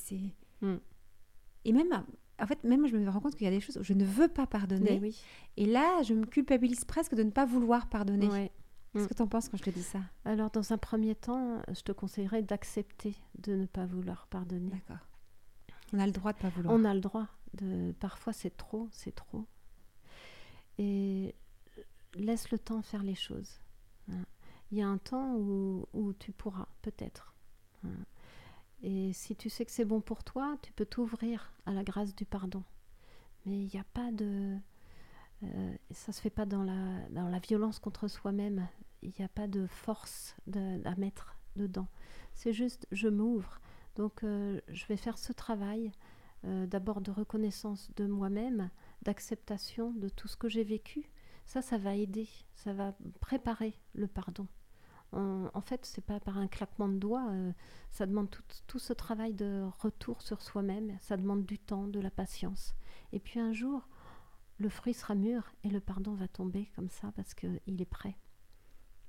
Et 1.66 1.72
même, 1.72 2.04
en 2.40 2.46
fait, 2.46 2.64
même 2.64 2.86
je 2.86 2.96
me 2.96 3.10
rends 3.10 3.20
compte 3.20 3.34
qu'il 3.34 3.44
y 3.44 3.48
a 3.48 3.50
des 3.50 3.60
choses 3.60 3.76
où 3.76 3.82
je 3.82 3.92
ne 3.92 4.04
veux 4.04 4.28
pas 4.28 4.46
pardonner. 4.46 4.98
Oui. 5.02 5.20
Et 5.58 5.66
là, 5.66 6.02
je 6.02 6.14
me 6.14 6.24
culpabilise 6.24 6.86
presque 6.86 7.14
de 7.14 7.24
ne 7.24 7.30
pas 7.30 7.44
vouloir 7.44 7.90
pardonner. 7.90 8.50
Qu'est-ce 8.96 9.06
mm. 9.06 9.08
que 9.08 9.14
tu 9.14 9.22
en 9.22 9.26
penses 9.28 9.48
quand 9.48 9.56
je 9.56 9.62
te 9.62 9.70
dis 9.70 9.82
ça? 9.82 10.00
Alors, 10.24 10.50
dans 10.50 10.72
un 10.72 10.78
premier 10.78 11.14
temps, 11.14 11.62
je 11.68 11.82
te 11.82 11.92
conseillerais 11.92 12.42
d'accepter 12.42 13.14
de 13.38 13.54
ne 13.54 13.66
pas 13.66 13.86
vouloir 13.86 14.26
pardonner. 14.28 14.70
D'accord. 14.70 15.06
On 15.92 15.98
a 15.98 16.06
le 16.06 16.12
droit 16.12 16.32
de 16.32 16.38
ne 16.38 16.42
pas 16.42 16.48
vouloir. 16.48 16.74
On 16.74 16.84
a 16.84 16.94
le 16.94 17.00
droit. 17.00 17.26
De... 17.54 17.92
Parfois, 18.00 18.32
c'est 18.32 18.56
trop, 18.56 18.88
c'est 18.90 19.14
trop 19.14 19.46
et 20.78 21.34
laisse 22.14 22.50
le 22.50 22.58
temps 22.58 22.82
faire 22.82 23.02
les 23.02 23.14
choses. 23.14 23.60
Hein. 24.10 24.24
Il 24.70 24.78
y 24.78 24.82
a 24.82 24.88
un 24.88 24.98
temps 24.98 25.34
où, 25.36 25.86
où 25.92 26.12
tu 26.14 26.32
pourras, 26.32 26.68
peut-être. 26.82 27.34
Hein. 27.84 28.04
Et 28.82 29.12
si 29.12 29.36
tu 29.36 29.48
sais 29.48 29.64
que 29.64 29.72
c'est 29.72 29.84
bon 29.84 30.00
pour 30.00 30.24
toi, 30.24 30.56
tu 30.62 30.72
peux 30.72 30.86
t'ouvrir 30.86 31.52
à 31.66 31.72
la 31.72 31.82
grâce 31.82 32.14
du 32.14 32.24
pardon. 32.24 32.62
Mais 33.44 33.58
il 33.58 33.70
n'y 33.72 33.80
a 33.80 33.84
pas 33.94 34.12
de... 34.12 34.56
Euh, 35.42 35.76
ça 35.90 36.12
se 36.12 36.20
fait 36.20 36.30
pas 36.30 36.46
dans 36.46 36.62
la, 36.62 37.08
dans 37.10 37.28
la 37.28 37.38
violence 37.38 37.78
contre 37.78 38.08
soi-même. 38.08 38.66
Il 39.02 39.12
n'y 39.18 39.24
a 39.24 39.28
pas 39.28 39.46
de 39.46 39.66
force 39.66 40.36
à 40.54 40.94
mettre 40.96 41.36
dedans. 41.56 41.88
C'est 42.34 42.52
juste, 42.52 42.86
je 42.92 43.08
m'ouvre. 43.08 43.60
Donc, 43.96 44.24
euh, 44.24 44.60
je 44.68 44.84
vais 44.86 44.96
faire 44.96 45.18
ce 45.18 45.32
travail, 45.32 45.90
euh, 46.44 46.66
d'abord 46.66 47.00
de 47.00 47.10
reconnaissance 47.10 47.90
de 47.96 48.06
moi-même, 48.06 48.70
d'acceptation 49.02 49.92
de 49.92 50.08
tout 50.08 50.28
ce 50.28 50.36
que 50.36 50.48
j'ai 50.48 50.64
vécu, 50.64 51.10
ça, 51.46 51.62
ça 51.62 51.78
va 51.78 51.94
aider, 51.94 52.28
ça 52.54 52.72
va 52.72 52.94
préparer 53.20 53.74
le 53.94 54.06
pardon. 54.06 54.46
en 55.12 55.60
fait, 55.62 55.86
c'est 55.86 56.04
pas 56.04 56.20
par 56.20 56.36
un 56.36 56.48
claquement 56.48 56.88
de 56.88 56.98
doigts, 56.98 57.28
euh, 57.30 57.52
ça 57.90 58.04
demande 58.04 58.28
tout, 58.28 58.42
tout, 58.66 58.78
ce 58.78 58.92
travail 58.92 59.32
de 59.32 59.64
retour 59.78 60.20
sur 60.20 60.42
soi-même, 60.42 60.98
ça 61.00 61.16
demande 61.16 61.46
du 61.46 61.58
temps, 61.58 61.86
de 61.86 62.00
la 62.00 62.10
patience. 62.10 62.74
Et 63.12 63.20
puis 63.20 63.40
un 63.40 63.52
jour, 63.52 63.88
le 64.58 64.68
fruit 64.68 64.94
sera 64.94 65.14
mûr 65.14 65.52
et 65.64 65.70
le 65.70 65.80
pardon 65.80 66.14
va 66.14 66.28
tomber 66.28 66.70
comme 66.74 66.90
ça 66.90 67.12
parce 67.16 67.34
qu'il 67.34 67.80
est 67.80 67.86
prêt. 67.86 68.16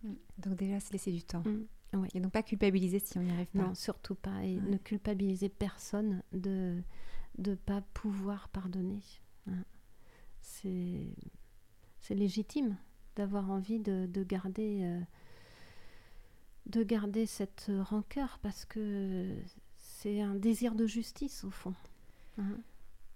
Mm. 0.08 0.15
Donc 0.39 0.56
déjà, 0.56 0.80
se 0.80 0.91
laisser 0.91 1.12
du 1.12 1.24
temps. 1.24 1.43
Mm. 1.46 2.06
Et 2.13 2.20
donc 2.20 2.32
pas 2.32 2.43
culpabiliser 2.43 3.00
si 3.00 3.17
on 3.17 3.22
n'y 3.22 3.32
arrive 3.32 3.48
pas. 3.48 3.60
Non, 3.60 3.76
surtout 3.76 4.15
pas. 4.15 4.43
Et 4.43 4.56
ne 4.56 4.78
culpabiliser 4.78 5.50
personne 5.50 6.22
de 6.34 6.82
ne 7.38 7.56
pas 7.56 7.82
pouvoir 7.93 8.50
pardonner. 8.50 9.02
Hein 9.48 9.63
c'est 12.00 12.15
légitime 12.15 12.78
d'avoir 13.15 13.50
envie 13.50 13.80
de, 13.80 14.24
garder 14.24 14.82
euh, 14.84 15.00
de 16.67 16.84
garder 16.84 17.26
cette 17.26 17.72
rancœur 17.80 18.39
parce 18.41 18.65
que 18.65 19.36
c'est 19.78 20.22
un 20.22 20.36
désir 20.36 20.76
de 20.76 20.86
justice 20.86 21.43
au 21.43 21.50
fond. 21.50 21.74
Hein. 22.38 22.58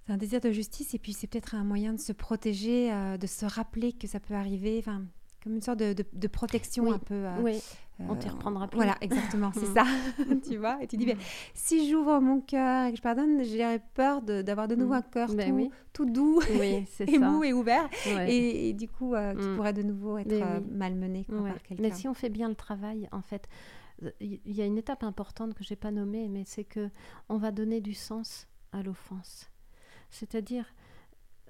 C'est 0.06 0.13
un 0.13 0.17
désir 0.17 0.41
de 0.41 0.51
justice 0.51 0.93
et 0.93 0.99
puis 0.99 1.13
c'est 1.13 1.27
peut-être 1.27 1.56
un 1.56 1.63
moyen 1.63 1.93
de 1.93 1.99
se 1.99 2.12
protéger, 2.12 2.91
euh, 2.91 3.17
de 3.17 3.27
se 3.27 3.45
rappeler 3.45 3.93
que 3.93 4.08
ça 4.08 4.19
peut 4.19 4.34
arriver. 4.34 4.80
Enfin, 4.80 5.06
comme 5.43 5.56
une 5.56 5.62
sorte 5.62 5.80
de, 5.80 6.27
protection 6.27 6.91
un 6.91 6.99
peu. 6.99 7.25
Euh, 7.25 7.41
oui, 7.41 7.62
on 8.10 8.15
t'y 8.15 8.30
reprendra 8.30 8.67
plus. 8.67 8.77
Voilà, 8.77 8.95
exactement, 9.01 9.51
c'est 9.54 9.65
ça. 9.73 9.86
tu 10.47 10.58
vois 10.58 10.77
Et 10.82 10.88
tu 10.88 10.97
dis, 10.97 11.06
ben, 11.06 11.17
si 11.54 11.89
j'ouvre 11.89 12.19
mon 12.19 12.41
cœur 12.41 12.86
et 12.88 12.91
que 12.91 12.97
je 12.97 13.01
pardonne, 13.01 13.43
j'aurais 13.43 13.82
peur 13.93 14.21
d'avoir 14.21 14.67
de, 14.67 14.75
nouveau 14.75 14.93
un 14.93 15.01
cœur 15.01 15.34
ben 15.34 15.69
tout, 15.93 16.06
doux 16.06 16.41
et 16.49 17.19
mou 17.19 17.43
et 17.43 17.54
ouvert. 17.54 17.89
Et, 18.27 18.73
du 18.73 18.88
coup, 18.88 19.13
euh, 19.13 19.34
qui 19.34 19.47
mm. 19.47 19.56
pourrait 19.56 19.73
de 19.73 19.84
nouveau 19.84 20.17
être 20.17 20.32
euh, 20.32 20.60
malmené 20.71 21.25
par 21.25 21.62
quelqu'un. 21.63 21.84
Mais 21.84 21.91
si 21.91 22.08
on 22.08 22.13
fait 22.13 22.30
bien 22.30 22.49
le 22.49 22.56
travail, 22.56 23.08
en 23.12 23.21
fait, 23.21 23.47
il 24.19 24.39
y 24.45 24.62
a 24.62 24.65
une 24.65 24.77
étape 24.77 25.04
importante 25.04 25.54
que 25.54 25.63
j'ai 25.63 25.75
pas 25.75 25.91
nommée, 25.91 26.27
mais 26.27 26.43
c'est 26.45 26.63
que 26.63 26.89
on 27.30 27.38
va 27.38 27.51
donner 27.51 27.82
du 27.82 27.93
sens 27.93 28.47
à 28.71 28.82
l'offense. 28.82 29.49
C'est-à-dire, 30.10 30.65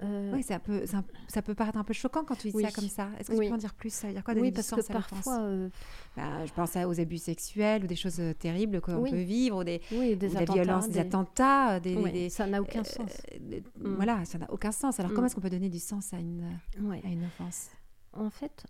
euh, 0.03 0.31
oui, 0.33 0.41
ça 0.41 0.59
peut, 0.59 0.83
ça, 1.27 1.41
peut 1.41 1.53
paraître 1.53 1.77
un 1.77 1.83
peu 1.83 1.93
choquant 1.93 2.23
quand 2.23 2.35
tu 2.35 2.49
dis 2.49 2.61
ça 2.61 2.71
comme 2.71 2.87
ça. 2.87 3.09
Est-ce 3.19 3.29
que 3.29 3.35
tu 3.35 3.47
peux 3.47 3.53
en 3.53 3.57
dire 3.57 3.73
plus? 3.73 3.93
Ça 3.93 4.07
veut 4.07 4.13
dire 4.13 4.23
quoi 4.23 4.33
Oui, 4.33 4.51
parce 4.51 4.71
que 4.71 4.91
parfois... 4.91 5.41
Euh, 5.41 5.69
bah, 6.17 6.45
je 6.45 6.51
pense 6.53 6.75
aux 6.75 6.99
abus 6.99 7.19
sexuels 7.19 7.83
ou 7.83 7.87
des 7.87 7.95
choses 7.95 8.19
euh, 8.19 8.33
terribles 8.33 8.81
qu'on 8.81 9.03
peut 9.03 9.21
vivre, 9.21 9.59
ou 9.59 9.63
des, 9.63 9.79
des, 9.91 10.15
violences, 10.45 10.89
des, 10.89 10.99
attentats. 10.99 11.79
Des, 11.79 12.29
ça 12.29 12.47
n'a 12.47 12.61
aucun 12.61 12.83
sens. 12.83 13.11
Mm. 13.39 13.95
Voilà, 13.95 14.25
ça 14.25 14.37
n'a 14.39 14.51
aucun 14.51 14.71
sens. 14.71 14.99
Alors 14.99 15.11
comment 15.11 15.23
mm. 15.23 15.25
est-ce 15.27 15.35
qu'on 15.35 15.41
peut 15.41 15.49
donner 15.49 15.69
du 15.69 15.79
sens 15.79 16.13
à 16.13 16.19
une, 16.19 16.43
à 17.03 17.07
une 17.07 17.25
offense 17.25 17.69
En 18.13 18.29
fait, 18.29 18.65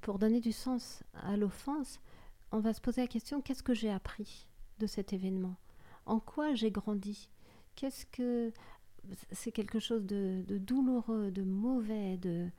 pour 0.00 0.18
donner 0.18 0.40
du 0.40 0.52
sens 0.52 1.02
à 1.14 1.36
l'offense, 1.36 2.00
on 2.52 2.60
va 2.60 2.72
se 2.72 2.80
poser 2.80 3.02
la 3.02 3.08
question, 3.08 3.40
qu'est-ce 3.40 3.62
que 3.62 3.74
j'ai 3.74 3.90
appris 3.90 4.46
de 4.78 4.86
cet 4.86 5.12
événement? 5.12 5.56
En 6.06 6.20
quoi 6.20 6.54
j'ai 6.54 6.70
grandi? 6.70 7.28
Qu'est-ce 7.78 8.06
que 8.06 8.52
c'est 9.30 9.52
quelque 9.52 9.78
chose 9.78 10.04
de, 10.04 10.42
douloureux, 10.48 11.30
de 11.30 11.44
mauvais, 11.44 12.16
de, 12.16 12.50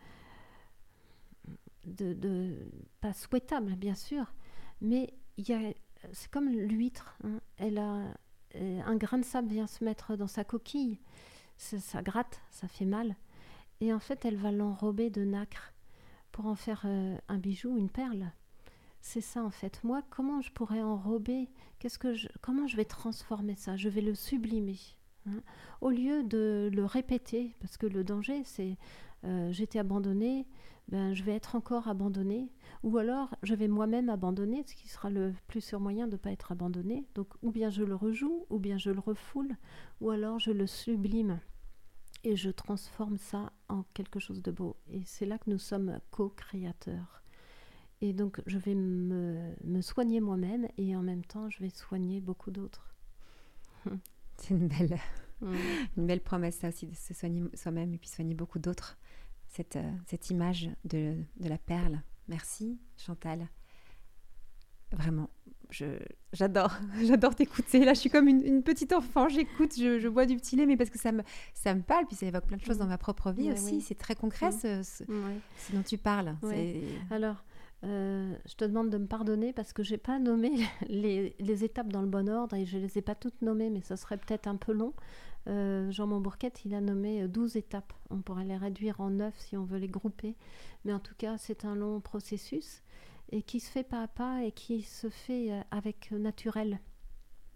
pas 3.01 3.11
souhaitable 3.11 3.75
bien 3.75 3.95
sûr, 3.95 4.33
mais 4.79 5.13
il 5.35 5.75
c'est 6.13 6.31
comme 6.31 6.47
l'huître, 6.47 7.17
hein. 7.25 7.41
elle 7.57 7.79
a 7.79 8.13
un 8.55 8.95
grain 8.95 9.17
de 9.17 9.25
sable 9.25 9.49
vient 9.49 9.67
se 9.67 9.83
mettre 9.83 10.15
dans 10.15 10.27
sa 10.27 10.45
coquille, 10.45 11.01
ça, 11.57 12.01
gratte, 12.01 12.39
ça 12.49 12.69
fait 12.69 12.85
mal, 12.85 13.17
et 13.81 13.91
en 13.93 13.99
fait 13.99 14.23
elle 14.23 14.37
va 14.37 14.53
l'enrober 14.53 15.09
de 15.09 15.25
nacre 15.25 15.73
pour 16.31 16.45
en 16.45 16.55
faire 16.55 16.83
euh, 16.85 17.17
un 17.27 17.39
bijou, 17.39 17.75
une 17.75 17.89
perle. 17.89 18.31
C'est 19.01 19.19
ça 19.19 19.43
en 19.43 19.49
fait. 19.49 19.83
Moi, 19.83 20.01
comment 20.09 20.39
je 20.39 20.51
pourrais 20.53 20.81
enrober 20.81 21.49
Qu'est-ce 21.79 21.99
que 21.99 22.15
comment 22.39 22.67
je 22.67 22.77
vais 22.77 22.85
transformer 22.85 23.55
ça? 23.55 23.75
Je 23.75 23.89
vais 23.89 24.01
le 24.01 24.15
sublimer. 24.15 24.77
Au 25.81 25.89
lieu 25.89 26.23
de 26.23 26.69
le 26.73 26.85
répéter, 26.85 27.55
parce 27.59 27.77
que 27.77 27.85
le 27.87 28.03
danger, 28.03 28.43
c'est 28.43 28.77
euh, 29.25 29.51
j'étais 29.51 29.79
abandonné, 29.79 30.47
ben, 30.87 31.13
je 31.13 31.23
vais 31.23 31.35
être 31.35 31.55
encore 31.55 31.87
abandonné, 31.87 32.51
ou 32.83 32.97
alors 32.97 33.35
je 33.43 33.53
vais 33.53 33.67
moi-même 33.67 34.09
abandonner, 34.09 34.63
ce 34.65 34.75
qui 34.75 34.87
sera 34.87 35.09
le 35.09 35.33
plus 35.47 35.61
sûr 35.61 35.79
moyen 35.79 36.07
de 36.07 36.13
ne 36.13 36.17
pas 36.17 36.31
être 36.31 36.51
abandonné. 36.51 37.05
Donc, 37.15 37.27
ou 37.41 37.51
bien 37.51 37.69
je 37.69 37.83
le 37.83 37.95
rejoue, 37.95 38.45
ou 38.49 38.59
bien 38.59 38.77
je 38.77 38.89
le 38.89 38.99
refoule, 38.99 39.55
ou 40.01 40.09
alors 40.09 40.39
je 40.39 40.51
le 40.51 40.67
sublime 40.67 41.39
et 42.23 42.35
je 42.35 42.49
transforme 42.49 43.17
ça 43.17 43.53
en 43.69 43.83
quelque 43.93 44.19
chose 44.19 44.41
de 44.41 44.51
beau. 44.51 44.75
Et 44.89 45.03
c'est 45.05 45.25
là 45.25 45.37
que 45.37 45.49
nous 45.49 45.59
sommes 45.59 45.99
co-créateurs. 46.11 47.23
Et 48.01 48.13
donc, 48.13 48.41
je 48.45 48.57
vais 48.57 48.75
me 48.75 49.81
soigner 49.81 50.21
moi-même 50.21 50.67
et 50.77 50.95
en 50.95 51.01
même 51.01 51.25
temps, 51.25 51.49
je 51.49 51.59
vais 51.59 51.69
soigner 51.69 52.21
beaucoup 52.21 52.51
d'autres. 52.51 52.95
C'est 54.39 54.53
une 54.53 54.67
belle, 54.67 54.97
mm. 55.41 55.55
une 55.97 56.07
belle 56.07 56.21
promesse, 56.21 56.57
ça 56.57 56.69
aussi, 56.69 56.87
de 56.87 56.95
se 56.95 57.13
soigner 57.13 57.43
soi-même 57.53 57.93
et 57.93 57.97
puis 57.97 58.09
soigner 58.09 58.33
beaucoup 58.33 58.59
d'autres. 58.59 58.97
Cette, 59.47 59.77
euh, 59.77 59.91
cette 60.05 60.29
image 60.29 60.69
de, 60.85 61.15
de, 61.39 61.49
la 61.49 61.57
perle. 61.57 62.03
Merci, 62.27 62.79
Chantal. 62.97 63.47
Vraiment, 64.91 65.29
j'adore, 66.31 66.73
j'adore 67.03 67.35
t'écouter. 67.35 67.83
Là, 67.83 67.93
je 67.93 67.99
suis 67.99 68.09
comme 68.09 68.27
une, 68.27 68.61
petite 68.63 68.93
enfant, 68.93 69.27
j'écoute, 69.27 69.73
je, 69.75 69.99
je, 69.99 70.07
bois 70.07 70.25
du 70.25 70.35
petit 70.35 70.55
lait, 70.55 70.67
mais 70.67 70.77
parce 70.77 70.91
que 70.91 70.99
ça 70.99 71.11
me, 71.11 71.23
ça 71.53 71.73
me 71.73 71.81
parle, 71.81 72.05
puis 72.05 72.15
ça 72.15 72.27
évoque 72.27 72.45
plein 72.45 72.57
de 72.57 72.63
choses 72.63 72.77
mm. 72.77 72.81
dans 72.81 72.87
ma 72.87 72.97
propre 72.97 73.31
vie 73.31 73.51
aussi. 73.51 73.81
C'est 73.81 73.95
très 73.95 74.15
concret, 74.15 74.49
mm. 74.49 74.83
ce, 74.83 75.03
dont 75.73 75.83
tu 75.83 75.97
parles. 75.97 76.35
Alors, 77.09 77.43
euh, 77.85 78.35
je 78.45 78.55
te 78.55 78.65
demande 78.65 78.89
de 78.89 78.97
me 78.97 79.07
pardonner 79.07 79.53
parce 79.53 79.71
que 79.71 79.83
j'ai 79.83 79.97
pas 79.97 80.19
nommé 80.19 80.51
les, 80.89 81.35
les, 81.39 81.63
étapes 81.63 81.91
dans 81.91 82.01
le 82.01 82.07
bon 82.07 82.27
ordre 82.27 82.55
et 82.55 82.65
je 82.65 82.77
les 82.77 82.97
ai 82.97 83.01
pas 83.01 83.15
toutes 83.15 83.41
nommées, 83.41 83.69
mais 83.69 83.81
ça 83.81 83.95
serait 83.95 84.17
peut-être 84.17 84.47
un 84.47 84.57
peu 84.57 84.73
long. 84.73 84.93
Euh, 85.47 85.89
Jean 85.89 86.05
Montbourquette, 86.05 86.65
il 86.65 86.73
a 86.75 86.81
nommé 86.81 87.27
12 87.27 87.55
étapes. 87.55 87.93
On 88.09 88.21
pourrait 88.21 88.43
les 88.43 88.57
réduire 88.57 88.99
en 88.99 89.09
9 89.09 89.33
si 89.37 89.55
on 89.55 89.63
veut 89.63 89.77
les 89.77 89.87
grouper. 89.87 90.35
Mais 90.83 90.93
en 90.93 90.99
tout 90.99 91.15
cas, 91.17 91.37
c'est 91.37 91.63
un 91.63 91.75
long 91.75 92.01
processus 92.01 92.83
et 93.31 93.43
qui 93.43 93.59
se 93.59 93.69
fait 93.69 93.83
pas 93.83 94.03
à 94.03 94.07
pas 94.07 94.43
et 94.43 94.51
qui 94.51 94.81
se 94.81 95.09
fait 95.09 95.51
euh, 95.51 95.61
avec 95.71 96.11
naturel. 96.11 96.79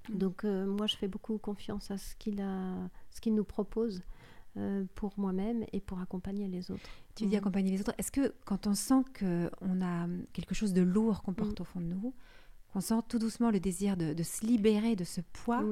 Mmh. 0.09 0.17
Donc 0.17 0.43
moi, 0.43 0.88
je 0.88 0.95
fais 0.95 1.07
beaucoup 1.07 1.38
confiance 1.38 1.89
à 1.91 1.97
ce 1.97 2.15
qu'il 2.15 2.43
ce 3.11 3.21
qu'il 3.21 3.36
nous 3.36 3.45
propose 3.45 4.01
euh, 4.56 4.84
pour 4.93 5.14
moi-même 5.18 5.66
et 5.74 5.80
pour 5.80 5.99
accompagner 5.99 6.47
les 6.47 6.70
autres. 6.70 6.88
Tu 7.16 7.26
dis 7.26 7.36
mmh. 7.36 7.39
accompagner 7.39 7.72
les 7.72 7.82
autres. 7.82 7.93
Est-ce 7.97 8.12
que 8.12 8.36
quand 8.45 8.68
on 8.68 8.76
sent 8.76 9.04
qu'on 9.18 9.82
a 9.82 10.08
quelque 10.32 10.54
chose 10.54 10.74
de 10.74 10.84
lourd 10.84 11.24
qu'on 11.24 11.34
porte 11.34 11.60
mmh. 11.60 11.64
au 11.64 11.66
fond 11.66 11.80
de 11.80 11.86
nous, 11.86 12.14
qu'on 12.72 12.80
sent 12.80 13.01
tout 13.08 13.18
doucement 13.18 13.49
le 13.49 13.60
désir 13.60 13.97
de, 13.97 14.22
se 14.22 14.45
libérer 14.45 14.95
de 14.95 15.04
ce 15.04 15.22
poids, 15.22 15.64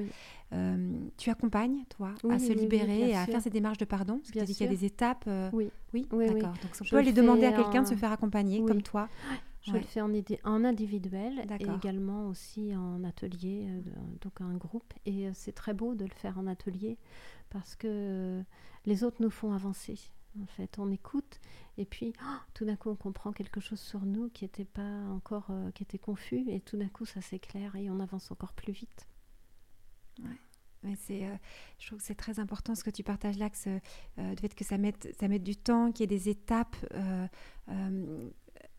euh, 0.54 0.94
tu 1.18 1.30
accompagnes, 1.30 1.84
toi, 1.90 2.14
à 2.28 2.40
se 2.40 2.54
libérer 2.54 3.10
et 3.10 3.16
à 3.16 3.28
faire 3.28 3.42
ces 3.42 3.52
démarches 3.52 3.78
de 3.78 3.86
pardon? 3.86 4.18
Parce 4.18 4.32
que 4.32 4.40
tu 4.40 4.46
dis 4.46 4.56
qu'il 4.56 4.66
y 4.66 4.70
a 4.70 4.72
des 4.72 4.86
étapes. 4.86 5.26
Euh, 5.28 5.52
oui, 5.54 5.70
oui, 5.94 6.08
d'accord. 6.12 6.54
Donc 6.54 6.72
on 6.82 6.86
peut 6.86 6.98
aller 6.98 7.14
demander 7.14 7.46
à 7.46 7.52
quelqu'un 7.52 7.84
de 7.84 7.88
se 7.88 7.96
faire 7.96 8.12
accompagner 8.12 8.64
comme 8.66 8.82
toi. 8.82 9.10
Je 9.62 9.74
le 9.74 9.82
fais 9.82 10.02
en, 10.02 10.12
en 10.44 10.64
individuel 10.64 11.46
et 11.60 11.66
également 11.66 12.28
aussi 12.30 12.76
en 12.76 13.04
atelier, 13.04 13.68
donc 14.22 14.42
un 14.42 14.56
groupe. 14.56 14.92
Et 15.06 15.28
c'est 15.34 15.52
très 15.52 15.76
beau 15.76 15.94
de 15.94 16.06
le 16.06 16.14
faire 16.16 16.40
en 16.40 16.48
atelier 16.48 16.98
parce 17.52 17.76
que 17.76 18.44
les 18.86 19.04
autres 19.04 19.22
nous 19.22 19.30
font 19.30 19.54
avancer. 19.54 20.00
En 20.42 20.46
fait, 20.46 20.80
on 20.80 20.90
écoute 20.92 21.40
et 21.78 21.86
puis 21.86 22.14
oh, 22.22 22.38
tout 22.54 22.64
d'un 22.64 22.78
coup 22.78 22.90
on 22.90 22.96
comprend 22.96 23.34
quelque 23.34 23.60
chose 23.60 23.80
sur 23.80 24.06
nous 24.06 24.30
qui 24.30 24.46
était 24.46 24.66
pas 24.66 25.04
encore, 25.10 25.48
euh, 25.50 25.72
qui 25.72 25.84
était 25.84 25.98
confus 25.98 26.50
et 26.50 26.62
tout 26.62 26.78
d'un 26.78 26.88
coup 26.88 27.06
ça 27.06 27.22
s'éclaire 27.22 27.76
et 27.76 27.90
on 27.90 28.00
avance 28.00 28.32
encore 28.32 28.54
plus 28.54 28.72
vite. 28.72 29.08
Ouais. 30.24 30.96
c'est, 30.96 31.26
euh, 31.26 31.36
je 31.80 31.88
trouve 31.88 32.00
que 32.00 32.06
c'est 32.06 32.16
très 32.16 32.40
important 32.40 32.76
ce 32.76 32.84
que 32.84 32.90
tu 32.90 33.04
partages 33.04 33.38
là, 33.38 33.50
que 33.50 33.58
ce, 33.58 33.70
euh, 34.20 34.36
fait 34.38 34.56
que 34.56 34.64
ça 34.64 34.78
mette 34.78 35.44
du 35.44 35.58
temps, 35.58 35.92
qu'il 35.92 36.02
y 36.02 36.04
ait 36.06 36.18
des 36.18 36.30
étapes 36.30 36.78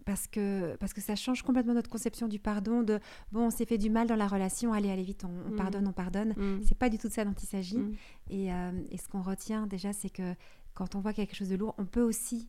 parce 0.04 0.26
que, 0.26 0.76
parce 0.76 0.92
que 0.92 1.00
ça 1.00 1.16
change 1.16 1.42
complètement 1.42 1.74
notre 1.74 1.90
conception 1.90 2.28
du 2.28 2.38
pardon, 2.38 2.82
de 2.82 3.00
bon, 3.30 3.46
on 3.46 3.50
s'est 3.50 3.66
fait 3.66 3.78
du 3.78 3.90
mal 3.90 4.06
dans 4.06 4.16
la 4.16 4.26
relation, 4.26 4.72
allez, 4.72 4.90
allez 4.90 5.02
vite, 5.02 5.24
on, 5.24 5.52
mm. 5.52 5.56
pardonne, 5.56 5.88
on 5.88 5.92
pardonne. 5.92 6.34
Mm. 6.36 6.62
C'est 6.64 6.78
pas 6.78 6.88
du 6.88 6.98
tout 6.98 7.08
de 7.08 7.12
ça 7.12 7.24
dont 7.24 7.34
il 7.40 7.46
s'agit. 7.46 7.78
Mm. 7.78 7.96
Et, 8.30 8.52
euh, 8.52 8.70
et, 8.90 8.98
ce 8.98 9.08
qu'on 9.08 9.22
retient 9.22 9.66
déjà, 9.66 9.92
c'est 9.92 10.10
que 10.10 10.34
quand 10.74 10.94
on 10.94 11.00
voit 11.00 11.12
quelque 11.12 11.34
chose 11.34 11.48
de 11.48 11.56
lourd, 11.56 11.74
on 11.78 11.84
peut 11.84 12.02
aussi 12.02 12.48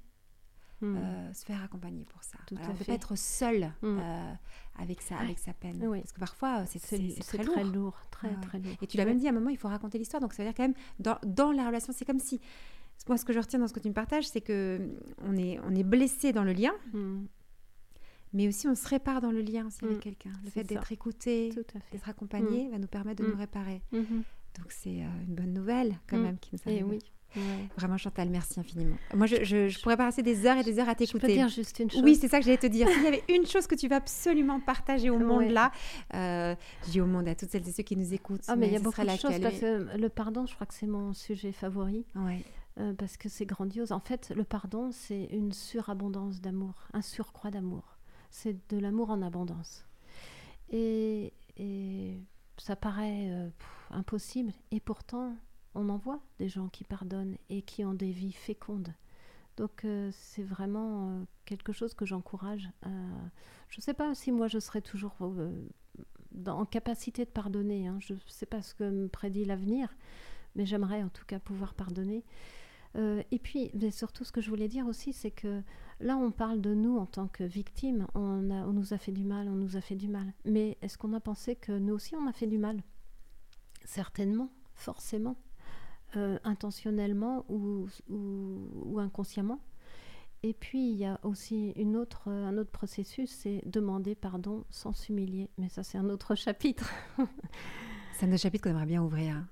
euh, 0.84 1.34
se 1.34 1.46
faire 1.46 1.64
accompagner 1.64 2.06
pour 2.06 2.24
ça. 2.24 2.38
on 2.52 2.56
ne 2.56 2.78
peut 2.78 2.84
pas 2.86 2.94
être 2.94 3.16
seul 3.16 3.72
euh, 3.84 4.34
avec, 4.78 5.02
sa, 5.02 5.18
avec 5.18 5.40
sa 5.40 5.54
peine. 5.54 5.80
Parce 5.80 6.12
que 6.12 6.20
parfois, 6.20 6.66
c'est 6.66 6.80
très, 6.80 6.98
très, 7.44 7.64
lourd. 7.64 7.98
Très, 8.12 8.34
très 8.42 8.60
lourd. 8.60 8.76
Et 8.82 8.88
tu 8.88 8.98
l'as 8.98 9.06
même 9.06 9.18
dit 9.18 9.28
à 9.28 9.30
un 9.30 9.34
moment, 9.34 9.50
il 9.50 9.58
faut 9.58 9.70
raconter 9.70 9.98
l'histoire. 9.98 10.22
Donc 10.22 10.34
ça 10.34 10.44
veut 10.44 10.50
dire 10.50 10.56
quand 10.56 10.64
même, 10.64 10.76
dans, 11.00 11.18
dans 11.26 11.52
la 11.52 11.68
relation, 11.68 11.94
c'est 11.96 12.06
comme 12.06 12.20
si 12.20 12.42
moi, 13.08 13.18
ce 13.18 13.26
que 13.26 13.34
je 13.34 13.40
retiens 13.40 13.60
dans 13.60 13.68
ce 13.68 13.74
que 13.74 13.80
tu 13.80 13.90
me 13.90 13.94
partages, 13.94 14.28
c'est 14.28 14.42
que 14.42 14.80
on 15.24 15.36
est, 15.36 15.60
on 15.66 15.76
est 15.76 15.84
blessé 15.84 16.32
dans 16.32 16.44
le 16.44 16.54
lien, 16.54 16.72
mais 18.34 18.48
aussi 18.48 18.68
on 18.68 18.76
se 18.76 18.88
répare 18.88 19.22
dans 19.22 19.32
le 19.32 19.42
lien 19.42 19.68
aussi 19.68 19.84
avec 19.84 19.98
mm. 19.98 20.02
quelqu'un. 20.02 20.32
Le 20.44 20.50
fait 20.50 20.64
d'être 20.64 20.92
écouté, 20.92 21.54
d'être 21.92 22.10
accompagné 22.10 22.68
mm. 22.68 22.72
va 22.72 22.78
nous 22.80 22.88
permettre 22.88 23.24
de 23.24 23.28
nous 23.28 23.36
mm. 23.36 23.40
réparer. 23.40 23.82
Mm-hmm. 23.94 24.24
Donc 24.60 24.68
c'est 24.70 25.02
euh, 25.02 25.24
une 25.28 25.36
bonne 25.36 25.54
nouvelle 25.54 25.96
quand 26.08 26.18
même 26.18 26.38
qui 26.38 26.52
nous 26.54 26.60
arrive. 26.66 26.80
Et 26.80 26.84
oui. 26.84 27.00
Vraiment, 27.78 27.98
Chantal, 27.98 28.30
merci 28.30 28.60
infiniment. 28.60 28.96
Moi, 29.14 29.26
je, 29.26 29.44
je, 29.44 29.82
pourrais 29.82 29.98
passer 29.98 30.22
des 30.22 30.46
heures 30.46 30.58
et 30.58 30.64
des 30.64 30.80
heures 30.80 30.90
à 30.90 30.96
t'écouter. 30.96 31.28
Je 31.28 31.34
peux 31.34 31.34
dire 31.34 31.50
juste 31.50 31.80
une 31.80 31.90
chose. 31.90 32.04
Oui, 32.04 32.16
c'est 32.16 32.28
ça 32.28 32.40
que 32.40 32.46
j'allais 32.46 32.58
te 32.58 32.68
dire. 32.68 32.88
S'il 32.88 33.04
y 33.04 33.08
avait 33.08 33.24
une 33.30 33.46
chose 33.46 33.66
que 33.68 33.76
tu 33.76 33.88
vas 33.88 33.98
absolument 33.98 34.60
partager 34.60 35.10
au 35.10 35.18
monde 35.18 35.50
là, 35.50 35.72
euh, 36.14 36.56
je 36.86 36.92
dis 36.92 37.02
au 37.02 37.06
monde, 37.06 37.28
à 37.28 37.36
toutes 37.36 37.50
celles 37.50 37.68
et 37.68 37.72
ceux 37.72 37.84
qui 37.84 37.98
nous 37.98 38.14
écoutent. 38.14 38.44
Ah, 38.48 38.56
mais, 38.56 38.68
il 38.68 38.74
y 38.74 38.76
a 38.76 38.80
beaucoup 38.80 39.02
de 39.02 39.10
choses 39.10 39.40
parce 39.42 39.60
que 39.60 39.98
le 39.98 40.10
pardon, 40.10 40.46
je 40.46 40.54
crois 40.54 40.68
que 40.68 40.74
c'est 40.74 40.88
mon 40.88 41.14
sujet 41.14 41.52
favori. 41.52 42.06
Euh, 42.80 42.92
parce 42.94 43.18
que 43.18 43.30
c'est 43.30 43.46
grandiose. 43.46 43.92
En 43.92 44.00
fait, 44.00 44.32
le 44.36 44.44
pardon, 44.44 44.90
c'est 44.92 45.26
une 45.26 45.52
surabondance 45.52 46.42
d'amour, 46.42 46.74
un 46.94 47.04
surcroît 47.04 47.52
d'amour 47.52 47.93
c'est 48.34 48.58
de 48.70 48.80
l'amour 48.80 49.12
en 49.12 49.22
abondance. 49.22 49.86
Et, 50.70 51.32
ça 52.58 52.76
paraît 52.76 53.30
euh, 53.30 53.50
impossible, 53.90 54.54
et 54.72 54.80
pourtant, 54.80 55.36
on 55.76 55.90
en 55.90 55.98
voit 55.98 56.20
des 56.40 56.50
gens 56.50 56.68
qui 56.68 56.84
pardonnent 56.84 57.36
et 57.50 57.62
qui 57.62 57.84
ont 57.86 57.94
des 57.94 58.12
vies 58.12 58.32
fécondes. 58.32 58.94
Donc 59.58 59.86
euh, 59.86 60.10
c'est 60.14 60.44
vraiment 60.44 61.10
euh, 61.10 61.24
quelque 61.46 61.74
chose 61.74 61.94
que 61.94 62.06
j'encourage. 62.06 62.70
je 62.84 63.78
ne 63.78 63.82
sais 63.82 63.94
pas 63.94 64.14
si 64.16 64.32
moi 64.32 64.48
je 64.48 64.60
serai 64.60 64.82
toujours 64.82 65.16
en 66.48 66.66
capacité 66.66 67.26
de 67.26 67.30
pardonner. 67.30 67.88
Hein. 67.88 67.98
Je 68.00 68.14
ne 68.14 68.20
sais 68.28 68.46
pas 68.46 68.62
ce 68.62 68.74
que 68.74 68.84
me 68.84 69.08
prédit 69.08 69.46
l'avenir, 69.46 69.96
mais 70.56 70.66
j'aimerais 70.66 71.04
en 71.04 71.10
tout 71.10 71.26
cas 71.26 71.40
pouvoir 71.40 71.74
pardonner. 71.74 72.24
Euh, 72.96 73.24
et 73.32 73.40
puis, 73.40 73.72
mais 73.74 73.92
surtout, 73.92 74.24
ce 74.24 74.32
que 74.32 74.42
je 74.42 74.50
voulais 74.50 74.68
dire 74.68 74.86
aussi, 74.88 75.14
c'est 75.14 75.32
que 75.32 75.62
là, 76.00 76.18
on 76.18 76.32
parle 76.32 76.62
de 76.62 76.74
nous 76.74 76.98
en 76.98 77.06
tant 77.06 77.28
que 77.28 77.44
victimes. 77.44 78.08
On, 78.14 78.50
a, 78.52 78.66
on 78.66 78.74
nous 78.74 78.94
a 78.94 78.98
fait 78.98 79.12
du 79.12 79.24
mal, 79.24 79.48
on 79.48 79.56
nous 79.56 79.78
a 79.78 79.82
fait 79.82 79.96
du 79.96 80.08
mal. 80.08 80.34
Mais 80.46 80.78
est-ce 80.82 80.98
qu'on 80.98 81.14
a 81.14 81.20
pensé 81.20 81.56
que 81.56 81.72
nous 81.72 81.94
aussi, 81.94 82.16
on 82.16 82.28
a 82.28 82.34
fait 82.34 82.48
du 82.48 82.58
mal? 82.58 82.82
Certainement, 83.84 84.50
forcément, 84.76 85.38
euh, 86.16 86.38
intentionnellement 86.44 87.46
ou, 87.50 87.88
ou, 88.10 89.00
inconsciemment. 89.00 89.60
Et 90.44 90.54
puis, 90.54 90.90
il 90.92 90.98
y 90.98 91.06
a 91.06 91.20
aussi 91.24 91.72
une 91.72 91.96
autre, 91.96 92.30
un 92.30 92.58
autre 92.58 92.72
processus, 92.72 93.32
c'est 93.32 93.62
demander 93.66 94.14
pardon 94.14 94.66
sans 94.70 94.94
s'humilier. 94.94 95.50
Mais 95.58 95.70
ça, 95.70 95.84
c'est 95.84 95.98
un 95.98 96.10
autre 96.10 96.36
chapitre. 96.36 96.92
c'est 98.14 98.26
un 98.26 98.30
autre 98.30 98.42
chapitre 98.42 98.66
qu'on 98.66 98.72
aimerait 98.72 98.86
bien 98.86 99.02
ouvrir. 99.02 99.44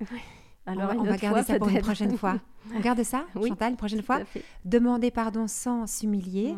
Alors, 0.66 0.92
on, 0.96 1.04
va 1.04 1.18
garder 1.18 1.44
ça 1.44 1.58
pour 1.58 1.70
une 1.70 1.82
prochaine 1.82 2.18
fois. 2.18 2.40
On 2.76 2.80
garde 2.80 3.02
ça, 3.04 3.26
Chantal, 3.34 3.72
une 3.72 3.78
prochaine 3.78 4.04
fois. 4.04 4.20
Demander 4.64 5.10
pardon 5.10 5.48
sans 5.48 5.88
s'humilier. 5.88 6.56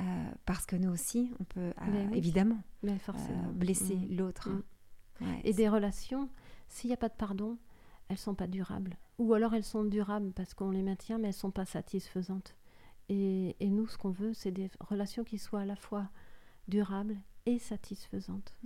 Euh, 0.00 0.30
parce 0.46 0.64
que 0.64 0.76
nous 0.76 0.90
aussi, 0.90 1.32
on 1.38 1.44
peut 1.44 1.60
euh, 1.82 2.10
évidemment 2.14 2.62
euh, 2.86 2.96
blesser 3.52 3.96
mm. 3.96 4.16
l'autre. 4.16 4.48
Mm. 4.48 5.24
et 5.44 5.52
des 5.52 5.68
relations, 5.68 6.30
s'il 6.68 6.88
n'y 6.88 6.94
a 6.94 6.96
pas 6.96 7.10
de 7.10 7.14
pardon, 7.14 7.58
elles 8.08 8.16
sont 8.16 8.34
pas 8.34 8.46
durables. 8.46 8.96
Ou 9.18 9.34
alors 9.34 9.54
elles 9.54 9.64
sont 9.64 9.84
durables 9.84 10.32
parce 10.32 10.54
qu'on 10.54 10.70
les 10.70 10.82
maintient, 10.82 11.18
mais 11.18 11.28
elles 11.28 11.34
sont 11.34 11.50
pas 11.50 11.66
satisfaisantes. 11.66 12.56
Et, 13.10 13.54
et 13.60 13.68
nous, 13.68 13.86
ce 13.86 13.98
qu'on 13.98 14.10
veut, 14.10 14.32
c'est 14.32 14.50
des 14.50 14.70
relations 14.80 15.24
qui 15.24 15.36
soient 15.36 15.60
à 15.60 15.66
la 15.66 15.76
fois 15.76 16.08
durables 16.68 17.18
et 17.44 17.58
satisfaisantes. 17.58 18.56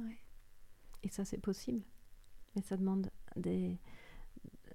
Et 1.02 1.08
ça, 1.08 1.24
c'est 1.24 1.38
possible. 1.38 1.82
Mais 2.54 2.62
ça 2.62 2.76
demande 2.76 3.10
des, 3.36 3.78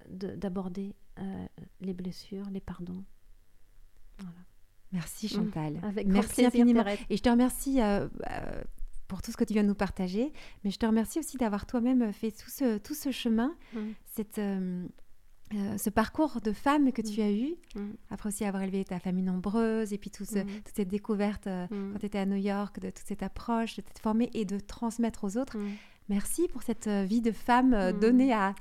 d'aborder 0.09 0.95
euh, 1.19 1.45
les 1.81 1.93
blessures, 1.93 2.49
les 2.51 2.61
pardons. 2.61 3.03
Merci 4.91 5.27
Chantal. 5.27 5.79
Avec 5.83 6.07
Merci 6.07 6.45
infiniment. 6.45 6.85
Et 7.09 7.17
je 7.17 7.21
te 7.21 7.29
remercie 7.29 7.81
euh, 7.81 8.07
euh, 8.29 8.61
pour 9.07 9.21
tout 9.21 9.31
ce 9.31 9.37
que 9.37 9.43
tu 9.43 9.53
viens 9.53 9.63
de 9.63 9.67
nous 9.67 9.75
partager, 9.75 10.31
mais 10.63 10.71
je 10.71 10.77
te 10.77 10.85
remercie 10.85 11.19
aussi 11.19 11.37
d'avoir 11.37 11.65
toi-même 11.65 12.11
fait 12.13 12.31
tout 12.31 12.49
ce, 12.49 12.77
tout 12.77 12.93
ce 12.93 13.11
chemin, 13.11 13.55
mm. 13.73 13.79
cette, 14.05 14.41
ce 15.51 15.89
parcours 15.89 16.39
de 16.41 16.53
femme 16.53 16.91
que 16.91 17.01
tu 17.01 17.21
mm. 17.21 17.23
as 17.23 17.31
eu, 17.31 17.55
mm. 17.75 17.91
après 18.09 18.27
aussi 18.27 18.45
avoir 18.45 18.63
élevé 18.63 18.83
ta 18.85 18.99
famille 18.99 19.23
nombreuse, 19.23 19.93
et 19.93 19.97
puis 19.97 20.11
tout 20.11 20.25
toute 20.25 20.75
cette 20.75 20.87
découverte 20.87 21.45
quand 21.45 21.99
tu 21.99 22.05
étais 22.05 22.19
à 22.19 22.25
New 22.25 22.37
York, 22.37 22.79
de 22.79 22.89
toute 22.89 23.05
cette 23.05 23.23
approche, 23.23 23.75
de 23.77 23.81
t'être 23.81 23.99
formée 23.99 24.29
et 24.33 24.45
de 24.45 24.59
transmettre 24.59 25.23
aux 25.23 25.37
autres. 25.37 25.57
Merci 26.11 26.49
pour 26.49 26.61
cette 26.61 26.87
euh, 26.87 27.05
vie 27.05 27.21
de 27.21 27.31
femme 27.31 27.73
euh, 27.73 27.93
mm. 27.93 27.99
donnée 27.99 28.33
à, 28.33 28.53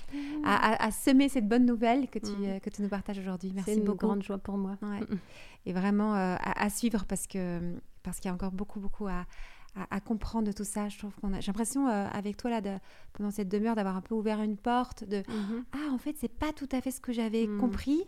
à, 0.44 0.90
semer 0.92 1.28
cette 1.28 1.48
bonne 1.48 1.66
nouvelle 1.66 2.08
que 2.08 2.20
tu, 2.20 2.30
mm. 2.30 2.44
euh, 2.44 2.58
que 2.60 2.70
tu 2.70 2.80
nous 2.80 2.88
partages 2.88 3.18
aujourd'hui. 3.18 3.50
Merci 3.52 3.80
beaucoup. 3.80 3.86
C'est 3.86 3.90
une 3.90 3.96
grande 3.96 4.22
joie 4.22 4.38
pour 4.38 4.56
moi. 4.56 4.78
Et 5.66 5.72
vraiment 5.72 6.14
à, 6.14 6.70
suivre 6.70 7.04
parce 7.06 7.26
que 7.26 7.74
parce 8.04 8.18
qu'il 8.18 8.28
y 8.28 8.30
a 8.30 8.34
encore 8.34 8.52
beaucoup, 8.52 8.78
beaucoup 8.78 9.08
à, 9.08 9.26
à, 9.90 10.00
comprendre 10.00 10.46
de 10.46 10.52
tout 10.52 10.64
ça. 10.64 10.88
Je 10.88 10.96
trouve 10.96 11.12
qu'on 11.16 11.34
a, 11.34 11.40
j'ai 11.40 11.48
l'impression 11.48 11.88
avec 11.88 12.36
toi 12.36 12.50
là, 12.50 12.60
de, 12.60 12.76
pendant 13.14 13.32
cette 13.32 13.48
demeure, 13.48 13.74
d'avoir 13.74 13.96
un 13.96 14.00
peu 14.00 14.14
ouvert 14.14 14.40
une 14.42 14.56
porte 14.56 15.02
de 15.02 15.18
mm-hmm. 15.18 15.64
ah 15.72 15.92
en 15.92 15.98
fait 15.98 16.14
c'est 16.18 16.32
pas 16.32 16.52
tout 16.52 16.68
à 16.70 16.80
fait 16.80 16.92
ce 16.92 17.00
que 17.00 17.12
j'avais 17.12 17.48
mm. 17.48 17.58
compris 17.58 18.04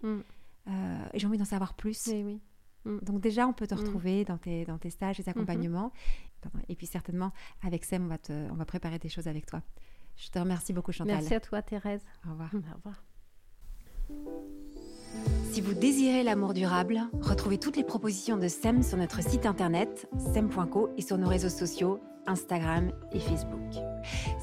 et 1.13 1.19
j'ai 1.19 1.27
envie 1.27 1.39
d'en 1.39 1.45
savoir 1.45 1.75
plus. 1.75 2.07
Oui, 2.07 2.23
oui. 2.23 2.41
Donc 2.85 3.21
déjà, 3.21 3.47
on 3.47 3.53
peut 3.53 3.67
te 3.67 3.75
retrouver 3.75 4.25
dans, 4.25 4.39
tes, 4.39 4.65
dans 4.65 4.79
tes 4.79 4.91
stages, 4.91 5.17
tes 5.17 5.23
mm-hmm. 5.23 5.91
Et 6.69 6.77
puis 6.77 6.87
certainement, 6.87 7.33
avec 7.63 7.85
Sam, 7.85 8.05
on 8.05 8.09
va, 8.09 8.19
te, 8.19 8.33
on 8.51 8.55
va 8.55 8.65
préparer 8.65 8.99
des 8.99 9.09
choses 9.09 9.29
avec 9.29 9.47
toi. 9.47 9.63
Je 10.17 10.29
te 10.29 10.39
remercie 10.39 10.73
beaucoup, 10.73 10.93
Chantal. 10.93 11.17
Merci 11.17 11.35
à 11.35 11.41
toi, 11.41 11.63
Thérèse. 11.63 12.03
Au 12.27 12.31
revoir. 12.31 12.51
Au 12.55 12.77
revoir. 12.77 13.03
Si 15.53 15.61
vous 15.61 15.75
désirez 15.75 16.23
l'amour 16.23 16.55
durable, 16.55 17.01
retrouvez 17.21 17.59
toutes 17.59 17.77
les 17.77 17.85
propositions 17.85 18.37
de 18.37 18.49
SEM 18.49 18.83
sur 18.83 18.97
notre 18.97 19.23
site 19.23 19.47
internet 19.47 20.09
sem.co 20.33 20.89
et 20.97 21.03
sur 21.03 21.19
nos 21.19 21.29
réseaux 21.29 21.51
sociaux 21.51 22.01
Instagram 22.27 22.93
et 23.13 23.21
Facebook. 23.21 23.75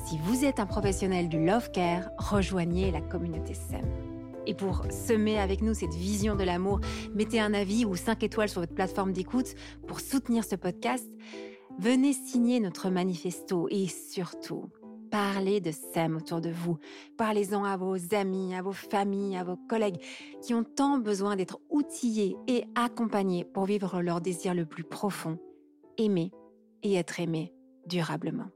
Si 0.05 0.17
vous 0.23 0.45
êtes 0.45 0.59
un 0.59 0.65
professionnel 0.65 1.29
du 1.29 1.43
love 1.43 1.71
care, 1.71 2.09
rejoignez 2.17 2.91
la 2.91 3.01
communauté 3.01 3.53
SEM. 3.53 3.85
Et 4.45 4.53
pour 4.53 4.85
semer 4.91 5.39
avec 5.39 5.61
nous 5.61 5.73
cette 5.73 5.93
vision 5.93 6.35
de 6.35 6.43
l'amour, 6.43 6.79
mettez 7.13 7.39
un 7.39 7.53
avis 7.53 7.85
ou 7.85 7.95
5 7.95 8.23
étoiles 8.23 8.49
sur 8.49 8.61
votre 8.61 8.73
plateforme 8.73 9.13
d'écoute 9.13 9.55
pour 9.87 9.99
soutenir 9.99 10.43
ce 10.43 10.55
podcast 10.55 11.07
Venez 11.79 12.11
signer 12.11 12.59
notre 12.59 12.89
manifesto 12.89 13.69
et 13.69 13.87
surtout, 13.87 14.65
parlez 15.09 15.61
de 15.61 15.71
SEM 15.71 16.17
autour 16.17 16.41
de 16.41 16.49
vous. 16.49 16.77
Parlez-en 17.17 17.63
à 17.63 17.77
vos 17.77 17.95
amis, 18.13 18.53
à 18.53 18.61
vos 18.61 18.73
familles, 18.73 19.37
à 19.37 19.45
vos 19.45 19.55
collègues 19.55 20.01
qui 20.41 20.53
ont 20.53 20.65
tant 20.65 20.97
besoin 20.97 21.37
d'être 21.37 21.61
outillés 21.69 22.35
et 22.47 22.65
accompagnés 22.75 23.45
pour 23.45 23.63
vivre 23.63 24.01
leur 24.01 24.19
désir 24.19 24.53
le 24.53 24.65
plus 24.65 24.83
profond, 24.83 25.39
aimer 25.97 26.33
et 26.83 26.95
être 26.95 27.21
aimé 27.21 27.53
durablement. 27.85 28.49